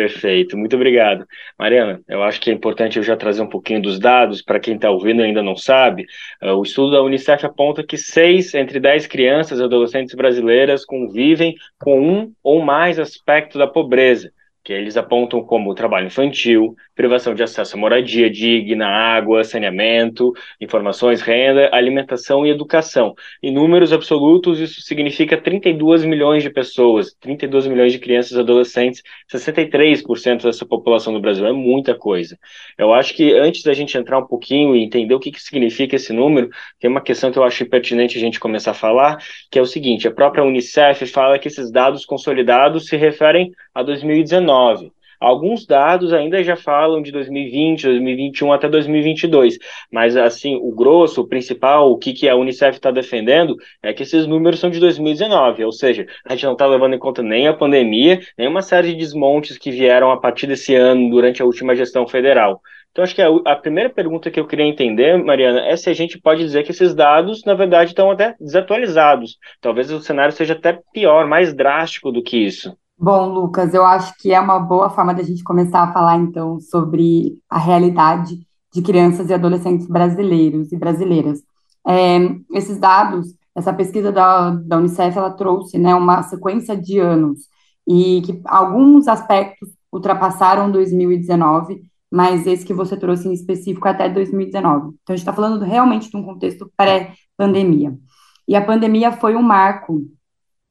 Perfeito, 0.00 0.56
muito 0.56 0.74
obrigado. 0.76 1.26
Mariana, 1.58 2.00
eu 2.08 2.22
acho 2.22 2.40
que 2.40 2.50
é 2.50 2.54
importante 2.54 2.96
eu 2.96 3.02
já 3.02 3.14
trazer 3.18 3.42
um 3.42 3.46
pouquinho 3.46 3.82
dos 3.82 3.98
dados, 3.98 4.40
para 4.40 4.58
quem 4.58 4.76
está 4.76 4.90
ouvindo 4.90 5.20
e 5.20 5.24
ainda 5.26 5.42
não 5.42 5.54
sabe. 5.54 6.06
Uh, 6.42 6.54
o 6.54 6.62
estudo 6.62 6.92
da 6.92 7.02
Unicef 7.02 7.44
aponta 7.44 7.84
que 7.84 7.98
seis 7.98 8.54
entre 8.54 8.80
dez 8.80 9.06
crianças 9.06 9.60
e 9.60 9.62
adolescentes 9.62 10.14
brasileiras 10.14 10.86
convivem 10.86 11.54
com 11.78 12.00
um 12.00 12.32
ou 12.42 12.62
mais 12.62 12.98
aspectos 12.98 13.58
da 13.58 13.66
pobreza 13.66 14.32
que 14.62 14.72
eles 14.72 14.96
apontam 14.96 15.42
como 15.42 15.74
trabalho 15.74 16.06
infantil, 16.06 16.74
privação 16.94 17.34
de 17.34 17.42
acesso 17.42 17.76
à 17.76 17.78
moradia 17.78 18.28
digna, 18.28 18.86
água, 18.86 19.42
saneamento, 19.42 20.32
informações, 20.60 21.22
renda, 21.22 21.70
alimentação 21.72 22.46
e 22.46 22.50
educação. 22.50 23.14
Em 23.42 23.52
números 23.52 23.92
absolutos, 23.92 24.60
isso 24.60 24.82
significa 24.82 25.40
32 25.40 26.04
milhões 26.04 26.42
de 26.42 26.50
pessoas, 26.50 27.14
32 27.20 27.66
milhões 27.66 27.92
de 27.92 27.98
crianças 27.98 28.32
e 28.32 28.40
adolescentes, 28.40 29.02
63% 29.32 30.42
dessa 30.42 30.66
população 30.66 31.12
do 31.12 31.20
Brasil. 31.20 31.46
É 31.46 31.52
muita 31.52 31.94
coisa. 31.94 32.38
Eu 32.76 32.92
acho 32.92 33.14
que 33.14 33.32
antes 33.32 33.62
da 33.62 33.72
gente 33.72 33.96
entrar 33.96 34.18
um 34.18 34.26
pouquinho 34.26 34.76
e 34.76 34.82
entender 34.82 35.14
o 35.14 35.20
que, 35.20 35.30
que 35.30 35.40
significa 35.40 35.96
esse 35.96 36.12
número, 36.12 36.50
tem 36.78 36.90
uma 36.90 37.00
questão 37.00 37.32
que 37.32 37.38
eu 37.38 37.44
acho 37.44 37.64
pertinente 37.66 38.18
a 38.18 38.20
gente 38.20 38.38
começar 38.38 38.72
a 38.72 38.74
falar, 38.74 39.18
que 39.50 39.58
é 39.58 39.62
o 39.62 39.66
seguinte: 39.66 40.06
a 40.06 40.10
própria 40.10 40.44
Unicef 40.44 41.06
fala 41.06 41.38
que 41.38 41.48
esses 41.48 41.70
dados 41.70 42.04
consolidados 42.04 42.86
se 42.86 42.96
referem 42.96 43.52
a 43.80 43.82
2019. 43.82 44.92
Alguns 45.20 45.66
dados 45.66 46.14
ainda 46.14 46.42
já 46.42 46.56
falam 46.56 47.02
de 47.02 47.12
2020, 47.12 47.82
2021 47.82 48.52
até 48.54 48.70
2022, 48.70 49.58
mas 49.92 50.16
assim, 50.16 50.56
o 50.56 50.74
grosso, 50.74 51.20
o 51.20 51.28
principal, 51.28 51.90
o 51.90 51.98
que, 51.98 52.14
que 52.14 52.26
a 52.26 52.34
Unicef 52.34 52.78
está 52.78 52.90
defendendo 52.90 53.54
é 53.82 53.92
que 53.92 54.02
esses 54.02 54.26
números 54.26 54.58
são 54.58 54.70
de 54.70 54.80
2019, 54.80 55.62
ou 55.62 55.72
seja, 55.72 56.06
a 56.24 56.32
gente 56.32 56.46
não 56.46 56.54
está 56.54 56.64
levando 56.64 56.94
em 56.94 56.98
conta 56.98 57.22
nem 57.22 57.46
a 57.46 57.52
pandemia, 57.52 58.18
nem 58.38 58.48
uma 58.48 58.62
série 58.62 58.92
de 58.92 58.94
desmontes 58.94 59.58
que 59.58 59.70
vieram 59.70 60.10
a 60.10 60.16
partir 60.16 60.46
desse 60.46 60.74
ano, 60.74 61.10
durante 61.10 61.42
a 61.42 61.44
última 61.44 61.76
gestão 61.76 62.08
federal. 62.08 62.62
Então, 62.90 63.04
acho 63.04 63.14
que 63.14 63.22
a, 63.22 63.28
a, 63.44 63.54
primeira 63.54 63.90
pergunta 63.90 64.30
que 64.30 64.40
eu 64.40 64.46
queria 64.46 64.64
entender, 64.64 65.22
Mariana, 65.22 65.60
é 65.66 65.76
se 65.76 65.90
a 65.90 65.94
gente 65.94 66.18
pode 66.18 66.42
dizer 66.42 66.64
que 66.64 66.72
esses 66.72 66.94
dados, 66.94 67.44
na 67.44 67.54
verdade, 67.54 67.90
estão 67.90 68.10
até 68.10 68.34
desatualizados. 68.40 69.38
Talvez 69.60 69.92
o 69.92 70.00
cenário 70.00 70.32
seja 70.32 70.54
até 70.54 70.80
pior, 70.92 71.26
mais 71.26 71.54
drástico 71.54 72.10
do 72.10 72.22
que 72.22 72.38
isso. 72.38 72.74
Bom, 73.02 73.32
Lucas, 73.32 73.72
eu 73.72 73.82
acho 73.82 74.14
que 74.18 74.30
é 74.30 74.38
uma 74.38 74.58
boa 74.58 74.90
forma 74.90 75.14
da 75.14 75.22
gente 75.22 75.42
começar 75.42 75.82
a 75.84 75.90
falar 75.90 76.18
então 76.18 76.60
sobre 76.60 77.38
a 77.48 77.56
realidade 77.58 78.46
de 78.70 78.82
crianças 78.82 79.30
e 79.30 79.32
adolescentes 79.32 79.86
brasileiros 79.86 80.70
e 80.70 80.76
brasileiras. 80.76 81.40
É, 81.88 82.18
esses 82.52 82.78
dados, 82.78 83.34
essa 83.56 83.72
pesquisa 83.72 84.12
da, 84.12 84.50
da 84.50 84.76
Unicef, 84.76 85.16
ela 85.16 85.30
trouxe 85.30 85.78
né, 85.78 85.94
uma 85.94 86.22
sequência 86.24 86.76
de 86.76 86.98
anos 86.98 87.48
e 87.88 88.20
que 88.20 88.38
alguns 88.44 89.08
aspectos 89.08 89.70
ultrapassaram 89.90 90.70
2019, 90.70 91.80
mas 92.10 92.46
esse 92.46 92.66
que 92.66 92.74
você 92.74 92.98
trouxe 92.98 93.26
em 93.26 93.32
específico 93.32 93.88
até 93.88 94.10
2019. 94.10 94.88
Então, 94.88 94.98
a 95.08 95.12
gente 95.12 95.20
está 95.20 95.32
falando 95.32 95.64
realmente 95.64 96.10
de 96.10 96.16
um 96.18 96.22
contexto 96.22 96.70
pré-pandemia. 96.76 97.96
E 98.46 98.54
a 98.54 98.62
pandemia 98.62 99.10
foi 99.10 99.34
um 99.36 99.42
marco 99.42 100.02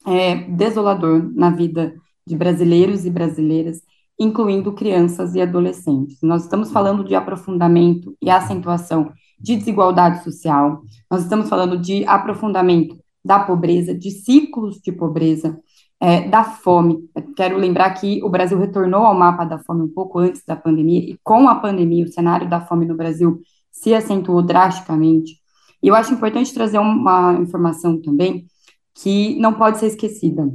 é, 0.06 0.36
desolador 0.36 1.28
na 1.34 1.50
vida 1.50 1.96
de 2.26 2.36
brasileiros 2.36 3.06
e 3.06 3.10
brasileiras, 3.10 3.82
incluindo 4.20 4.74
crianças 4.74 5.34
e 5.36 5.42
adolescentes. 5.42 6.18
Nós 6.22 6.44
estamos 6.44 6.72
falando 6.72 7.04
de 7.04 7.16
aprofundamento 7.16 8.16
e 8.22 8.30
acentuação 8.30 9.12
de 9.40 9.56
desigualdade 9.56 10.24
social, 10.24 10.82
nós 11.10 11.24
estamos 11.24 11.48
falando 11.48 11.78
de 11.78 12.06
aprofundamento 12.06 12.98
da 13.24 13.40
pobreza, 13.40 13.94
de 13.94 14.12
ciclos 14.12 14.80
de 14.82 14.92
pobreza, 14.92 15.58
é, 16.00 16.28
da 16.28 16.44
fome. 16.44 17.10
Quero 17.36 17.58
lembrar 17.58 17.92
que 17.92 18.22
o 18.24 18.30
Brasil 18.30 18.58
retornou 18.58 19.06
ao 19.06 19.14
mapa 19.14 19.46
da 19.46 19.60
fome 19.60 19.84
um 19.84 19.88
pouco 19.88 20.20
antes 20.20 20.44
da 20.46 20.56
pandemia, 20.56 21.00
e 21.00 21.18
com 21.24 21.48
a 21.48 21.56
pandemia, 21.56 22.06
o 22.06 22.12
cenário 22.12 22.50
da 22.50 22.62
fome 22.62 22.86
no 22.86 22.96
Brasil 22.96 23.42
se 23.72 23.94
acentuou 23.94 24.42
drasticamente. 24.42 25.40
E 25.82 25.88
eu 25.88 25.96
acho 25.96 26.14
importante 26.14 26.54
trazer 26.54 26.80
uma 26.80 27.34
informação 27.40 28.02
também 28.02 28.46
que 28.94 29.40
não 29.40 29.54
pode 29.54 29.80
ser 29.80 29.88
esquecida. 29.88 30.50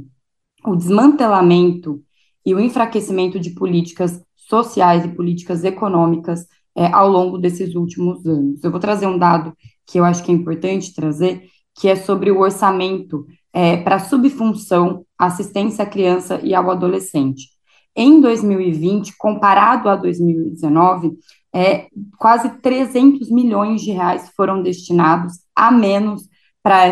O 0.65 0.75
desmantelamento 0.75 2.01
e 2.45 2.53
o 2.53 2.59
enfraquecimento 2.59 3.39
de 3.39 3.51
políticas 3.51 4.21
sociais 4.35 5.05
e 5.05 5.09
políticas 5.09 5.63
econômicas 5.63 6.45
é, 6.75 6.87
ao 6.87 7.09
longo 7.09 7.37
desses 7.37 7.75
últimos 7.75 8.25
anos. 8.25 8.63
Eu 8.63 8.71
vou 8.71 8.79
trazer 8.79 9.07
um 9.07 9.17
dado 9.17 9.55
que 9.85 9.99
eu 9.99 10.05
acho 10.05 10.23
que 10.23 10.31
é 10.31 10.35
importante 10.35 10.93
trazer, 10.93 11.43
que 11.73 11.87
é 11.87 11.95
sobre 11.95 12.31
o 12.31 12.39
orçamento 12.39 13.25
é, 13.53 13.77
para 13.77 13.99
subfunção 13.99 15.05
assistência 15.17 15.83
à 15.83 15.87
criança 15.87 16.39
e 16.43 16.53
ao 16.53 16.69
adolescente. 16.69 17.49
Em 17.95 18.19
2020, 18.19 19.15
comparado 19.17 19.87
a 19.87 19.95
2019, 19.95 21.13
é, 21.53 21.87
quase 22.17 22.49
300 22.59 23.31
milhões 23.31 23.81
de 23.81 23.91
reais 23.91 24.29
foram 24.35 24.61
destinados 24.61 25.35
a 25.55 25.71
menos 25.71 26.23
para 26.65 26.83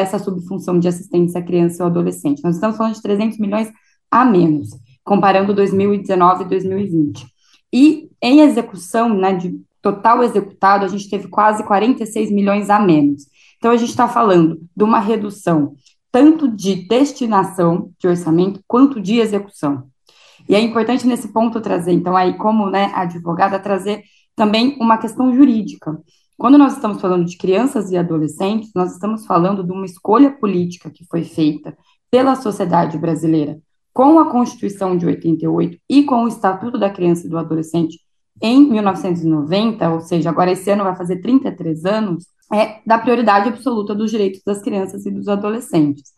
essa, 0.00 0.18
subfunção 0.18 0.80
de 0.80 0.88
assistência 0.88 1.38
à 1.38 1.44
criança 1.44 1.84
ao 1.84 1.88
adolescente. 1.88 2.42
Nós 2.42 2.56
estamos 2.56 2.76
falando 2.76 2.96
de 2.96 3.02
300 3.02 3.38
milhões 3.38 3.70
a 4.10 4.24
menos, 4.24 4.70
comparando 5.04 5.54
2019 5.54 6.42
e 6.42 6.48
2020. 6.48 7.24
E 7.72 8.10
em 8.20 8.40
execução, 8.40 9.14
né, 9.14 9.32
de 9.32 9.60
total 9.80 10.24
executado, 10.24 10.84
a 10.84 10.88
gente 10.88 11.08
teve 11.08 11.28
quase 11.28 11.62
46 11.62 12.32
milhões 12.32 12.68
a 12.68 12.80
menos. 12.80 13.22
Então, 13.58 13.70
a 13.70 13.76
gente 13.76 13.90
está 13.90 14.08
falando 14.08 14.60
de 14.76 14.82
uma 14.82 14.98
redução 14.98 15.76
tanto 16.10 16.48
de 16.48 16.88
destinação 16.88 17.92
de 18.00 18.08
orçamento 18.08 18.60
quanto 18.66 19.00
de 19.00 19.20
execução. 19.20 19.84
E 20.48 20.56
é 20.56 20.60
importante 20.60 21.06
nesse 21.06 21.32
ponto 21.32 21.60
trazer, 21.60 21.92
então, 21.92 22.16
aí, 22.16 22.36
como 22.36 22.68
né, 22.68 22.90
advogada, 22.92 23.56
trazer 23.60 24.02
também 24.34 24.76
uma 24.80 24.98
questão 24.98 25.32
jurídica. 25.32 25.96
Quando 26.42 26.58
nós 26.58 26.72
estamos 26.72 27.00
falando 27.00 27.24
de 27.24 27.36
crianças 27.36 27.92
e 27.92 27.96
adolescentes, 27.96 28.72
nós 28.74 28.94
estamos 28.94 29.24
falando 29.24 29.62
de 29.62 29.70
uma 29.70 29.86
escolha 29.86 30.28
política 30.28 30.90
que 30.90 31.06
foi 31.08 31.22
feita 31.22 31.78
pela 32.10 32.34
sociedade 32.34 32.98
brasileira 32.98 33.60
com 33.92 34.18
a 34.18 34.28
Constituição 34.28 34.96
de 34.96 35.06
88 35.06 35.78
e 35.88 36.02
com 36.02 36.24
o 36.24 36.26
Estatuto 36.26 36.76
da 36.76 36.90
Criança 36.90 37.28
e 37.28 37.30
do 37.30 37.38
Adolescente 37.38 38.00
em 38.42 38.68
1990, 38.68 39.88
ou 39.88 40.00
seja, 40.00 40.30
agora 40.30 40.50
esse 40.50 40.68
ano 40.68 40.82
vai 40.82 40.96
fazer 40.96 41.20
33 41.20 41.84
anos, 41.84 42.26
é 42.52 42.80
da 42.84 42.98
prioridade 42.98 43.48
absoluta 43.48 43.94
dos 43.94 44.10
direitos 44.10 44.42
das 44.44 44.60
crianças 44.60 45.06
e 45.06 45.12
dos 45.12 45.28
adolescentes. 45.28 46.10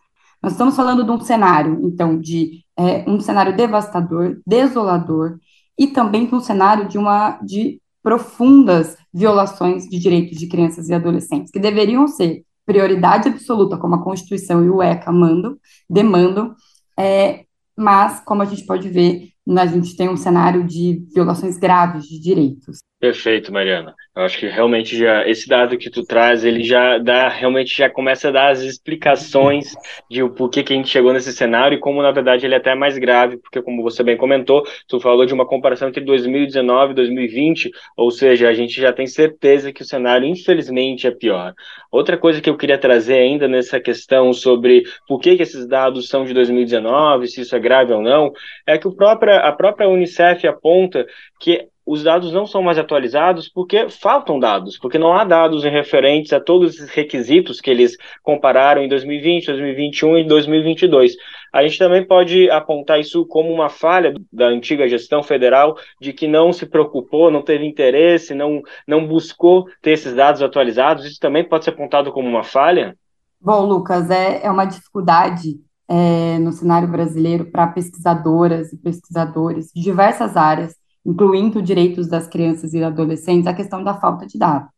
Nós 0.42 0.52
estamos 0.52 0.74
falando 0.74 1.04
de 1.04 1.10
um 1.10 1.20
cenário, 1.20 1.80
então, 1.82 2.18
de 2.18 2.64
é, 2.78 3.04
um 3.06 3.20
cenário 3.20 3.54
devastador, 3.54 4.40
desolador, 4.46 5.36
e 5.78 5.88
também 5.88 6.24
de 6.24 6.34
um 6.34 6.40
cenário 6.40 6.88
de 6.88 6.96
uma 6.96 7.38
de 7.42 7.78
profundas 8.04 8.98
violações 9.12 9.88
de 9.88 9.98
direitos 9.98 10.38
de 10.38 10.46
crianças 10.46 10.90
e 10.90 10.94
adolescentes, 10.94 11.50
que 11.50 11.58
deveriam 11.58 12.06
ser 12.06 12.44
prioridade 12.66 13.28
absoluta, 13.28 13.78
como 13.78 13.94
a 13.94 14.04
Constituição 14.04 14.62
e 14.62 14.68
o 14.68 14.82
ECA 14.82 15.10
mandam, 15.10 15.56
demandam, 15.88 16.54
é, 16.98 17.46
mas, 17.74 18.20
como 18.20 18.42
a 18.42 18.44
gente 18.44 18.66
pode 18.66 18.90
ver, 18.90 19.30
a 19.48 19.66
gente 19.66 19.96
tem 19.96 20.08
um 20.08 20.18
cenário 20.18 20.64
de 20.64 21.02
violações 21.14 21.56
graves 21.56 22.04
de 22.04 22.20
direitos. 22.20 22.78
Perfeito, 23.00 23.50
Mariana. 23.50 23.94
Eu 24.16 24.22
acho 24.22 24.38
que 24.38 24.46
realmente 24.46 24.96
já 24.96 25.26
esse 25.26 25.48
dado 25.48 25.76
que 25.76 25.90
tu 25.90 26.04
traz, 26.04 26.44
ele 26.44 26.62
já 26.62 26.98
dá 26.98 27.28
realmente 27.28 27.76
já 27.76 27.90
começa 27.90 28.28
a 28.28 28.30
dar 28.30 28.52
as 28.52 28.60
explicações 28.60 29.74
de 30.08 30.22
o 30.22 30.30
porquê 30.30 30.62
que 30.62 30.72
a 30.72 30.76
gente 30.76 30.88
chegou 30.88 31.12
nesse 31.12 31.32
cenário 31.32 31.76
e 31.76 31.80
como 31.80 32.00
na 32.00 32.12
verdade 32.12 32.46
ele 32.46 32.54
é 32.54 32.58
até 32.58 32.76
mais 32.76 32.96
grave, 32.96 33.38
porque 33.38 33.60
como 33.60 33.82
você 33.82 34.04
bem 34.04 34.16
comentou, 34.16 34.62
tu 34.86 35.00
falou 35.00 35.26
de 35.26 35.34
uma 35.34 35.44
comparação 35.44 35.88
entre 35.88 36.04
2019 36.04 36.92
e 36.92 36.94
2020, 36.94 37.72
ou 37.96 38.08
seja, 38.12 38.48
a 38.48 38.54
gente 38.54 38.80
já 38.80 38.92
tem 38.92 39.04
certeza 39.08 39.72
que 39.72 39.82
o 39.82 39.84
cenário 39.84 40.28
infelizmente 40.28 41.08
é 41.08 41.10
pior. 41.10 41.52
Outra 41.90 42.16
coisa 42.16 42.40
que 42.40 42.48
eu 42.48 42.56
queria 42.56 42.78
trazer 42.78 43.18
ainda 43.18 43.48
nessa 43.48 43.80
questão 43.80 44.32
sobre 44.32 44.84
por 45.08 45.18
que, 45.18 45.36
que 45.36 45.42
esses 45.42 45.66
dados 45.66 46.08
são 46.08 46.24
de 46.24 46.32
2019, 46.32 47.26
se 47.26 47.40
isso 47.40 47.56
é 47.56 47.58
grave 47.58 47.92
ou 47.92 48.00
não, 48.00 48.32
é 48.64 48.78
que 48.78 48.86
o 48.86 48.94
própria, 48.94 49.38
a 49.38 49.50
própria 49.50 49.88
Unicef 49.88 50.46
aponta 50.46 51.04
que 51.40 51.66
os 51.86 52.02
dados 52.02 52.32
não 52.32 52.46
são 52.46 52.62
mais 52.62 52.78
atualizados 52.78 53.48
porque 53.48 53.88
faltam 53.88 54.38
dados, 54.38 54.78
porque 54.78 54.98
não 54.98 55.12
há 55.12 55.24
dados 55.24 55.62
referentes 55.64 56.32
a 56.32 56.40
todos 56.40 56.78
os 56.80 56.88
requisitos 56.88 57.60
que 57.60 57.70
eles 57.70 57.96
compararam 58.22 58.82
em 58.82 58.88
2020, 58.88 59.46
2021 59.46 60.18
e 60.18 60.24
2022. 60.24 61.16
A 61.52 61.62
gente 61.62 61.78
também 61.78 62.04
pode 62.04 62.50
apontar 62.50 62.98
isso 62.98 63.26
como 63.26 63.52
uma 63.52 63.68
falha 63.68 64.14
da 64.32 64.46
antiga 64.46 64.88
gestão 64.88 65.22
federal 65.22 65.76
de 66.00 66.12
que 66.12 66.26
não 66.26 66.52
se 66.52 66.66
preocupou, 66.66 67.30
não 67.30 67.42
teve 67.42 67.66
interesse, 67.66 68.34
não, 68.34 68.62
não 68.88 69.06
buscou 69.06 69.66
ter 69.82 69.92
esses 69.92 70.14
dados 70.14 70.42
atualizados. 70.42 71.04
Isso 71.04 71.20
também 71.20 71.44
pode 71.44 71.64
ser 71.64 71.70
apontado 71.70 72.10
como 72.12 72.28
uma 72.28 72.42
falha? 72.42 72.96
Bom, 73.40 73.66
Lucas, 73.66 74.10
é, 74.10 74.44
é 74.44 74.50
uma 74.50 74.64
dificuldade 74.64 75.60
é, 75.86 76.38
no 76.38 76.50
cenário 76.50 76.88
brasileiro 76.88 77.44
para 77.44 77.66
pesquisadoras 77.66 78.72
e 78.72 78.76
pesquisadores 78.78 79.70
de 79.74 79.82
diversas 79.82 80.36
áreas 80.36 80.74
incluindo 81.04 81.62
direitos 81.62 82.08
das 82.08 82.26
crianças 82.26 82.72
e 82.72 82.82
adolescentes, 82.82 83.46
a 83.46 83.54
questão 83.54 83.82
da 83.82 83.94
falta 83.94 84.26
de 84.26 84.38
dados. 84.38 84.70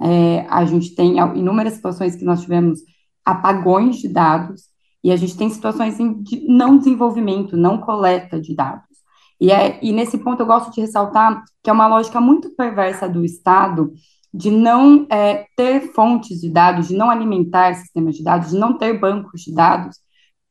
É, 0.00 0.46
a 0.48 0.64
gente 0.64 0.94
tem 0.94 1.18
inúmeras 1.36 1.74
situações 1.74 2.16
que 2.16 2.24
nós 2.24 2.42
tivemos 2.42 2.80
apagões 3.24 3.96
de 3.96 4.08
dados, 4.08 4.72
e 5.04 5.10
a 5.10 5.16
gente 5.16 5.36
tem 5.36 5.50
situações 5.50 5.96
de 5.96 6.46
não 6.48 6.78
desenvolvimento, 6.78 7.56
não 7.56 7.78
coleta 7.78 8.40
de 8.40 8.54
dados. 8.54 8.86
E, 9.40 9.50
é, 9.50 9.80
e 9.82 9.92
nesse 9.92 10.18
ponto 10.18 10.40
eu 10.40 10.46
gosto 10.46 10.72
de 10.72 10.80
ressaltar 10.80 11.42
que 11.62 11.68
é 11.68 11.72
uma 11.72 11.88
lógica 11.88 12.20
muito 12.20 12.54
perversa 12.54 13.08
do 13.08 13.24
Estado 13.24 13.92
de 14.32 14.50
não 14.50 15.06
é, 15.10 15.46
ter 15.56 15.92
fontes 15.92 16.40
de 16.40 16.48
dados, 16.48 16.88
de 16.88 16.94
não 16.94 17.10
alimentar 17.10 17.74
sistemas 17.74 18.14
de 18.14 18.22
dados, 18.22 18.50
de 18.50 18.56
não 18.56 18.78
ter 18.78 18.98
bancos 18.98 19.42
de 19.42 19.52
dados, 19.52 19.98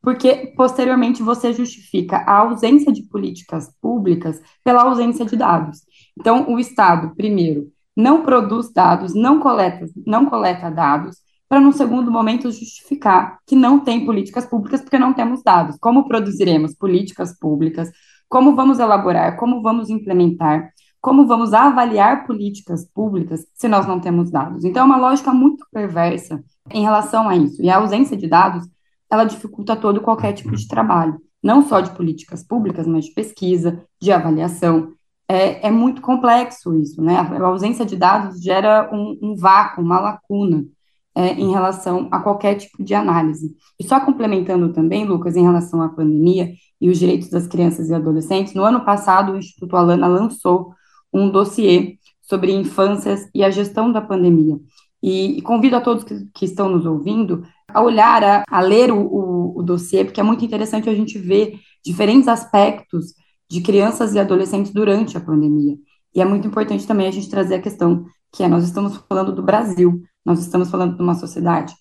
porque 0.02 0.54
posteriormente 0.56 1.22
você 1.22 1.54
justifica 1.54 2.18
a 2.18 2.40
ausência 2.40 2.92
de 2.92 3.04
políticas 3.04 3.72
públicas 3.82 4.42
pela 4.64 4.84
ausência 4.84 5.26
de 5.26 5.36
dados. 5.36 5.82
Então, 6.20 6.52
o 6.52 6.60
Estado, 6.60 7.14
primeiro, 7.16 7.72
não 7.96 8.24
produz 8.24 8.72
dados, 8.72 9.14
não 9.14 9.40
coleta, 9.40 9.86
não 10.06 10.26
coleta 10.26 10.72
dados, 10.72 11.18
para 11.48 11.60
no 11.60 11.74
segundo 11.74 12.10
momento 12.10 12.50
justificar 12.52 13.38
que 13.46 13.56
não 13.56 13.80
tem 13.80 14.06
políticas 14.06 14.46
públicas 14.46 14.82
porque 14.82 14.98
não 14.98 15.14
temos 15.14 15.44
dados. 15.44 15.78
Como 15.80 16.08
produziremos 16.08 16.74
políticas 16.74 17.38
públicas? 17.38 17.92
Como 18.30 18.56
vamos 18.56 18.80
elaborar? 18.80 19.36
Como 19.36 19.62
vamos 19.62 19.90
implementar? 19.90 20.72
Como 21.02 21.28
vamos 21.28 21.54
avaliar 21.54 22.26
políticas 22.26 22.88
públicas 22.94 23.46
se 23.54 23.68
nós 23.68 23.86
não 23.86 24.00
temos 24.00 24.32
dados? 24.32 24.64
Então, 24.64 24.84
é 24.84 24.86
uma 24.86 24.98
lógica 24.98 25.34
muito 25.34 25.66
perversa 25.72 26.42
em 26.70 26.84
relação 26.84 27.28
a 27.28 27.36
isso. 27.36 27.62
E 27.62 27.70
a 27.70 27.78
ausência 27.78 28.16
de 28.16 28.28
dados 28.28 28.66
ela 29.12 29.26
dificulta 29.26 29.76
todo 29.76 30.02
qualquer 30.02 30.34
tipo 30.34 30.56
de 30.56 30.68
trabalho, 30.68 31.22
não 31.44 31.68
só 31.68 31.82
de 31.82 31.92
políticas 31.92 32.44
públicas, 32.44 32.88
mas 32.88 33.06
de 33.06 33.12
pesquisa, 33.12 33.84
de 34.02 34.12
avaliação. 34.12 34.94
É, 35.28 35.68
é 35.68 35.72
muito 35.72 36.02
complexo 36.02 36.74
isso, 36.76 37.02
né? 37.02 37.18
A 37.18 37.46
ausência 37.46 37.86
de 37.86 37.96
dados 37.96 38.42
gera 38.42 38.90
um, 38.94 39.18
um 39.22 39.36
vácuo, 39.36 39.82
uma 39.82 40.00
lacuna 40.00 40.66
é, 41.14 41.34
em 41.34 41.52
relação 41.52 42.08
a 42.12 42.20
qualquer 42.20 42.56
tipo 42.56 42.84
de 42.84 42.94
análise. 42.94 43.56
E 43.80 43.84
só 43.84 44.00
complementando 44.00 44.72
também, 44.72 45.06
Lucas, 45.06 45.36
em 45.36 45.44
relação 45.44 45.82
à 45.82 45.90
pandemia 45.90 46.54
e 46.80 46.90
os 46.90 46.98
direitos 46.98 47.30
das 47.30 47.48
crianças 47.48 47.90
e 47.90 47.94
adolescentes, 47.94 48.54
no 48.54 48.64
ano 48.64 48.86
passado 48.86 49.34
o 49.34 49.38
Instituto 49.38 49.76
Alana 49.76 50.08
lançou 50.08 50.74
um 51.14 51.30
dossiê 51.30 51.98
sobre 52.22 52.54
infâncias 52.54 53.30
e 53.36 53.44
a 53.44 53.50
gestão 53.50 53.92
da 53.92 54.02
pandemia. 54.02 54.58
E, 55.04 55.38
e 55.38 55.42
convido 55.42 55.76
a 55.76 55.82
todos 55.82 56.04
que, 56.04 56.28
que 56.34 56.46
estão 56.46 56.70
nos 56.70 56.86
ouvindo 56.86 57.44
a 57.74 57.82
olhar, 57.82 58.24
a, 58.24 58.44
a 58.50 58.62
ler 58.62 58.92
o, 58.92 59.00
o, 59.00 59.60
o 59.60 59.64
dossiê, 59.64 60.04
porque 60.04 60.20
é 60.20 60.24
muito 60.24 60.44
interessante 60.44 60.90
a 60.90 60.94
gente 60.94 61.18
ver 61.18 61.60
diferentes 61.84 62.28
aspectos 62.28 63.14
de 63.50 63.62
crianças 63.62 64.14
e 64.14 64.20
adolescentes 64.20 64.72
durante 64.72 65.18
a 65.18 65.22
pandemia. 65.22 65.78
E 66.14 66.22
é 66.22 66.26
muito 66.26 66.48
importante 66.48 66.88
também 66.88 67.08
a 67.08 67.12
gente 67.12 67.30
trazer 67.30 67.56
a 67.56 67.62
questão 67.62 68.06
que 68.32 68.44
é, 68.44 68.48
nós 68.48 68.64
estamos 68.64 68.98
falando 69.10 69.34
do 69.34 69.44
Brasil, 69.44 70.02
nós 70.26 70.40
estamos 70.40 70.70
falando 70.70 70.96
de 70.96 71.02
uma 71.02 71.16
sociedade 71.16 71.74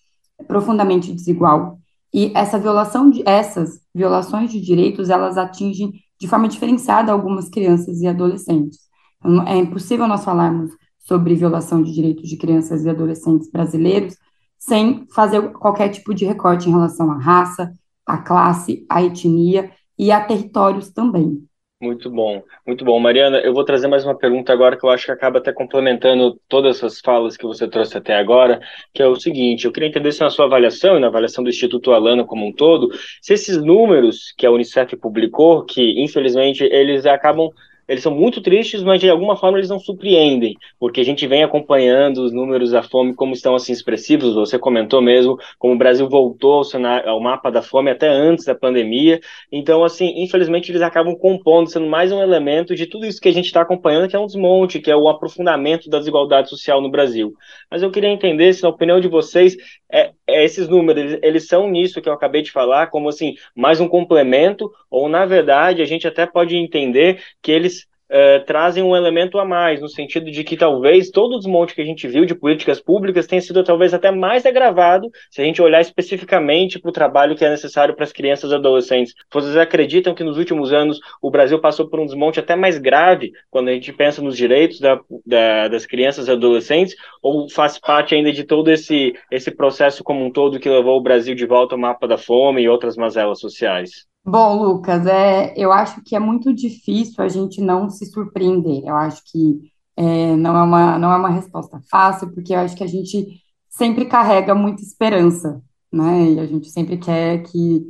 profundamente 0.48 1.12
desigual, 1.12 1.78
e 2.12 2.32
essa 2.34 2.58
violação 2.58 3.08
de 3.08 3.22
essas 3.26 3.80
violações 3.94 4.50
de 4.50 4.60
direitos, 4.60 5.10
elas 5.10 5.38
atingem 5.38 5.92
de 6.18 6.26
forma 6.26 6.48
diferenciada 6.48 7.12
algumas 7.12 7.48
crianças 7.48 8.00
e 8.00 8.06
adolescentes. 8.06 8.80
Então, 9.18 9.46
é 9.46 9.56
impossível 9.56 10.08
nós 10.08 10.24
falarmos 10.24 10.72
sobre 10.98 11.34
violação 11.34 11.82
de 11.82 11.92
direitos 11.92 12.28
de 12.28 12.36
crianças 12.36 12.84
e 12.84 12.90
adolescentes 12.90 13.50
brasileiros 13.50 14.16
sem 14.60 15.06
fazer 15.12 15.50
qualquer 15.52 15.88
tipo 15.88 16.14
de 16.14 16.26
recorte 16.26 16.68
em 16.68 16.72
relação 16.72 17.10
à 17.10 17.18
raça, 17.18 17.72
à 18.06 18.18
classe, 18.18 18.86
à 18.88 19.02
etnia 19.02 19.72
e 19.98 20.12
a 20.12 20.20
territórios 20.20 20.90
também. 20.90 21.42
Muito 21.82 22.10
bom, 22.10 22.42
muito 22.66 22.84
bom. 22.84 23.00
Mariana, 23.00 23.38
eu 23.38 23.54
vou 23.54 23.64
trazer 23.64 23.88
mais 23.88 24.04
uma 24.04 24.14
pergunta 24.14 24.52
agora 24.52 24.76
que 24.76 24.84
eu 24.84 24.90
acho 24.90 25.06
que 25.06 25.12
acaba 25.12 25.38
até 25.38 25.50
complementando 25.50 26.38
todas 26.46 26.76
essas 26.76 27.00
falas 27.00 27.38
que 27.38 27.46
você 27.46 27.66
trouxe 27.66 27.96
até 27.96 28.14
agora, 28.16 28.60
que 28.92 29.02
é 29.02 29.06
o 29.06 29.16
seguinte, 29.16 29.64
eu 29.64 29.72
queria 29.72 29.88
entender 29.88 30.12
se 30.12 30.20
na 30.20 30.28
sua 30.28 30.44
avaliação 30.44 30.98
e 30.98 31.00
na 31.00 31.06
avaliação 31.06 31.42
do 31.42 31.48
Instituto 31.48 31.92
Alana 31.92 32.22
como 32.22 32.46
um 32.46 32.52
todo, 32.52 32.90
se 33.22 33.32
esses 33.32 33.56
números 33.56 34.34
que 34.36 34.44
a 34.44 34.50
Unicef 34.50 34.94
publicou, 34.98 35.64
que 35.64 36.02
infelizmente 36.02 36.64
eles 36.64 37.06
acabam 37.06 37.48
eles 37.90 38.04
são 38.04 38.14
muito 38.14 38.40
tristes, 38.40 38.84
mas 38.84 39.00
de 39.00 39.10
alguma 39.10 39.34
forma 39.34 39.58
eles 39.58 39.68
não 39.68 39.80
surpreendem, 39.80 40.56
porque 40.78 41.00
a 41.00 41.04
gente 41.04 41.26
vem 41.26 41.42
acompanhando 41.42 42.18
os 42.18 42.32
números 42.32 42.70
da 42.70 42.84
fome 42.84 43.12
como 43.16 43.32
estão 43.32 43.52
assim 43.56 43.72
expressivos. 43.72 44.36
Você 44.36 44.60
comentou 44.60 45.02
mesmo 45.02 45.36
como 45.58 45.74
o 45.74 45.76
Brasil 45.76 46.08
voltou 46.08 46.52
ao, 46.52 46.64
cenário, 46.64 47.10
ao 47.10 47.20
mapa 47.20 47.50
da 47.50 47.60
fome 47.60 47.90
até 47.90 48.08
antes 48.08 48.44
da 48.44 48.54
pandemia. 48.54 49.18
Então, 49.50 49.82
assim, 49.82 50.22
infelizmente 50.22 50.70
eles 50.70 50.82
acabam 50.82 51.16
compondo, 51.16 51.68
sendo 51.68 51.88
mais 51.88 52.12
um 52.12 52.22
elemento 52.22 52.76
de 52.76 52.86
tudo 52.86 53.06
isso 53.06 53.20
que 53.20 53.28
a 53.28 53.32
gente 53.32 53.46
está 53.46 53.62
acompanhando, 53.62 54.08
que 54.08 54.14
é 54.14 54.20
um 54.20 54.26
desmonte, 54.26 54.78
que 54.78 54.90
é 54.90 54.94
o 54.94 55.08
aprofundamento 55.08 55.90
da 55.90 55.98
desigualdade 55.98 56.48
social 56.48 56.80
no 56.80 56.92
Brasil. 56.92 57.34
Mas 57.68 57.82
eu 57.82 57.90
queria 57.90 58.10
entender 58.10 58.52
se, 58.52 58.62
na 58.62 58.68
opinião 58.68 59.00
de 59.00 59.08
vocês, 59.08 59.56
é, 59.90 60.12
é 60.28 60.44
esses 60.44 60.68
números 60.68 61.18
eles 61.22 61.48
são 61.48 61.68
nisso 61.68 62.00
que 62.00 62.08
eu 62.08 62.12
acabei 62.12 62.42
de 62.42 62.52
falar, 62.52 62.86
como 62.86 63.08
assim 63.08 63.34
mais 63.52 63.80
um 63.80 63.88
complemento, 63.88 64.70
ou 64.88 65.08
na 65.08 65.26
verdade 65.26 65.82
a 65.82 65.84
gente 65.84 66.06
até 66.06 66.24
pode 66.24 66.56
entender 66.56 67.20
que 67.42 67.50
eles 67.50 67.79
Uh, 68.10 68.44
trazem 68.44 68.82
um 68.82 68.96
elemento 68.96 69.38
a 69.38 69.44
mais, 69.44 69.80
no 69.80 69.88
sentido 69.88 70.32
de 70.32 70.42
que 70.42 70.56
talvez 70.56 71.10
todo 71.10 71.36
o 71.36 71.38
desmonte 71.38 71.76
que 71.76 71.80
a 71.80 71.84
gente 71.84 72.08
viu 72.08 72.24
de 72.24 72.34
políticas 72.34 72.80
públicas 72.80 73.24
tenha 73.24 73.40
sido 73.40 73.62
talvez 73.62 73.94
até 73.94 74.10
mais 74.10 74.44
agravado 74.44 75.08
se 75.30 75.40
a 75.40 75.44
gente 75.44 75.62
olhar 75.62 75.80
especificamente 75.80 76.80
para 76.80 76.88
o 76.88 76.92
trabalho 76.92 77.36
que 77.36 77.44
é 77.44 77.48
necessário 77.48 77.94
para 77.94 78.02
as 78.02 78.12
crianças 78.12 78.50
e 78.50 78.54
adolescentes. 78.56 79.14
Vocês 79.32 79.56
acreditam 79.56 80.12
que 80.12 80.24
nos 80.24 80.38
últimos 80.38 80.72
anos 80.72 80.98
o 81.22 81.30
Brasil 81.30 81.60
passou 81.60 81.88
por 81.88 82.00
um 82.00 82.04
desmonte 82.04 82.40
até 82.40 82.56
mais 82.56 82.78
grave 82.78 83.30
quando 83.48 83.68
a 83.68 83.72
gente 83.72 83.92
pensa 83.92 84.20
nos 84.20 84.36
direitos 84.36 84.80
da, 84.80 85.00
da, 85.24 85.68
das 85.68 85.86
crianças 85.86 86.26
e 86.26 86.32
adolescentes, 86.32 86.96
ou 87.22 87.48
faz 87.48 87.78
parte 87.78 88.16
ainda 88.16 88.32
de 88.32 88.42
todo 88.42 88.72
esse, 88.72 89.14
esse 89.30 89.52
processo 89.52 90.02
como 90.02 90.24
um 90.24 90.32
todo 90.32 90.58
que 90.58 90.68
levou 90.68 90.98
o 90.98 91.02
Brasil 91.02 91.36
de 91.36 91.46
volta 91.46 91.76
ao 91.76 91.80
mapa 91.80 92.08
da 92.08 92.18
fome 92.18 92.62
e 92.62 92.68
outras 92.68 92.96
mazelas 92.96 93.38
sociais? 93.38 94.09
Bom, 94.24 94.62
Lucas, 94.62 95.06
é, 95.06 95.54
eu 95.56 95.72
acho 95.72 96.02
que 96.02 96.14
é 96.14 96.18
muito 96.18 96.52
difícil 96.54 97.24
a 97.24 97.28
gente 97.28 97.60
não 97.60 97.88
se 97.88 98.06
surpreender. 98.06 98.82
Eu 98.84 98.94
acho 98.96 99.22
que 99.24 99.72
é, 99.96 100.36
não 100.36 100.56
é 100.56 100.62
uma, 100.62 100.98
não 100.98 101.12
é 101.12 101.16
uma 101.16 101.30
resposta 101.30 101.80
fácil, 101.90 102.32
porque 102.34 102.54
eu 102.54 102.58
acho 102.60 102.76
que 102.76 102.84
a 102.84 102.86
gente 102.86 103.42
sempre 103.68 104.04
carrega 104.06 104.54
muita 104.54 104.82
esperança, 104.82 105.60
né? 105.92 106.32
E 106.32 106.40
a 106.40 106.46
gente 106.46 106.70
sempre 106.70 106.98
quer 106.98 107.42
que, 107.44 107.86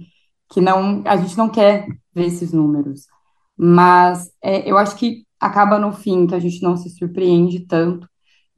que 0.51 0.61
não, 0.61 1.03
a 1.07 1.17
gente 1.17 1.37
não 1.37 1.49
quer 1.49 1.87
ver 2.15 2.27
esses 2.27 2.53
números. 2.53 3.07
Mas 3.57 4.31
é, 4.43 4.71
eu 4.71 4.79
acho 4.79 4.97
que 4.97 5.27
acaba 5.39 5.79
no 5.79 5.93
fim 5.93 6.27
que 6.27 6.35
a 6.35 6.39
gente 6.39 6.63
não 6.63 6.77
se 6.77 6.91
surpreende 6.91 7.61
tanto, 7.67 8.09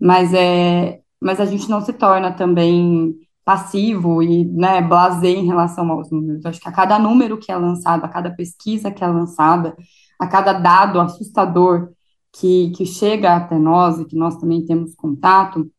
mas 0.00 0.32
é, 0.34 1.00
mas 1.20 1.40
a 1.40 1.46
gente 1.46 1.68
não 1.70 1.80
se 1.80 1.92
torna 1.92 2.32
também 2.32 3.14
passivo 3.44 4.22
e 4.22 4.44
né, 4.44 4.80
em 5.24 5.46
relação 5.46 5.90
aos 5.90 6.10
números. 6.10 6.44
Acho 6.46 6.60
que 6.60 6.68
a 6.68 6.72
cada 6.72 6.98
número 6.98 7.38
que 7.38 7.50
é 7.50 7.56
lançado, 7.56 8.04
a 8.04 8.08
cada 8.08 8.30
pesquisa 8.30 8.90
que 8.90 9.02
é 9.02 9.06
lançada, 9.06 9.76
a 10.18 10.26
cada 10.26 10.52
dado 10.52 11.00
assustador 11.00 11.90
que, 12.32 12.70
que 12.70 12.86
chega 12.86 13.36
até 13.36 13.58
nós 13.58 13.98
e 13.98 14.04
que 14.04 14.16
nós 14.16 14.36
também 14.36 14.64
temos 14.64 14.94
contato, 14.94 15.70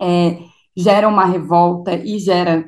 é, 0.00 0.38
gera 0.76 1.08
uma 1.08 1.24
revolta 1.24 1.94
e 1.94 2.18
gera, 2.18 2.64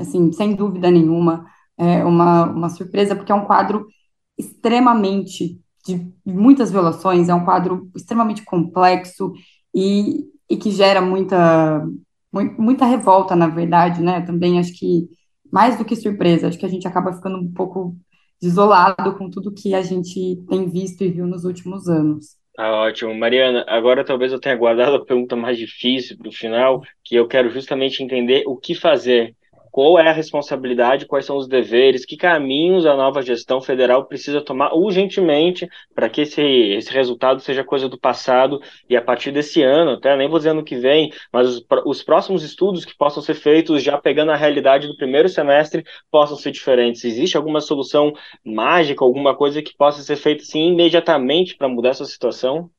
assim, 0.00 0.32
sem 0.32 0.54
dúvida 0.54 0.90
nenhuma, 0.90 1.44
é, 1.76 2.04
uma, 2.04 2.44
uma 2.44 2.70
surpresa, 2.70 3.16
porque 3.16 3.32
é 3.32 3.34
um 3.34 3.44
quadro 3.44 3.86
extremamente 4.38 5.60
de 5.84 6.12
muitas 6.24 6.70
violações, 6.70 7.28
é 7.28 7.34
um 7.34 7.44
quadro 7.44 7.90
extremamente 7.94 8.44
complexo 8.44 9.32
e, 9.74 10.24
e 10.48 10.56
que 10.56 10.70
gera 10.70 11.00
muita 11.00 11.84
muita 12.32 12.86
revolta, 12.86 13.36
na 13.36 13.48
verdade, 13.48 14.02
né? 14.02 14.20
Também 14.22 14.58
acho 14.58 14.72
que, 14.78 15.08
mais 15.50 15.76
do 15.76 15.84
que 15.84 15.94
surpresa, 15.94 16.48
acho 16.48 16.58
que 16.58 16.66
a 16.66 16.68
gente 16.68 16.88
acaba 16.88 17.12
ficando 17.12 17.38
um 17.38 17.52
pouco 17.52 17.96
desolado 18.40 19.16
com 19.16 19.30
tudo 19.30 19.52
que 19.52 19.74
a 19.74 19.82
gente 19.82 20.42
tem 20.48 20.68
visto 20.68 21.04
e 21.04 21.10
viu 21.10 21.26
nos 21.26 21.44
últimos 21.44 21.88
anos. 21.88 22.36
Ah, 22.58 22.72
ótimo. 22.82 23.14
Mariana, 23.14 23.64
agora 23.68 24.04
talvez 24.04 24.32
eu 24.32 24.40
tenha 24.40 24.56
guardado 24.56 24.96
a 24.96 25.04
pergunta 25.04 25.36
mais 25.36 25.56
difícil 25.56 26.18
para 26.18 26.28
o 26.28 26.32
final, 26.32 26.82
que 27.04 27.14
eu 27.14 27.26
quero 27.26 27.50
justamente 27.50 28.02
entender 28.02 28.42
o 28.46 28.56
que 28.56 28.74
fazer 28.74 29.34
qual 29.72 29.98
é 29.98 30.08
a 30.08 30.12
responsabilidade, 30.12 31.06
quais 31.06 31.24
são 31.24 31.38
os 31.38 31.48
deveres, 31.48 32.04
que 32.04 32.16
caminhos 32.16 32.84
a 32.84 32.94
nova 32.94 33.22
gestão 33.22 33.60
federal 33.60 34.04
precisa 34.04 34.42
tomar 34.42 34.74
urgentemente 34.74 35.66
para 35.94 36.10
que 36.10 36.20
esse, 36.20 36.42
esse 36.42 36.92
resultado 36.92 37.40
seja 37.40 37.64
coisa 37.64 37.88
do 37.88 37.98
passado 37.98 38.60
e 38.88 38.94
a 38.94 39.02
partir 39.02 39.32
desse 39.32 39.62
ano, 39.62 39.92
até 39.92 40.14
nem 40.14 40.28
vou 40.28 40.38
dizer 40.38 40.50
ano 40.50 40.62
que 40.62 40.76
vem, 40.76 41.10
mas 41.32 41.48
os, 41.48 41.66
os 41.86 42.02
próximos 42.02 42.44
estudos 42.44 42.84
que 42.84 42.96
possam 42.96 43.22
ser 43.22 43.34
feitos 43.34 43.82
já 43.82 43.96
pegando 43.96 44.30
a 44.30 44.36
realidade 44.36 44.86
do 44.86 44.96
primeiro 44.96 45.28
semestre 45.28 45.84
possam 46.10 46.36
ser 46.36 46.50
diferentes. 46.52 47.04
Existe 47.04 47.36
alguma 47.38 47.60
solução 47.62 48.12
mágica, 48.44 49.02
alguma 49.04 49.34
coisa 49.34 49.62
que 49.62 49.74
possa 49.74 50.02
ser 50.02 50.16
feita 50.16 50.42
assim 50.42 50.68
imediatamente 50.68 51.56
para 51.56 51.68
mudar 51.68 51.90
essa 51.90 52.04
situação? 52.04 52.70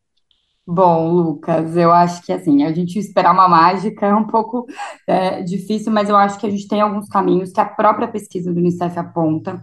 Bom, 0.65 1.11
Lucas, 1.11 1.75
eu 1.75 1.91
acho 1.91 2.23
que 2.23 2.31
assim, 2.31 2.63
a 2.63 2.71
gente 2.71 2.97
esperar 2.97 3.33
uma 3.33 3.49
mágica 3.49 4.05
é 4.05 4.15
um 4.15 4.25
pouco 4.25 4.65
é, 5.05 5.41
difícil, 5.43 5.91
mas 5.91 6.07
eu 6.07 6.15
acho 6.15 6.39
que 6.39 6.47
a 6.47 6.49
gente 6.49 6.67
tem 6.69 6.79
alguns 6.79 7.09
caminhos 7.09 7.51
que 7.51 7.59
a 7.59 7.65
própria 7.65 8.07
pesquisa 8.07 8.51
do 8.51 8.59
Unicef 8.59 8.97
aponta 8.97 9.61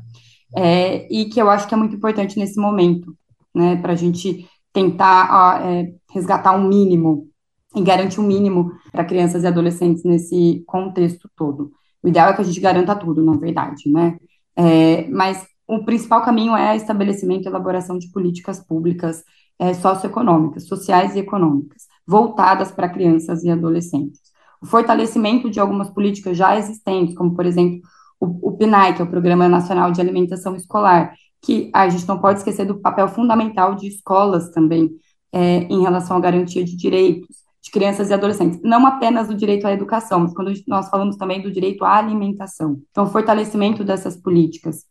é, 0.54 1.08
e 1.10 1.26
que 1.26 1.40
eu 1.40 1.48
acho 1.48 1.66
que 1.66 1.74
é 1.74 1.76
muito 1.76 1.96
importante 1.96 2.38
nesse 2.38 2.60
momento, 2.60 3.16
né, 3.54 3.76
para 3.76 3.92
a 3.92 3.96
gente 3.96 4.46
tentar 4.74 5.62
é, 5.66 5.92
resgatar 6.12 6.52
um 6.52 6.68
mínimo 6.68 7.28
e 7.74 7.82
garantir 7.82 8.20
um 8.20 8.26
mínimo 8.26 8.70
para 8.92 9.04
crianças 9.04 9.42
e 9.42 9.46
adolescentes 9.46 10.04
nesse 10.04 10.62
contexto 10.66 11.30
todo. 11.34 11.72
O 12.02 12.08
ideal 12.08 12.30
é 12.30 12.34
que 12.34 12.42
a 12.42 12.44
gente 12.44 12.60
garanta 12.60 12.94
tudo, 12.94 13.24
na 13.24 13.36
verdade, 13.36 13.88
né? 13.90 14.18
É, 14.56 15.08
mas 15.08 15.46
o 15.66 15.84
principal 15.84 16.22
caminho 16.22 16.56
é 16.56 16.76
estabelecimento 16.76 17.44
e 17.44 17.48
elaboração 17.48 17.96
de 17.96 18.10
políticas 18.10 18.60
públicas 18.60 19.22
é, 19.60 19.74
socioeconômicas, 19.74 20.66
sociais 20.66 21.14
e 21.14 21.18
econômicas, 21.18 21.82
voltadas 22.06 22.72
para 22.72 22.88
crianças 22.88 23.44
e 23.44 23.50
adolescentes. 23.50 24.18
O 24.62 24.66
fortalecimento 24.66 25.50
de 25.50 25.60
algumas 25.60 25.90
políticas 25.90 26.36
já 26.36 26.56
existentes, 26.56 27.14
como, 27.14 27.36
por 27.36 27.44
exemplo, 27.44 27.80
o, 28.18 28.48
o 28.48 28.56
PNAE, 28.56 28.94
que 28.94 29.02
é 29.02 29.04
o 29.04 29.10
Programa 29.10 29.48
Nacional 29.48 29.92
de 29.92 30.00
Alimentação 30.00 30.56
Escolar, 30.56 31.12
que 31.42 31.70
a 31.74 31.88
gente 31.90 32.08
não 32.08 32.18
pode 32.18 32.38
esquecer 32.38 32.64
do 32.66 32.80
papel 32.80 33.06
fundamental 33.08 33.74
de 33.74 33.86
escolas 33.86 34.50
também 34.50 34.90
é, 35.30 35.58
em 35.64 35.82
relação 35.82 36.16
à 36.16 36.20
garantia 36.20 36.64
de 36.64 36.74
direitos 36.76 37.40
de 37.62 37.70
crianças 37.70 38.08
e 38.08 38.14
adolescentes, 38.14 38.58
não 38.62 38.86
apenas 38.86 39.28
do 39.28 39.34
direito 39.34 39.66
à 39.66 39.72
educação, 39.72 40.20
mas 40.20 40.32
quando 40.32 40.50
nós 40.66 40.88
falamos 40.88 41.16
também 41.16 41.42
do 41.42 41.52
direito 41.52 41.84
à 41.84 41.96
alimentação. 41.96 42.80
Então, 42.90 43.04
o 43.04 43.08
fortalecimento 43.08 43.84
dessas 43.84 44.16
políticas 44.16 44.86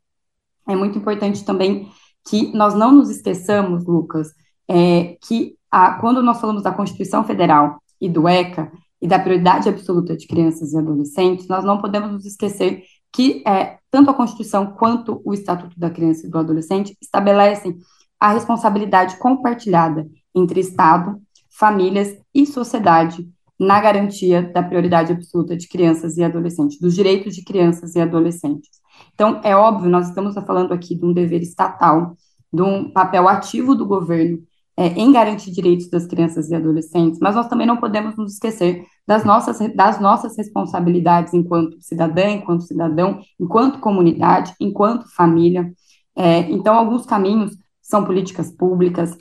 é 0.67 0.76
muito 0.76 0.99
importante 0.99 1.43
também 1.43 1.89
que 2.28 2.55
nós 2.55 2.76
não 2.76 2.91
nos 2.91 3.09
esqueçamos, 3.09 3.86
Lucas, 3.88 4.30
é, 4.70 5.17
que 5.22 5.55
a, 5.72 5.93
quando 5.93 6.22
nós 6.22 6.39
falamos 6.39 6.61
da 6.61 6.72
Constituição 6.72 7.24
Federal 7.24 7.82
e 7.99 8.07
do 8.07 8.28
ECA 8.28 8.72
e 9.01 9.07
da 9.07 9.17
prioridade 9.17 9.67
absoluta 9.67 10.15
de 10.15 10.28
crianças 10.28 10.74
e 10.74 10.78
adolescentes, 10.78 11.47
nós 11.47 11.65
não 11.65 11.80
podemos 11.80 12.11
nos 12.11 12.26
esquecer 12.26 12.84
que 13.11 13.43
é, 13.47 13.80
tanto 13.89 14.11
a 14.11 14.13
Constituição 14.13 14.67
quanto 14.67 15.22
o 15.26 15.34
Estatuto 15.34 15.80
da 15.80 15.89
Criança 15.89 16.28
e 16.28 16.30
do 16.30 16.38
Adolescente 16.38 16.95
estabelecem 17.01 17.78
a 18.20 18.32
responsabilidade 18.32 19.17
compartilhada 19.17 20.07
entre 20.36 20.59
Estado, 20.59 21.20
famílias 21.49 22.15
e 22.34 22.45
sociedade 22.45 23.28
na 23.59 23.82
garantia 23.82 24.43
da 24.53 24.61
prioridade 24.61 25.11
absoluta 25.11 25.57
de 25.57 25.67
crianças 25.67 26.17
e 26.17 26.24
adolescentes, 26.24 26.80
dos 26.80 26.95
direitos 26.95 27.36
de 27.36 27.43
crianças 27.43 27.95
e 27.95 27.99
adolescentes. 27.99 28.70
Então, 29.13 29.41
é 29.43 29.55
óbvio, 29.55 29.89
nós 29.89 30.07
estamos 30.07 30.34
falando 30.45 30.74
aqui 30.74 30.95
de 30.95 31.05
um 31.05 31.11
dever 31.11 31.41
estatal, 31.41 32.15
de 32.53 32.61
um 32.61 32.89
papel 32.91 33.28
ativo 33.28 33.76
do 33.76 33.86
governo 33.86 34.39
é, 34.80 34.88
em 34.97 35.11
garantir 35.11 35.51
direitos 35.51 35.89
das 35.89 36.07
crianças 36.07 36.49
e 36.49 36.55
adolescentes, 36.55 37.19
mas 37.19 37.36
nós 37.36 37.49
também 37.49 37.67
não 37.67 37.75
podemos 37.75 38.15
nos 38.15 38.36
esquecer 38.36 38.86
das 39.05 39.25
nossas, 39.25 39.59
das 39.75 39.99
nossas 39.99 40.38
responsabilidades 40.38 41.34
enquanto 41.34 41.75
cidadã, 41.82 42.30
enquanto 42.30 42.63
cidadão, 42.63 43.19
enquanto 43.38 43.80
comunidade, 43.80 44.53
enquanto 44.57 45.13
família. 45.13 45.69
É, 46.15 46.49
então, 46.49 46.75
alguns 46.75 47.05
caminhos 47.05 47.57
são 47.82 48.05
políticas 48.05 48.53
públicas. 48.53 49.17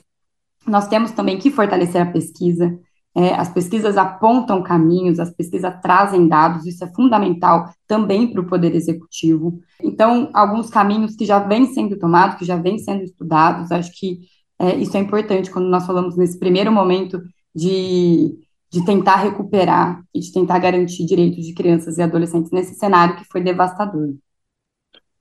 Nós 0.65 0.87
temos 0.87 1.11
também 1.11 1.37
que 1.37 1.51
fortalecer 1.51 2.01
a 2.01 2.09
pesquisa. 2.09 2.79
É, 3.13 3.33
as 3.33 3.49
pesquisas 3.49 3.97
apontam 3.97 4.63
caminhos, 4.63 5.19
as 5.19 5.31
pesquisas 5.31 5.73
trazem 5.81 6.25
dados, 6.25 6.65
isso 6.65 6.85
é 6.85 6.93
fundamental 6.93 7.69
também 7.85 8.31
para 8.31 8.39
o 8.39 8.47
Poder 8.47 8.73
Executivo. 8.73 9.59
Então, 9.83 10.29
alguns 10.33 10.69
caminhos 10.69 11.17
que 11.17 11.25
já 11.25 11.37
vêm 11.39 11.65
sendo 11.65 11.99
tomados, 11.99 12.37
que 12.37 12.45
já 12.45 12.55
vêm 12.55 12.77
sendo 12.77 13.03
estudados, 13.03 13.73
acho 13.73 13.91
que 13.99 14.19
é, 14.59 14.75
isso 14.75 14.95
é 14.97 14.99
importante 14.99 15.49
quando 15.49 15.67
nós 15.69 15.85
falamos 15.85 16.17
nesse 16.17 16.37
primeiro 16.37 16.71
momento 16.71 17.21
de, 17.55 18.37
de 18.71 18.83
tentar 18.85 19.15
recuperar 19.17 20.03
e 20.13 20.19
de 20.19 20.31
tentar 20.31 20.59
garantir 20.59 21.05
direitos 21.05 21.45
de 21.45 21.53
crianças 21.53 21.97
e 21.97 22.01
adolescentes 22.01 22.51
nesse 22.51 22.75
cenário 22.75 23.15
que 23.15 23.25
foi 23.25 23.41
devastador. 23.41 24.13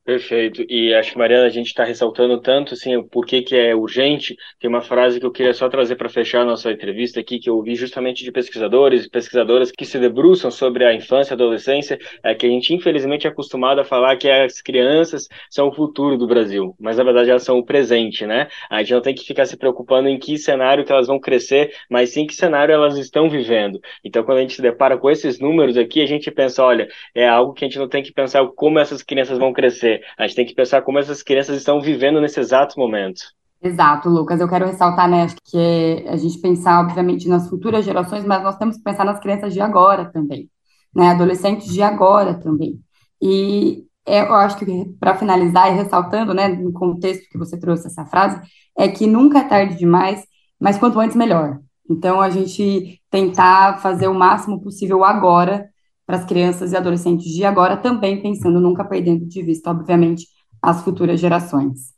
Perfeito. 0.08 0.64
E 0.70 0.94
acho 0.94 1.12
que, 1.12 1.18
Mariana, 1.18 1.44
a 1.44 1.50
gente 1.50 1.66
está 1.66 1.84
ressaltando 1.84 2.40
tanto 2.40 2.72
assim, 2.72 2.96
o 2.96 3.04
porquê 3.04 3.42
que 3.42 3.54
é 3.54 3.74
urgente. 3.74 4.34
Tem 4.58 4.66
uma 4.66 4.80
frase 4.80 5.20
que 5.20 5.26
eu 5.26 5.30
queria 5.30 5.52
só 5.52 5.68
trazer 5.68 5.96
para 5.96 6.08
fechar 6.08 6.40
a 6.40 6.44
nossa 6.46 6.72
entrevista 6.72 7.20
aqui, 7.20 7.38
que 7.38 7.50
eu 7.50 7.56
ouvi 7.56 7.74
justamente 7.74 8.24
de 8.24 8.32
pesquisadores 8.32 9.04
e 9.04 9.10
pesquisadoras 9.10 9.70
que 9.70 9.84
se 9.84 9.98
debruçam 9.98 10.50
sobre 10.50 10.86
a 10.86 10.94
infância 10.94 11.34
e 11.34 11.36
adolescência, 11.36 11.98
é 12.24 12.34
que 12.34 12.46
a 12.46 12.48
gente, 12.48 12.72
infelizmente, 12.72 13.26
é 13.26 13.30
acostumado 13.30 13.82
a 13.82 13.84
falar 13.84 14.16
que 14.16 14.30
as 14.30 14.62
crianças 14.62 15.28
são 15.50 15.68
o 15.68 15.74
futuro 15.74 16.16
do 16.16 16.26
Brasil, 16.26 16.74
mas 16.80 16.96
na 16.96 17.04
verdade 17.04 17.28
elas 17.28 17.42
são 17.42 17.58
o 17.58 17.64
presente, 17.66 18.24
né? 18.24 18.48
A 18.70 18.78
gente 18.80 18.94
não 18.94 19.02
tem 19.02 19.14
que 19.14 19.26
ficar 19.26 19.44
se 19.44 19.58
preocupando 19.58 20.08
em 20.08 20.18
que 20.18 20.38
cenário 20.38 20.86
que 20.86 20.92
elas 20.92 21.06
vão 21.06 21.20
crescer, 21.20 21.70
mas 21.90 22.08
sim 22.08 22.26
que 22.26 22.34
cenário 22.34 22.72
elas 22.72 22.96
estão 22.96 23.28
vivendo. 23.28 23.78
Então, 24.02 24.24
quando 24.24 24.38
a 24.38 24.40
gente 24.40 24.54
se 24.54 24.62
depara 24.62 24.96
com 24.96 25.10
esses 25.10 25.38
números 25.38 25.76
aqui, 25.76 26.00
a 26.00 26.06
gente 26.06 26.30
pensa, 26.30 26.64
olha, 26.64 26.88
é 27.14 27.28
algo 27.28 27.52
que 27.52 27.62
a 27.62 27.68
gente 27.68 27.78
não 27.78 27.88
tem 27.90 28.02
que 28.02 28.10
pensar 28.10 28.42
como 28.56 28.78
essas 28.78 29.02
crianças 29.02 29.36
vão 29.38 29.52
crescer 29.52 29.97
a 30.16 30.26
gente 30.26 30.36
tem 30.36 30.46
que 30.46 30.54
pensar 30.54 30.82
como 30.82 30.98
essas 30.98 31.22
crianças 31.22 31.56
estão 31.56 31.80
vivendo 31.80 32.20
nesse 32.20 32.40
exato 32.40 32.78
momento. 32.78 33.20
Exato, 33.62 34.08
Lucas. 34.08 34.40
Eu 34.40 34.48
quero 34.48 34.66
ressaltar, 34.66 35.08
né, 35.08 35.26
que 35.44 35.58
é 35.58 36.08
a 36.08 36.16
gente 36.16 36.38
pensar, 36.40 36.80
obviamente, 36.80 37.28
nas 37.28 37.48
futuras 37.48 37.84
gerações, 37.84 38.24
mas 38.24 38.42
nós 38.42 38.56
temos 38.56 38.76
que 38.76 38.82
pensar 38.82 39.04
nas 39.04 39.18
crianças 39.18 39.52
de 39.52 39.60
agora 39.60 40.04
também, 40.06 40.48
né, 40.94 41.10
adolescentes 41.10 41.72
de 41.72 41.82
agora 41.82 42.34
também. 42.34 42.80
E 43.20 43.84
eu 44.06 44.34
acho 44.34 44.56
que, 44.58 44.64
para 45.00 45.16
finalizar 45.16 45.72
e 45.72 45.76
ressaltando, 45.76 46.32
né, 46.32 46.48
no 46.48 46.72
contexto 46.72 47.28
que 47.30 47.38
você 47.38 47.58
trouxe 47.58 47.88
essa 47.88 48.06
frase, 48.06 48.40
é 48.76 48.88
que 48.88 49.06
nunca 49.06 49.40
é 49.40 49.44
tarde 49.48 49.76
demais, 49.76 50.24
mas 50.58 50.78
quanto 50.78 51.00
antes, 51.00 51.16
melhor. 51.16 51.58
Então, 51.90 52.20
a 52.20 52.30
gente 52.30 53.00
tentar 53.10 53.78
fazer 53.80 54.08
o 54.08 54.14
máximo 54.14 54.60
possível 54.60 55.04
agora 55.04 55.68
para 56.08 56.16
as 56.16 56.24
crianças 56.24 56.72
e 56.72 56.76
adolescentes 56.76 57.30
de 57.34 57.44
agora, 57.44 57.76
também 57.76 58.22
pensando, 58.22 58.58
nunca 58.60 58.82
perdendo 58.82 59.26
de 59.26 59.42
vista, 59.42 59.70
obviamente, 59.70 60.26
as 60.62 60.82
futuras 60.82 61.20
gerações. 61.20 61.97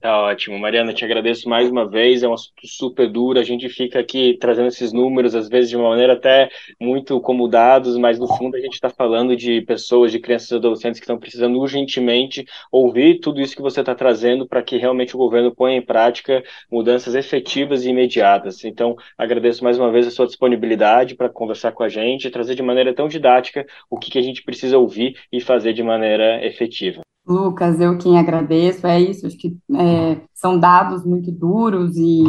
Tá 0.00 0.18
ótimo. 0.18 0.58
Mariana, 0.58 0.94
te 0.94 1.04
agradeço 1.04 1.46
mais 1.46 1.68
uma 1.70 1.86
vez. 1.86 2.22
É 2.22 2.28
um 2.28 2.32
assunto 2.32 2.66
super 2.66 3.06
duro. 3.06 3.38
A 3.38 3.42
gente 3.42 3.68
fica 3.68 3.98
aqui 4.00 4.34
trazendo 4.40 4.68
esses 4.68 4.94
números, 4.94 5.34
às 5.34 5.46
vezes 5.46 5.68
de 5.68 5.76
uma 5.76 5.90
maneira 5.90 6.14
até 6.14 6.48
muito 6.80 7.20
como 7.20 7.46
dados, 7.46 7.98
mas 7.98 8.18
no 8.18 8.26
fundo 8.26 8.56
a 8.56 8.60
gente 8.60 8.72
está 8.72 8.88
falando 8.88 9.36
de 9.36 9.60
pessoas, 9.60 10.10
de 10.10 10.18
crianças 10.18 10.50
e 10.52 10.54
adolescentes 10.54 10.98
que 10.98 11.04
estão 11.04 11.18
precisando 11.18 11.58
urgentemente 11.58 12.46
ouvir 12.72 13.20
tudo 13.20 13.42
isso 13.42 13.54
que 13.54 13.60
você 13.60 13.80
está 13.80 13.94
trazendo 13.94 14.48
para 14.48 14.62
que 14.62 14.78
realmente 14.78 15.14
o 15.14 15.18
governo 15.18 15.54
ponha 15.54 15.76
em 15.76 15.82
prática 15.82 16.42
mudanças 16.72 17.14
efetivas 17.14 17.84
e 17.84 17.90
imediatas. 17.90 18.64
Então, 18.64 18.96
agradeço 19.18 19.62
mais 19.62 19.78
uma 19.78 19.92
vez 19.92 20.06
a 20.06 20.10
sua 20.10 20.26
disponibilidade 20.26 21.14
para 21.14 21.28
conversar 21.28 21.72
com 21.72 21.82
a 21.82 21.90
gente 21.90 22.26
e 22.26 22.30
trazer 22.30 22.54
de 22.54 22.62
maneira 22.62 22.94
tão 22.94 23.06
didática 23.06 23.66
o 23.90 23.98
que, 23.98 24.10
que 24.10 24.18
a 24.18 24.22
gente 24.22 24.42
precisa 24.44 24.78
ouvir 24.78 25.14
e 25.30 25.42
fazer 25.42 25.74
de 25.74 25.82
maneira 25.82 26.42
efetiva. 26.42 27.02
Lucas, 27.26 27.80
eu 27.80 27.96
quem 27.98 28.18
agradeço, 28.18 28.86
é 28.86 29.00
isso, 29.00 29.26
acho 29.26 29.36
que 29.36 29.56
é, 29.76 30.20
são 30.34 30.58
dados 30.58 31.04
muito 31.04 31.30
duros 31.30 31.96
e, 31.96 32.22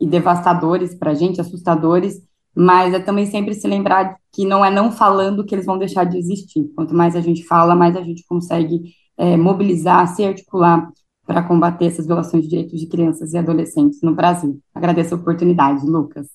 e 0.00 0.06
devastadores 0.06 0.94
para 0.94 1.10
a 1.10 1.14
gente, 1.14 1.40
assustadores, 1.40 2.22
mas 2.54 2.94
é 2.94 3.00
também 3.00 3.26
sempre 3.26 3.54
se 3.54 3.66
lembrar 3.68 4.16
que 4.32 4.44
não 4.44 4.64
é 4.64 4.70
não 4.70 4.90
falando 4.90 5.44
que 5.44 5.54
eles 5.54 5.66
vão 5.66 5.78
deixar 5.78 6.04
de 6.04 6.18
existir. 6.18 6.70
Quanto 6.74 6.94
mais 6.94 7.14
a 7.14 7.20
gente 7.20 7.44
fala, 7.44 7.74
mais 7.74 7.96
a 7.96 8.02
gente 8.02 8.24
consegue 8.26 8.94
é, 9.16 9.36
mobilizar, 9.36 10.06
se 10.08 10.24
articular 10.24 10.88
para 11.26 11.42
combater 11.42 11.86
essas 11.86 12.06
violações 12.06 12.44
de 12.44 12.50
direitos 12.50 12.80
de 12.80 12.86
crianças 12.86 13.32
e 13.32 13.38
adolescentes 13.38 14.00
no 14.02 14.14
Brasil. 14.14 14.58
Agradeço 14.74 15.14
a 15.14 15.18
oportunidade, 15.18 15.86
Lucas. 15.86 16.26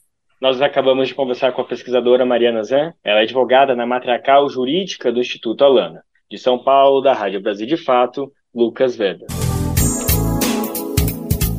Nós 0.42 0.62
acabamos 0.62 1.08
de 1.08 1.16
conversar 1.16 1.52
com 1.54 1.62
a 1.62 1.66
pesquisadora 1.66 2.26
Mariana 2.26 2.64
Zan, 2.64 2.94
ela 3.04 3.20
é 3.20 3.24
advogada 3.24 3.76
na 3.76 3.86
matriarcal 3.86 4.48
jurídica 4.50 5.12
do 5.12 5.20
Instituto 5.20 5.64
Alana. 5.64 6.04
De 6.30 6.38
São 6.38 6.58
Paulo, 6.58 7.02
da 7.02 7.14
Rádio 7.14 7.42
Brasil 7.42 7.68
de 7.68 7.78
Fato, 7.78 8.32
Lucas 8.54 8.96
Veda. 8.96 9.28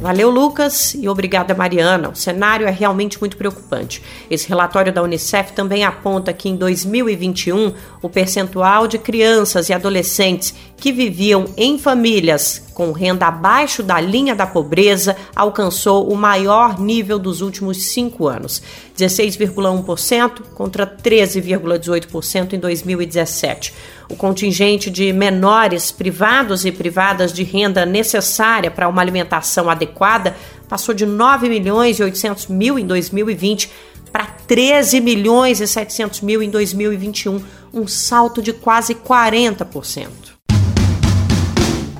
Valeu, 0.00 0.30
Lucas, 0.30 0.94
e 0.94 1.08
obrigada, 1.08 1.54
Mariana. 1.54 2.10
O 2.10 2.14
cenário 2.14 2.66
é 2.66 2.70
realmente 2.70 3.18
muito 3.18 3.36
preocupante. 3.36 4.02
Esse 4.30 4.48
relatório 4.48 4.92
da 4.92 5.02
Unicef 5.02 5.52
também 5.52 5.84
aponta 5.84 6.32
que 6.32 6.48
em 6.48 6.56
2021 6.56 7.72
o 8.00 8.08
percentual 8.08 8.86
de 8.86 8.98
crianças 8.98 9.68
e 9.68 9.72
adolescentes 9.72 10.54
que 10.76 10.92
viviam 10.92 11.46
em 11.56 11.78
famílias 11.78 12.65
com 12.76 12.92
renda 12.92 13.28
abaixo 13.28 13.82
da 13.82 13.98
linha 13.98 14.34
da 14.34 14.46
pobreza 14.46 15.16
alcançou 15.34 16.12
o 16.12 16.14
maior 16.14 16.78
nível 16.78 17.18
dos 17.18 17.40
últimos 17.40 17.84
cinco 17.84 18.28
anos, 18.28 18.62
16,1% 18.94 20.42
contra 20.54 20.86
13,18% 20.86 22.52
em 22.52 22.58
2017. 22.58 23.72
O 24.10 24.14
contingente 24.14 24.90
de 24.90 25.10
menores 25.10 25.90
privados 25.90 26.66
e 26.66 26.70
privadas 26.70 27.32
de 27.32 27.42
renda 27.42 27.86
necessária 27.86 28.70
para 28.70 28.88
uma 28.88 29.00
alimentação 29.00 29.70
adequada 29.70 30.36
passou 30.68 30.94
de 30.94 31.06
9 31.06 31.48
milhões 31.48 31.98
e 31.98 32.02
800 32.02 32.48
mil 32.48 32.78
em 32.78 32.86
2020 32.86 33.70
para 34.12 34.26
13 34.26 35.00
milhões 35.00 35.62
e 35.62 35.66
700 35.66 36.20
mil 36.20 36.42
em 36.42 36.50
2021, 36.50 37.42
um 37.72 37.88
salto 37.88 38.42
de 38.42 38.52
quase 38.52 38.94
40%. 38.94 40.35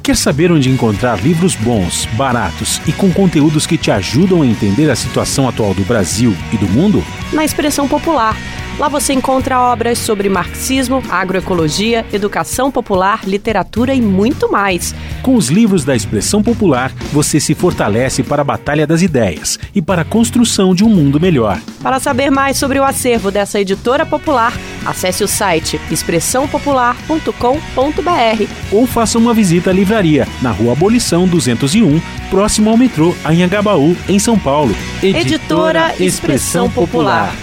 Quer 0.07 0.17
saber 0.17 0.53
onde 0.53 0.71
encontrar 0.71 1.21
livros 1.21 1.57
bons, 1.57 2.07
baratos 2.13 2.81
e 2.87 2.93
com 2.93 3.11
conteúdos 3.11 3.67
que 3.67 3.77
te 3.77 3.91
ajudam 3.91 4.43
a 4.43 4.47
entender 4.47 4.89
a 4.89 4.95
situação 4.95 5.49
atual 5.49 5.75
do 5.75 5.83
Brasil 5.83 6.33
e 6.53 6.57
do 6.57 6.69
mundo? 6.69 7.05
Na 7.33 7.45
Expressão 7.45 7.89
Popular 7.89 8.37
Lá 8.79 8.89
você 8.89 9.15
encontra 9.15 9.59
obras 9.59 9.99
sobre 9.99 10.29
marxismo, 10.29 11.03
agroecologia, 11.09 12.05
educação 12.13 12.71
popular, 12.71 13.27
literatura 13.27 13.95
e 13.95 14.03
muito 14.03 14.53
mais. 14.53 14.95
Com 15.23 15.35
os 15.35 15.49
livros 15.49 15.83
da 15.83 15.97
expressão 15.97 16.43
popular, 16.43 16.93
você 17.11 17.41
se 17.41 17.55
fortalece 17.55 18.23
para 18.23 18.43
a 18.43 18.45
batalha 18.45 18.87
das 18.87 19.01
ideias 19.01 19.59
e 19.75 19.81
para 19.81 20.03
a 20.03 20.05
construção 20.05 20.75
de 20.75 20.85
um 20.85 20.91
mundo 20.91 21.19
melhor. 21.19 21.59
Para 21.83 21.99
saber 21.99 22.31
mais 22.31 22.59
sobre 22.59 22.79
o 22.79 22.85
acervo 22.85 23.31
dessa 23.31 23.59
editora 23.59 24.05
popular, 24.05 24.53
acesse 24.85 25.25
o 25.25 25.29
site 25.29 25.81
expressãopopular.com.br 25.91 28.45
ou 28.71 28.87
faça 28.87 29.17
uma 29.17 29.33
visita 29.33 29.71
à 29.71 29.73
livraria 29.73 30.29
na 30.43 30.51
Rua 30.51 30.73
Abolição 30.73 31.27
201, 31.27 31.99
próximo 32.29 32.69
ao 32.69 32.77
metrô 32.77 33.15
Anhangabaú, 33.25 33.97
em 34.07 34.19
São 34.19 34.39
Paulo. 34.39 34.77
Editora 35.03 35.95
Expressão 35.99 36.71
Popular. 36.71 37.35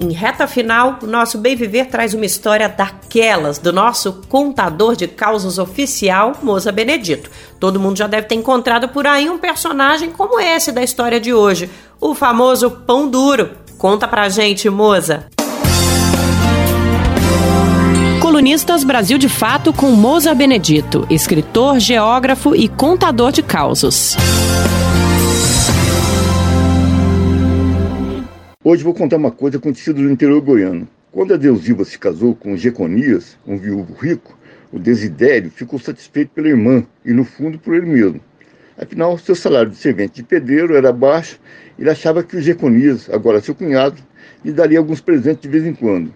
Em 0.00 0.12
reta 0.12 0.46
final, 0.46 0.98
o 1.02 1.06
nosso 1.06 1.38
Bem 1.38 1.56
Viver 1.56 1.86
traz 1.86 2.14
uma 2.14 2.26
história 2.26 2.68
daquelas 2.68 3.58
do 3.58 3.72
nosso 3.72 4.22
contador 4.28 4.96
de 4.96 5.06
causas 5.06 5.58
oficial, 5.58 6.32
Moza 6.42 6.72
Benedito. 6.72 7.30
Todo 7.60 7.80
mundo 7.80 7.98
já 7.98 8.06
deve 8.06 8.26
ter 8.26 8.34
encontrado 8.34 8.88
por 8.88 9.06
aí 9.06 9.30
um 9.30 9.38
personagem 9.38 10.10
como 10.10 10.40
esse 10.40 10.72
da 10.72 10.82
história 10.82 11.20
de 11.20 11.32
hoje, 11.32 11.70
o 12.00 12.14
famoso 12.14 12.70
Pão 12.70 13.08
Duro. 13.08 13.50
Conta 13.78 14.08
pra 14.08 14.28
gente, 14.28 14.68
Moza. 14.68 15.26
Colunistas 18.20 18.82
Brasil 18.82 19.18
de 19.18 19.28
Fato 19.28 19.72
com 19.72 19.90
Moza 19.90 20.34
Benedito, 20.34 21.06
escritor, 21.08 21.78
geógrafo 21.78 22.54
e 22.54 22.68
contador 22.68 23.30
de 23.30 23.42
causos. 23.42 24.16
Hoje 28.66 28.82
vou 28.82 28.94
contar 28.94 29.18
uma 29.18 29.30
coisa 29.30 29.58
acontecida 29.58 30.00
no 30.00 30.10
interior 30.10 30.40
goiano. 30.40 30.88
Quando 31.12 31.34
a 31.34 31.36
Deusilva 31.36 31.84
se 31.84 31.98
casou 31.98 32.34
com 32.34 32.56
Jeconias, 32.56 33.36
um 33.46 33.58
viúvo 33.58 33.92
rico, 33.92 34.38
o 34.72 34.78
Desidério 34.78 35.50
ficou 35.50 35.78
satisfeito 35.78 36.30
pela 36.30 36.48
irmã 36.48 36.82
e, 37.04 37.12
no 37.12 37.26
fundo, 37.26 37.58
por 37.58 37.74
ele 37.74 37.84
mesmo. 37.84 38.22
Afinal, 38.78 39.18
seu 39.18 39.34
salário 39.34 39.70
de 39.70 39.76
servente 39.76 40.14
de 40.14 40.22
pedreiro 40.22 40.74
era 40.74 40.90
baixo 40.90 41.38
e 41.78 41.82
ele 41.82 41.90
achava 41.90 42.22
que 42.22 42.38
o 42.38 42.40
Jeconias, 42.40 43.10
agora 43.10 43.38
seu 43.42 43.54
cunhado, 43.54 44.00
lhe 44.42 44.50
daria 44.50 44.78
alguns 44.78 45.02
presentes 45.02 45.42
de 45.42 45.48
vez 45.48 45.66
em 45.66 45.74
quando. 45.74 46.10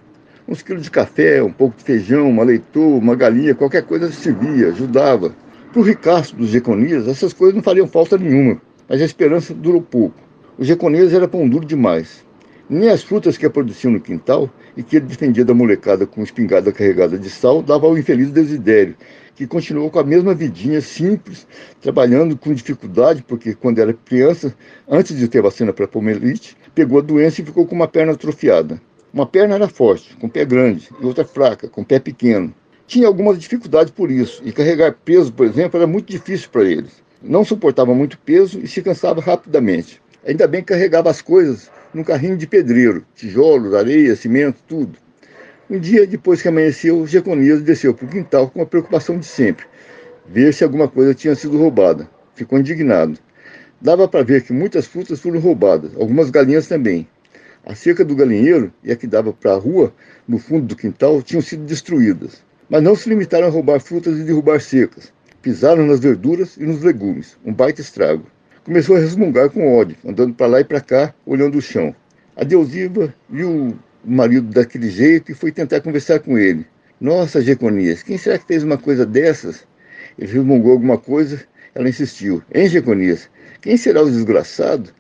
Uns 0.49 0.62
quilos 0.62 0.84
de 0.84 0.90
café, 0.90 1.42
um 1.42 1.53
pouco 1.53 1.76
de 1.76 1.84
feijão, 1.84 2.30
uma 2.30 2.44
leitoa, 2.44 2.96
uma 2.96 3.14
galinha, 3.14 3.55
qualquer 3.55 3.82
coisa 3.82 4.11
servia, 4.11 4.68
ajudava. 4.68 5.34
Para 5.70 5.80
o 5.82 5.84
ricaço 5.84 6.34
dos 6.34 6.49
Jeconias, 6.49 7.09
essas 7.09 7.34
coisas 7.34 7.55
não 7.55 7.62
fariam 7.62 7.86
falta 7.86 8.16
nenhuma, 8.16 8.59
mas 8.88 9.03
a 9.03 9.05
esperança 9.05 9.53
durou 9.53 9.82
pouco. 9.82 10.16
O 10.57 10.64
Jeconias 10.64 11.12
era 11.12 11.28
pão 11.28 11.46
duro 11.46 11.66
demais 11.66 12.26
nem 12.69 12.91
as 12.91 13.03
frutas 13.03 13.39
que 13.39 13.49
produziam 13.49 13.93
no 13.93 14.01
quintal 14.01 14.51
e 14.77 14.83
que 14.83 14.97
ele 14.97 15.07
defendia 15.07 15.45
da 15.45 15.55
molecada 15.55 16.07
com 16.07 16.23
espingarda 16.23 16.73
carregada 16.73 17.19
de 17.19 17.31
sal 17.31 17.62
dava 17.62 17.87
ao 17.87 17.97
infeliz 17.97 18.31
Desidério, 18.31 18.95
que 19.35 19.47
continuou 19.47 19.91
com 19.91 19.99
a 19.99 20.05
mesma 20.05 20.35
vidinha 20.35 20.81
simples, 20.81 21.47
trabalhando 21.81 22.37
com 22.37 22.53
dificuldade, 22.53 23.25
porque 23.27 23.55
quando 23.55 23.79
era 23.79 23.93
criança, 23.93 24.55
antes 24.89 25.16
de 25.16 25.29
ter 25.29 25.41
vacina 25.41 25.73
para 25.73 25.89
poliomielite, 25.89 26.57
pegou 26.75 26.99
a 26.99 27.03
doença 27.03 27.41
e 27.41 27.45
ficou 27.45 27.66
com 27.66 27.75
uma 27.75 27.89
perna 27.89 28.12
atrofiada. 28.12 28.81
Uma 29.12 29.25
perna 29.25 29.55
era 29.55 29.69
forte, 29.69 30.14
com 30.16 30.29
pé 30.29 30.45
grande, 30.45 30.91
e 31.01 31.07
outra 31.07 31.25
fraca, 31.25 31.69
com 31.69 31.83
pé 31.83 31.99
pequeno. 31.99 32.53
Tinha 32.87 33.07
algumas 33.07 33.39
dificuldades 33.39 33.93
por 33.93 34.11
isso, 34.11 34.43
e 34.45 34.53
carregar 34.53 34.97
peso, 35.05 35.33
por 35.33 35.47
exemplo, 35.47 35.79
era 35.79 35.87
muito 35.87 36.11
difícil 36.11 36.49
para 36.51 36.64
eles. 36.64 37.03
Não 37.23 37.45
suportava 37.45 37.95
muito 37.95 38.19
peso 38.19 38.61
e 38.61 38.69
se 38.69 38.83
cansava 38.83 39.21
rapidamente. 39.21 40.01
Ainda 40.27 40.47
bem 40.47 40.61
que 40.61 40.69
carregava 40.69 41.11
as 41.11 41.23
coisas 41.23 41.71
num 41.93 42.05
carrinho 42.05 42.36
de 42.36 42.47
pedreiro, 42.47 43.05
tijolos, 43.14 43.74
areia, 43.74 44.14
cimento, 44.14 44.62
tudo. 44.66 44.99
Um 45.70 45.78
dia 45.78 46.07
depois 46.07 46.41
que 46.41 46.49
amanheceu, 46.49 47.07
Jeconias 47.07 47.62
desceu 47.62 47.95
para 47.95 48.07
o 48.07 48.09
quintal 48.09 48.51
com 48.51 48.62
a 48.62 48.66
preocupação 48.66 49.18
de 49.18 49.26
sempre, 49.26 49.66
ver 50.26 50.53
se 50.53 50.64
alguma 50.64 50.89
coisa 50.89 51.14
tinha 51.14 51.34
sido 51.34 51.59
roubada. 51.59 52.09
Ficou 52.34 52.59
indignado. 52.59 53.18
Dava 53.80 54.09
para 54.09 54.24
ver 54.24 54.43
que 54.43 54.53
muitas 54.53 54.86
frutas 54.86 55.20
foram 55.20 55.41
roubadas, 55.41 55.93
algumas 55.97 56.30
galinhas 56.30 56.66
também. 56.66 57.07
A 57.64 57.74
cerca 57.74 58.05
do 58.05 58.16
galinheiro 58.16 58.72
e 58.82 58.91
a 58.91 58.97
que 58.97 59.07
dava 59.07 59.32
para 59.32 59.53
a 59.53 59.59
rua, 59.59 59.93
no 60.26 60.39
fundo 60.39 60.66
do 60.66 60.76
quintal, 60.76 61.20
tinham 61.22 61.43
sido 61.43 61.64
destruídas. 61.64 62.43
Mas 62.68 62.82
não 62.82 62.95
se 62.95 63.09
limitaram 63.09 63.47
a 63.47 63.51
roubar 63.51 63.80
frutas 63.80 64.18
e 64.18 64.24
derrubar 64.24 64.61
secas. 64.61 65.12
Pisaram 65.43 65.86
nas 65.86 66.01
verduras 66.01 66.57
e 66.57 66.64
nos 66.64 66.82
legumes, 66.82 67.36
um 67.45 67.53
baita 67.53 67.80
estrago. 67.80 68.26
Começou 68.69 68.97
a 68.97 68.99
resmungar 68.99 69.49
com 69.49 69.79
ódio, 69.79 69.97
andando 70.05 70.35
para 70.35 70.47
lá 70.47 70.61
e 70.61 70.64
para 70.64 70.79
cá, 70.79 71.14
olhando 71.25 71.57
o 71.57 71.62
chão. 71.62 71.97
A 72.37 72.45
Deusiva 72.45 73.14
viu 73.27 73.51
o 73.51 73.79
marido 74.05 74.49
daquele 74.49 74.91
jeito 74.91 75.33
e 75.33 75.35
foi 75.35 75.51
tentar 75.51 75.81
conversar 75.81 76.19
com 76.21 76.37
ele. 76.37 76.66
Nossa, 77.01 77.41
Jeconias, 77.41 78.03
quem 78.03 78.19
será 78.19 78.37
que 78.37 78.47
fez 78.47 78.62
uma 78.62 78.77
coisa 78.77 79.07
dessas? 79.07 79.66
Ele 80.19 80.31
resmungou 80.31 80.73
alguma 80.73 80.99
coisa, 80.99 81.41
ela 81.75 81.89
insistiu. 81.89 82.43
Hein, 82.55 82.69
Jeconias, 82.69 83.31
quem 83.62 83.75
será 83.79 84.03
o 84.03 84.11
desgraçado? 84.11 84.91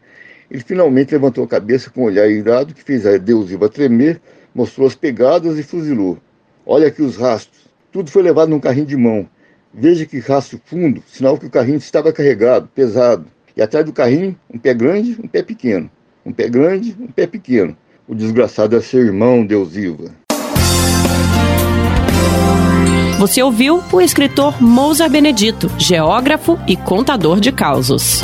Ele 0.50 0.62
finalmente 0.62 1.12
levantou 1.12 1.44
a 1.44 1.48
cabeça 1.48 1.90
com 1.90 2.00
um 2.00 2.04
olhar 2.04 2.26
irado 2.26 2.72
que 2.72 2.82
fez 2.82 3.04
a 3.04 3.18
Deusiva 3.18 3.68
tremer, 3.68 4.18
mostrou 4.54 4.86
as 4.86 4.94
pegadas 4.94 5.58
e 5.58 5.62
fuzilou. 5.62 6.16
Olha 6.64 6.88
aqui 6.88 7.02
os 7.02 7.18
rastros. 7.18 7.68
Tudo 7.92 8.10
foi 8.10 8.22
levado 8.22 8.48
num 8.48 8.60
carrinho 8.60 8.86
de 8.86 8.96
mão. 8.96 9.28
Veja 9.74 10.06
que 10.06 10.20
rastro 10.20 10.58
fundo, 10.64 11.02
sinal 11.06 11.36
que 11.36 11.44
o 11.44 11.50
carrinho 11.50 11.76
estava 11.76 12.10
carregado, 12.14 12.66
pesado. 12.74 13.30
E 13.58 13.62
atrás 13.62 13.84
do 13.84 13.92
carrinho, 13.92 14.36
um 14.48 14.56
pé 14.56 14.72
grande, 14.72 15.18
um 15.20 15.26
pé 15.26 15.42
pequeno. 15.42 15.90
Um 16.24 16.32
pé 16.32 16.48
grande, 16.48 16.94
um 17.00 17.08
pé 17.08 17.26
pequeno. 17.26 17.76
O 18.06 18.14
desgraçado 18.14 18.76
é 18.76 18.80
seu 18.80 19.04
irmão, 19.04 19.44
Deusiva. 19.44 20.12
Você 23.18 23.42
ouviu 23.42 23.82
o 23.92 24.00
escritor 24.00 24.62
Mousa 24.62 25.08
Benedito, 25.08 25.68
geógrafo 25.76 26.56
e 26.68 26.76
contador 26.76 27.40
de 27.40 27.50
causos. 27.50 28.20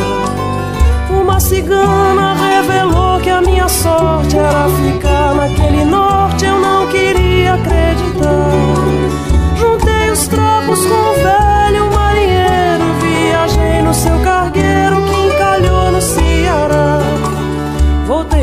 Uma 1.10 1.40
cigana 1.40 2.34
revelou 2.34 3.18
que 3.22 3.30
a 3.30 3.42
minha 3.42 3.70
sorte 3.70 4.38
era 4.38 4.68
ficar 4.84 5.36
naquele 5.36 5.71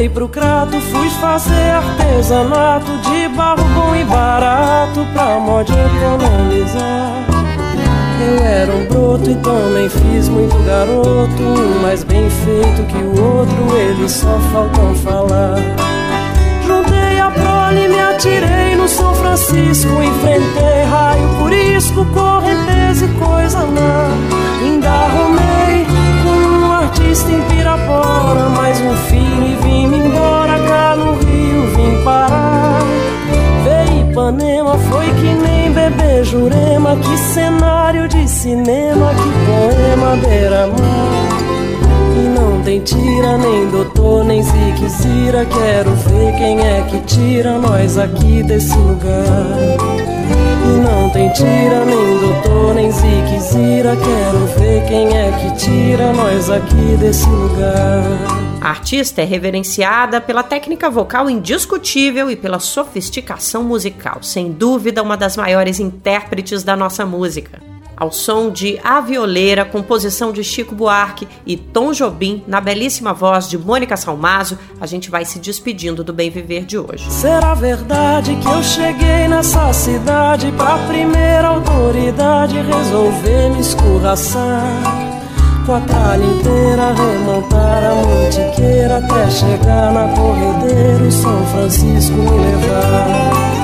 Voltei 0.08 0.10
pro 0.10 0.28
crato, 0.28 0.80
fui 0.80 1.10
fazer 1.10 1.70
artesanato 1.70 2.90
de 2.98 3.28
barro 3.28 3.64
bom 3.74 3.94
e 3.94 4.04
barato 4.04 5.06
pra 5.12 5.38
mod 5.38 5.70
economizar. 5.70 7.26
Eu 8.20 8.44
era 8.44 8.72
um 8.72 8.86
broto 8.86 9.30
e 9.30 9.34
também 9.36 9.88
fiz 9.88 10.28
muito 10.28 10.56
garoto, 10.64 11.42
um 11.42 11.82
mais 11.82 12.04
bem 12.04 12.28
feito 12.30 12.86
que 12.86 12.98
o 12.98 13.22
outro, 13.22 13.76
eles 13.76 14.12
só 14.12 14.38
faltam 14.52 14.94
falar. 14.96 15.56
Juntei 16.66 17.20
a 17.20 17.30
prole, 17.30 17.88
me 17.88 18.00
atirei 18.00 18.76
no 18.76 18.88
São 18.88 19.14
Francisco, 19.14 19.90
enfrentei 20.02 20.84
raio, 20.90 21.28
purisco, 21.38 22.04
correnteza 22.06 23.04
e 23.04 23.08
coisa 23.18 23.58
lá. 23.58 24.08
Ainda 24.62 24.88
arrumei 24.88 25.86
um 25.90 25.97
artista 26.88 27.30
em 27.30 27.40
Pirapora 27.42 28.48
Mais 28.48 28.80
um 28.80 28.96
filho 29.08 29.46
e 29.46 29.54
vim-me 29.62 29.98
embora 29.98 30.58
Cá 30.66 30.96
no 30.96 31.12
Rio 31.14 31.66
vim 31.74 32.02
parar. 32.04 32.80
Veio 33.64 34.10
Ipanema, 34.10 34.78
foi 34.78 35.06
que 35.06 35.34
nem 35.34 35.70
bebê 35.70 36.24
Jurema 36.24 36.96
Que 36.96 37.16
cenário 37.18 38.08
de 38.08 38.26
cinema, 38.28 39.12
que 39.14 39.30
poema 39.46 40.16
beira-mar 40.16 41.28
E 42.16 42.28
não 42.28 42.62
tem 42.62 42.80
tira, 42.80 43.36
nem 43.36 43.68
doutor, 43.68 44.24
nem 44.24 44.42
ziquezira 44.42 45.44
Quero 45.44 45.90
ver 45.94 46.36
quem 46.36 46.60
é 46.60 46.82
que 46.88 47.00
tira 47.00 47.58
nós 47.58 47.98
aqui 47.98 48.42
desse 48.42 48.76
lugar 48.76 50.17
e 50.64 50.80
não 50.80 51.10
tem 51.10 51.32
tira, 51.32 51.84
nem 51.84 52.18
doutor, 52.18 52.74
nem 52.74 52.90
ziquezira. 52.90 53.96
Quero 53.96 54.46
ver 54.58 54.86
quem 54.86 55.16
é 55.16 55.32
que 55.32 55.56
tira 55.56 56.12
nós 56.12 56.50
aqui 56.50 56.96
desse 56.98 57.28
lugar. 57.28 58.02
A 58.60 58.70
artista 58.70 59.22
é 59.22 59.24
reverenciada 59.24 60.20
pela 60.20 60.42
técnica 60.42 60.90
vocal 60.90 61.30
indiscutível 61.30 62.30
e 62.30 62.36
pela 62.36 62.58
sofisticação 62.58 63.62
musical, 63.62 64.22
sem 64.22 64.52
dúvida 64.52 65.02
uma 65.02 65.16
das 65.16 65.36
maiores 65.36 65.78
intérpretes 65.78 66.62
da 66.64 66.76
nossa 66.76 67.06
música 67.06 67.77
ao 67.98 68.12
som 68.12 68.50
de 68.50 68.78
A 68.84 69.00
Violeira, 69.00 69.64
composição 69.64 70.32
de 70.32 70.44
Chico 70.44 70.74
Buarque 70.74 71.26
e 71.44 71.56
Tom 71.56 71.92
Jobim, 71.92 72.44
na 72.46 72.60
belíssima 72.60 73.12
voz 73.12 73.48
de 73.48 73.58
Mônica 73.58 73.96
Salmazo, 73.96 74.56
a 74.80 74.86
gente 74.86 75.10
vai 75.10 75.24
se 75.24 75.40
despedindo 75.40 76.04
do 76.04 76.12
Bem 76.12 76.30
Viver 76.30 76.64
de 76.64 76.78
hoje. 76.78 77.10
Será 77.10 77.54
verdade 77.54 78.36
que 78.36 78.46
eu 78.46 78.62
cheguei 78.62 79.26
nessa 79.26 79.72
cidade 79.72 80.52
pra 80.52 80.78
primeira 80.86 81.48
autoridade 81.48 82.60
resolver 82.60 83.50
me 83.50 83.60
escorraçar? 83.60 84.62
Com 85.66 85.74
a 85.74 85.80
tralha 85.80 86.24
inteira 86.24 86.94
remontar 86.94 87.84
a 87.84 87.94
mantiqueira 87.94 88.98
até 88.98 89.30
chegar 89.30 89.92
na 89.92 90.08
corredeira 90.14 91.10
São 91.10 91.46
Francisco 91.48 92.14
me 92.14 92.38
levar 92.38 93.58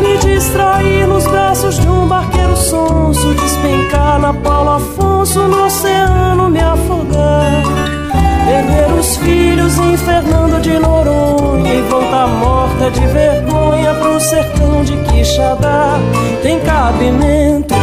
me 0.00 0.18
distrair 0.18 1.06
nos 1.08 1.24
braços 1.24 1.78
de 1.78 1.88
um 1.88 2.06
barqueiro 2.06 2.39
sonso, 2.60 3.34
despencar 3.34 4.18
na 4.18 4.32
Paulo 4.32 4.70
Afonso, 4.70 5.40
no 5.48 5.64
oceano 5.64 6.48
me 6.48 6.60
afogar. 6.60 7.62
Perder 8.46 8.92
os 8.98 9.16
filhos 9.16 9.78
em 9.78 9.96
Fernando 9.96 10.60
de 10.60 10.78
Noronha 10.78 11.74
e 11.74 11.82
voltar 11.82 12.26
morta 12.26 12.90
de 12.90 13.06
vergonha 13.06 13.94
pro 13.94 14.20
sertão 14.20 14.84
de 14.84 14.96
Quixadá. 15.04 15.98
Tem 16.42 16.58
cabimento 16.60 17.79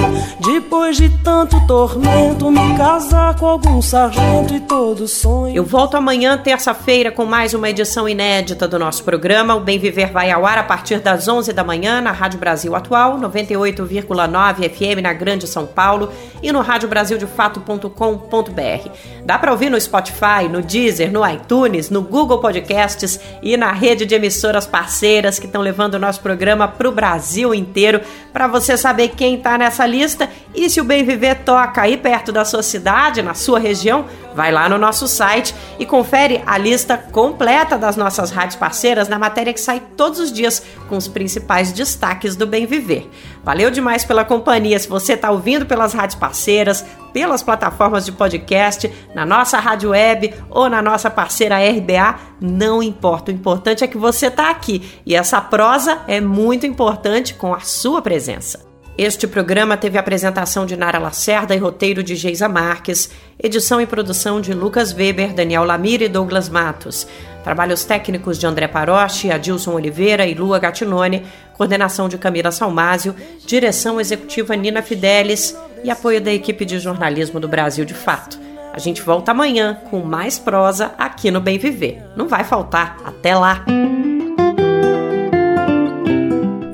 tormento, 1.68 2.50
me 2.50 2.76
casar 2.78 3.36
com 3.36 3.46
algum 3.46 3.82
sargento 3.82 4.56
e 4.56 4.60
todo 4.62 5.06
sonho. 5.06 5.54
Eu 5.54 5.66
volto 5.66 5.98
amanhã, 5.98 6.38
terça-feira, 6.38 7.12
com 7.12 7.26
mais 7.26 7.54
uma 7.54 7.70
edição 7.70 8.08
inédita 8.08 8.66
do 8.66 8.80
nosso 8.80 9.04
programa. 9.04 9.54
O 9.54 9.60
Bem 9.60 9.78
Viver 9.78 10.10
vai 10.10 10.32
ao 10.32 10.46
ar 10.46 10.58
a 10.58 10.64
partir 10.64 11.02
das 11.02 11.28
11 11.28 11.52
da 11.52 11.66
manhã 11.66 12.00
na 12.00 12.14
Rádio 12.14 12.40
Brasil 12.40 12.74
Atual, 12.74 13.20
98,9 13.20 14.70
FM 14.70 15.02
na 15.04 15.12
Grande 15.12 15.46
São 15.46 15.66
Paulo 15.66 16.10
e 16.42 16.54
no 16.54 16.62
radiobrasildefato.com.br. 16.62 18.90
Dá 19.26 19.38
para 19.38 19.52
ouvir 19.52 19.70
no 19.70 19.82
Spotify, 19.82 20.48
no 20.50 20.62
Deezer, 20.62 21.12
no 21.12 21.30
iTunes, 21.30 21.90
no 21.90 22.02
Google 22.02 22.40
Podcasts 22.40 23.20
e 23.44 23.58
na 23.58 23.74
rede 23.74 24.06
de 24.06 24.16
emissoras 24.16 24.66
parceiras 24.66 25.38
que 25.38 25.48
estão 25.48 25.62
levando 25.62 25.96
o 25.96 26.00
nosso 26.00 26.22
programa 26.22 26.66
para 26.66 26.88
o 26.88 26.94
Brasil 26.94 27.54
inteiro. 27.54 28.00
Para 28.32 28.48
você 28.48 28.78
saber 28.78 29.10
quem 29.10 29.36
está 29.36 29.58
nessa 29.58 29.86
lista 29.86 30.30
e 30.56 30.70
se 30.70 30.80
o 30.80 30.86
Bem 30.86 31.04
Viver 31.04 31.44
toca 31.44 31.57
toca 31.58 31.82
aí 31.82 31.98
perto 31.98 32.32
da 32.32 32.46
sua 32.46 32.62
cidade, 32.62 33.24
na 33.24 33.34
sua 33.34 33.58
região, 33.58 34.06
vai 34.36 34.52
lá 34.52 34.70
no 34.70 34.78
nosso 34.78 35.08
site 35.08 35.56
e 35.80 35.88
confere 35.88 36.44
a 36.46 36.56
lista 36.56 36.96
completa 36.96 37.80
das 37.80 37.96
nossas 37.96 38.30
rádios 38.30 38.56
parceiras 38.56 39.08
na 39.08 39.18
matéria 39.18 39.52
que 39.52 39.60
sai 39.60 39.82
todos 39.98 40.20
os 40.20 40.32
dias 40.32 40.62
com 40.88 40.96
os 40.96 41.08
principais 41.08 41.72
destaques 41.72 42.36
do 42.36 42.46
Bem 42.46 42.68
Viver. 42.68 43.10
Valeu 43.44 43.72
demais 43.72 44.06
pela 44.06 44.24
companhia. 44.24 44.78
Se 44.78 44.88
você 44.88 45.14
está 45.14 45.32
ouvindo 45.32 45.66
pelas 45.66 45.96
rádios 45.96 46.20
parceiras, 46.20 46.86
pelas 47.12 47.42
plataformas 47.42 48.06
de 48.06 48.12
podcast, 48.12 48.94
na 49.16 49.26
nossa 49.26 49.58
rádio 49.58 49.90
web 49.90 50.32
ou 50.52 50.70
na 50.70 50.80
nossa 50.80 51.10
parceira 51.10 51.58
RBA, 51.58 52.20
não 52.40 52.84
importa. 52.84 53.32
O 53.32 53.34
importante 53.34 53.84
é 53.84 53.88
que 53.88 53.98
você 53.98 54.28
está 54.28 54.52
aqui 54.52 54.88
e 55.04 55.16
essa 55.16 55.42
prosa 55.42 56.02
é 56.08 56.22
muito 56.22 56.68
importante 56.68 57.34
com 57.34 57.52
a 57.52 57.62
sua 57.62 58.00
presença. 58.00 58.67
Este 58.98 59.28
programa 59.28 59.78
teve 59.78 59.96
apresentação 59.96 60.66
de 60.66 60.76
Nara 60.76 60.98
Lacerda 60.98 61.54
e 61.54 61.60
roteiro 61.60 62.02
de 62.02 62.16
Geisa 62.16 62.50
Marques, 62.50 63.12
edição 63.42 63.80
e 63.80 63.86
produção 63.86 64.42
de 64.42 64.56
Lucas 64.56 64.92
Weber, 64.92 65.36
Daniel 65.36 65.64
Lamir 65.64 66.02
e 66.02 66.10
Douglas 66.10 66.50
Matos. 66.50 67.08
Trabalhos 67.44 67.86
técnicos 67.86 68.40
de 68.40 68.48
André 68.48 68.68
Paroche, 68.68 69.30
Adilson 69.30 69.74
Oliveira 69.74 70.26
e 70.26 70.34
Lua 70.34 70.58
Gatinone, 70.58 71.28
coordenação 71.54 72.10
de 72.10 72.18
Camila 72.18 72.52
Salmásio, 72.52 73.16
direção 73.46 74.02
executiva 74.02 74.56
Nina 74.56 74.82
Fidelis 74.82 75.56
e 75.84 75.92
apoio 75.92 76.20
da 76.20 76.34
equipe 76.34 76.66
de 76.66 76.80
jornalismo 76.80 77.40
do 77.40 77.48
Brasil 77.48 77.86
de 77.86 77.94
Fato. 77.94 78.40
A 78.74 78.80
gente 78.80 79.04
volta 79.04 79.30
amanhã 79.30 79.80
com 79.92 80.00
mais 80.00 80.40
prosa 80.40 80.92
aqui 80.98 81.30
no 81.30 81.40
Bem 81.40 81.60
Viver. 81.60 82.02
Não 82.16 82.28
vai 82.28 82.44
faltar. 82.44 82.98
Até 83.06 83.36
lá! 83.36 83.64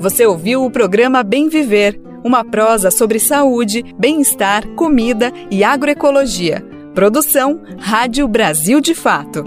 Você 0.00 0.24
ouviu 0.26 0.64
o 0.64 0.70
programa 0.70 1.22
Bem 1.22 1.50
Viver 1.50 2.13
uma 2.24 2.42
prosa 2.42 2.90
sobre 2.90 3.20
saúde, 3.20 3.84
bem-estar, 3.98 4.66
comida 4.70 5.30
e 5.50 5.62
agroecologia. 5.62 6.64
Produção 6.94 7.60
Rádio 7.78 8.26
Brasil 8.26 8.80
de 8.80 8.94
Fato. 8.94 9.44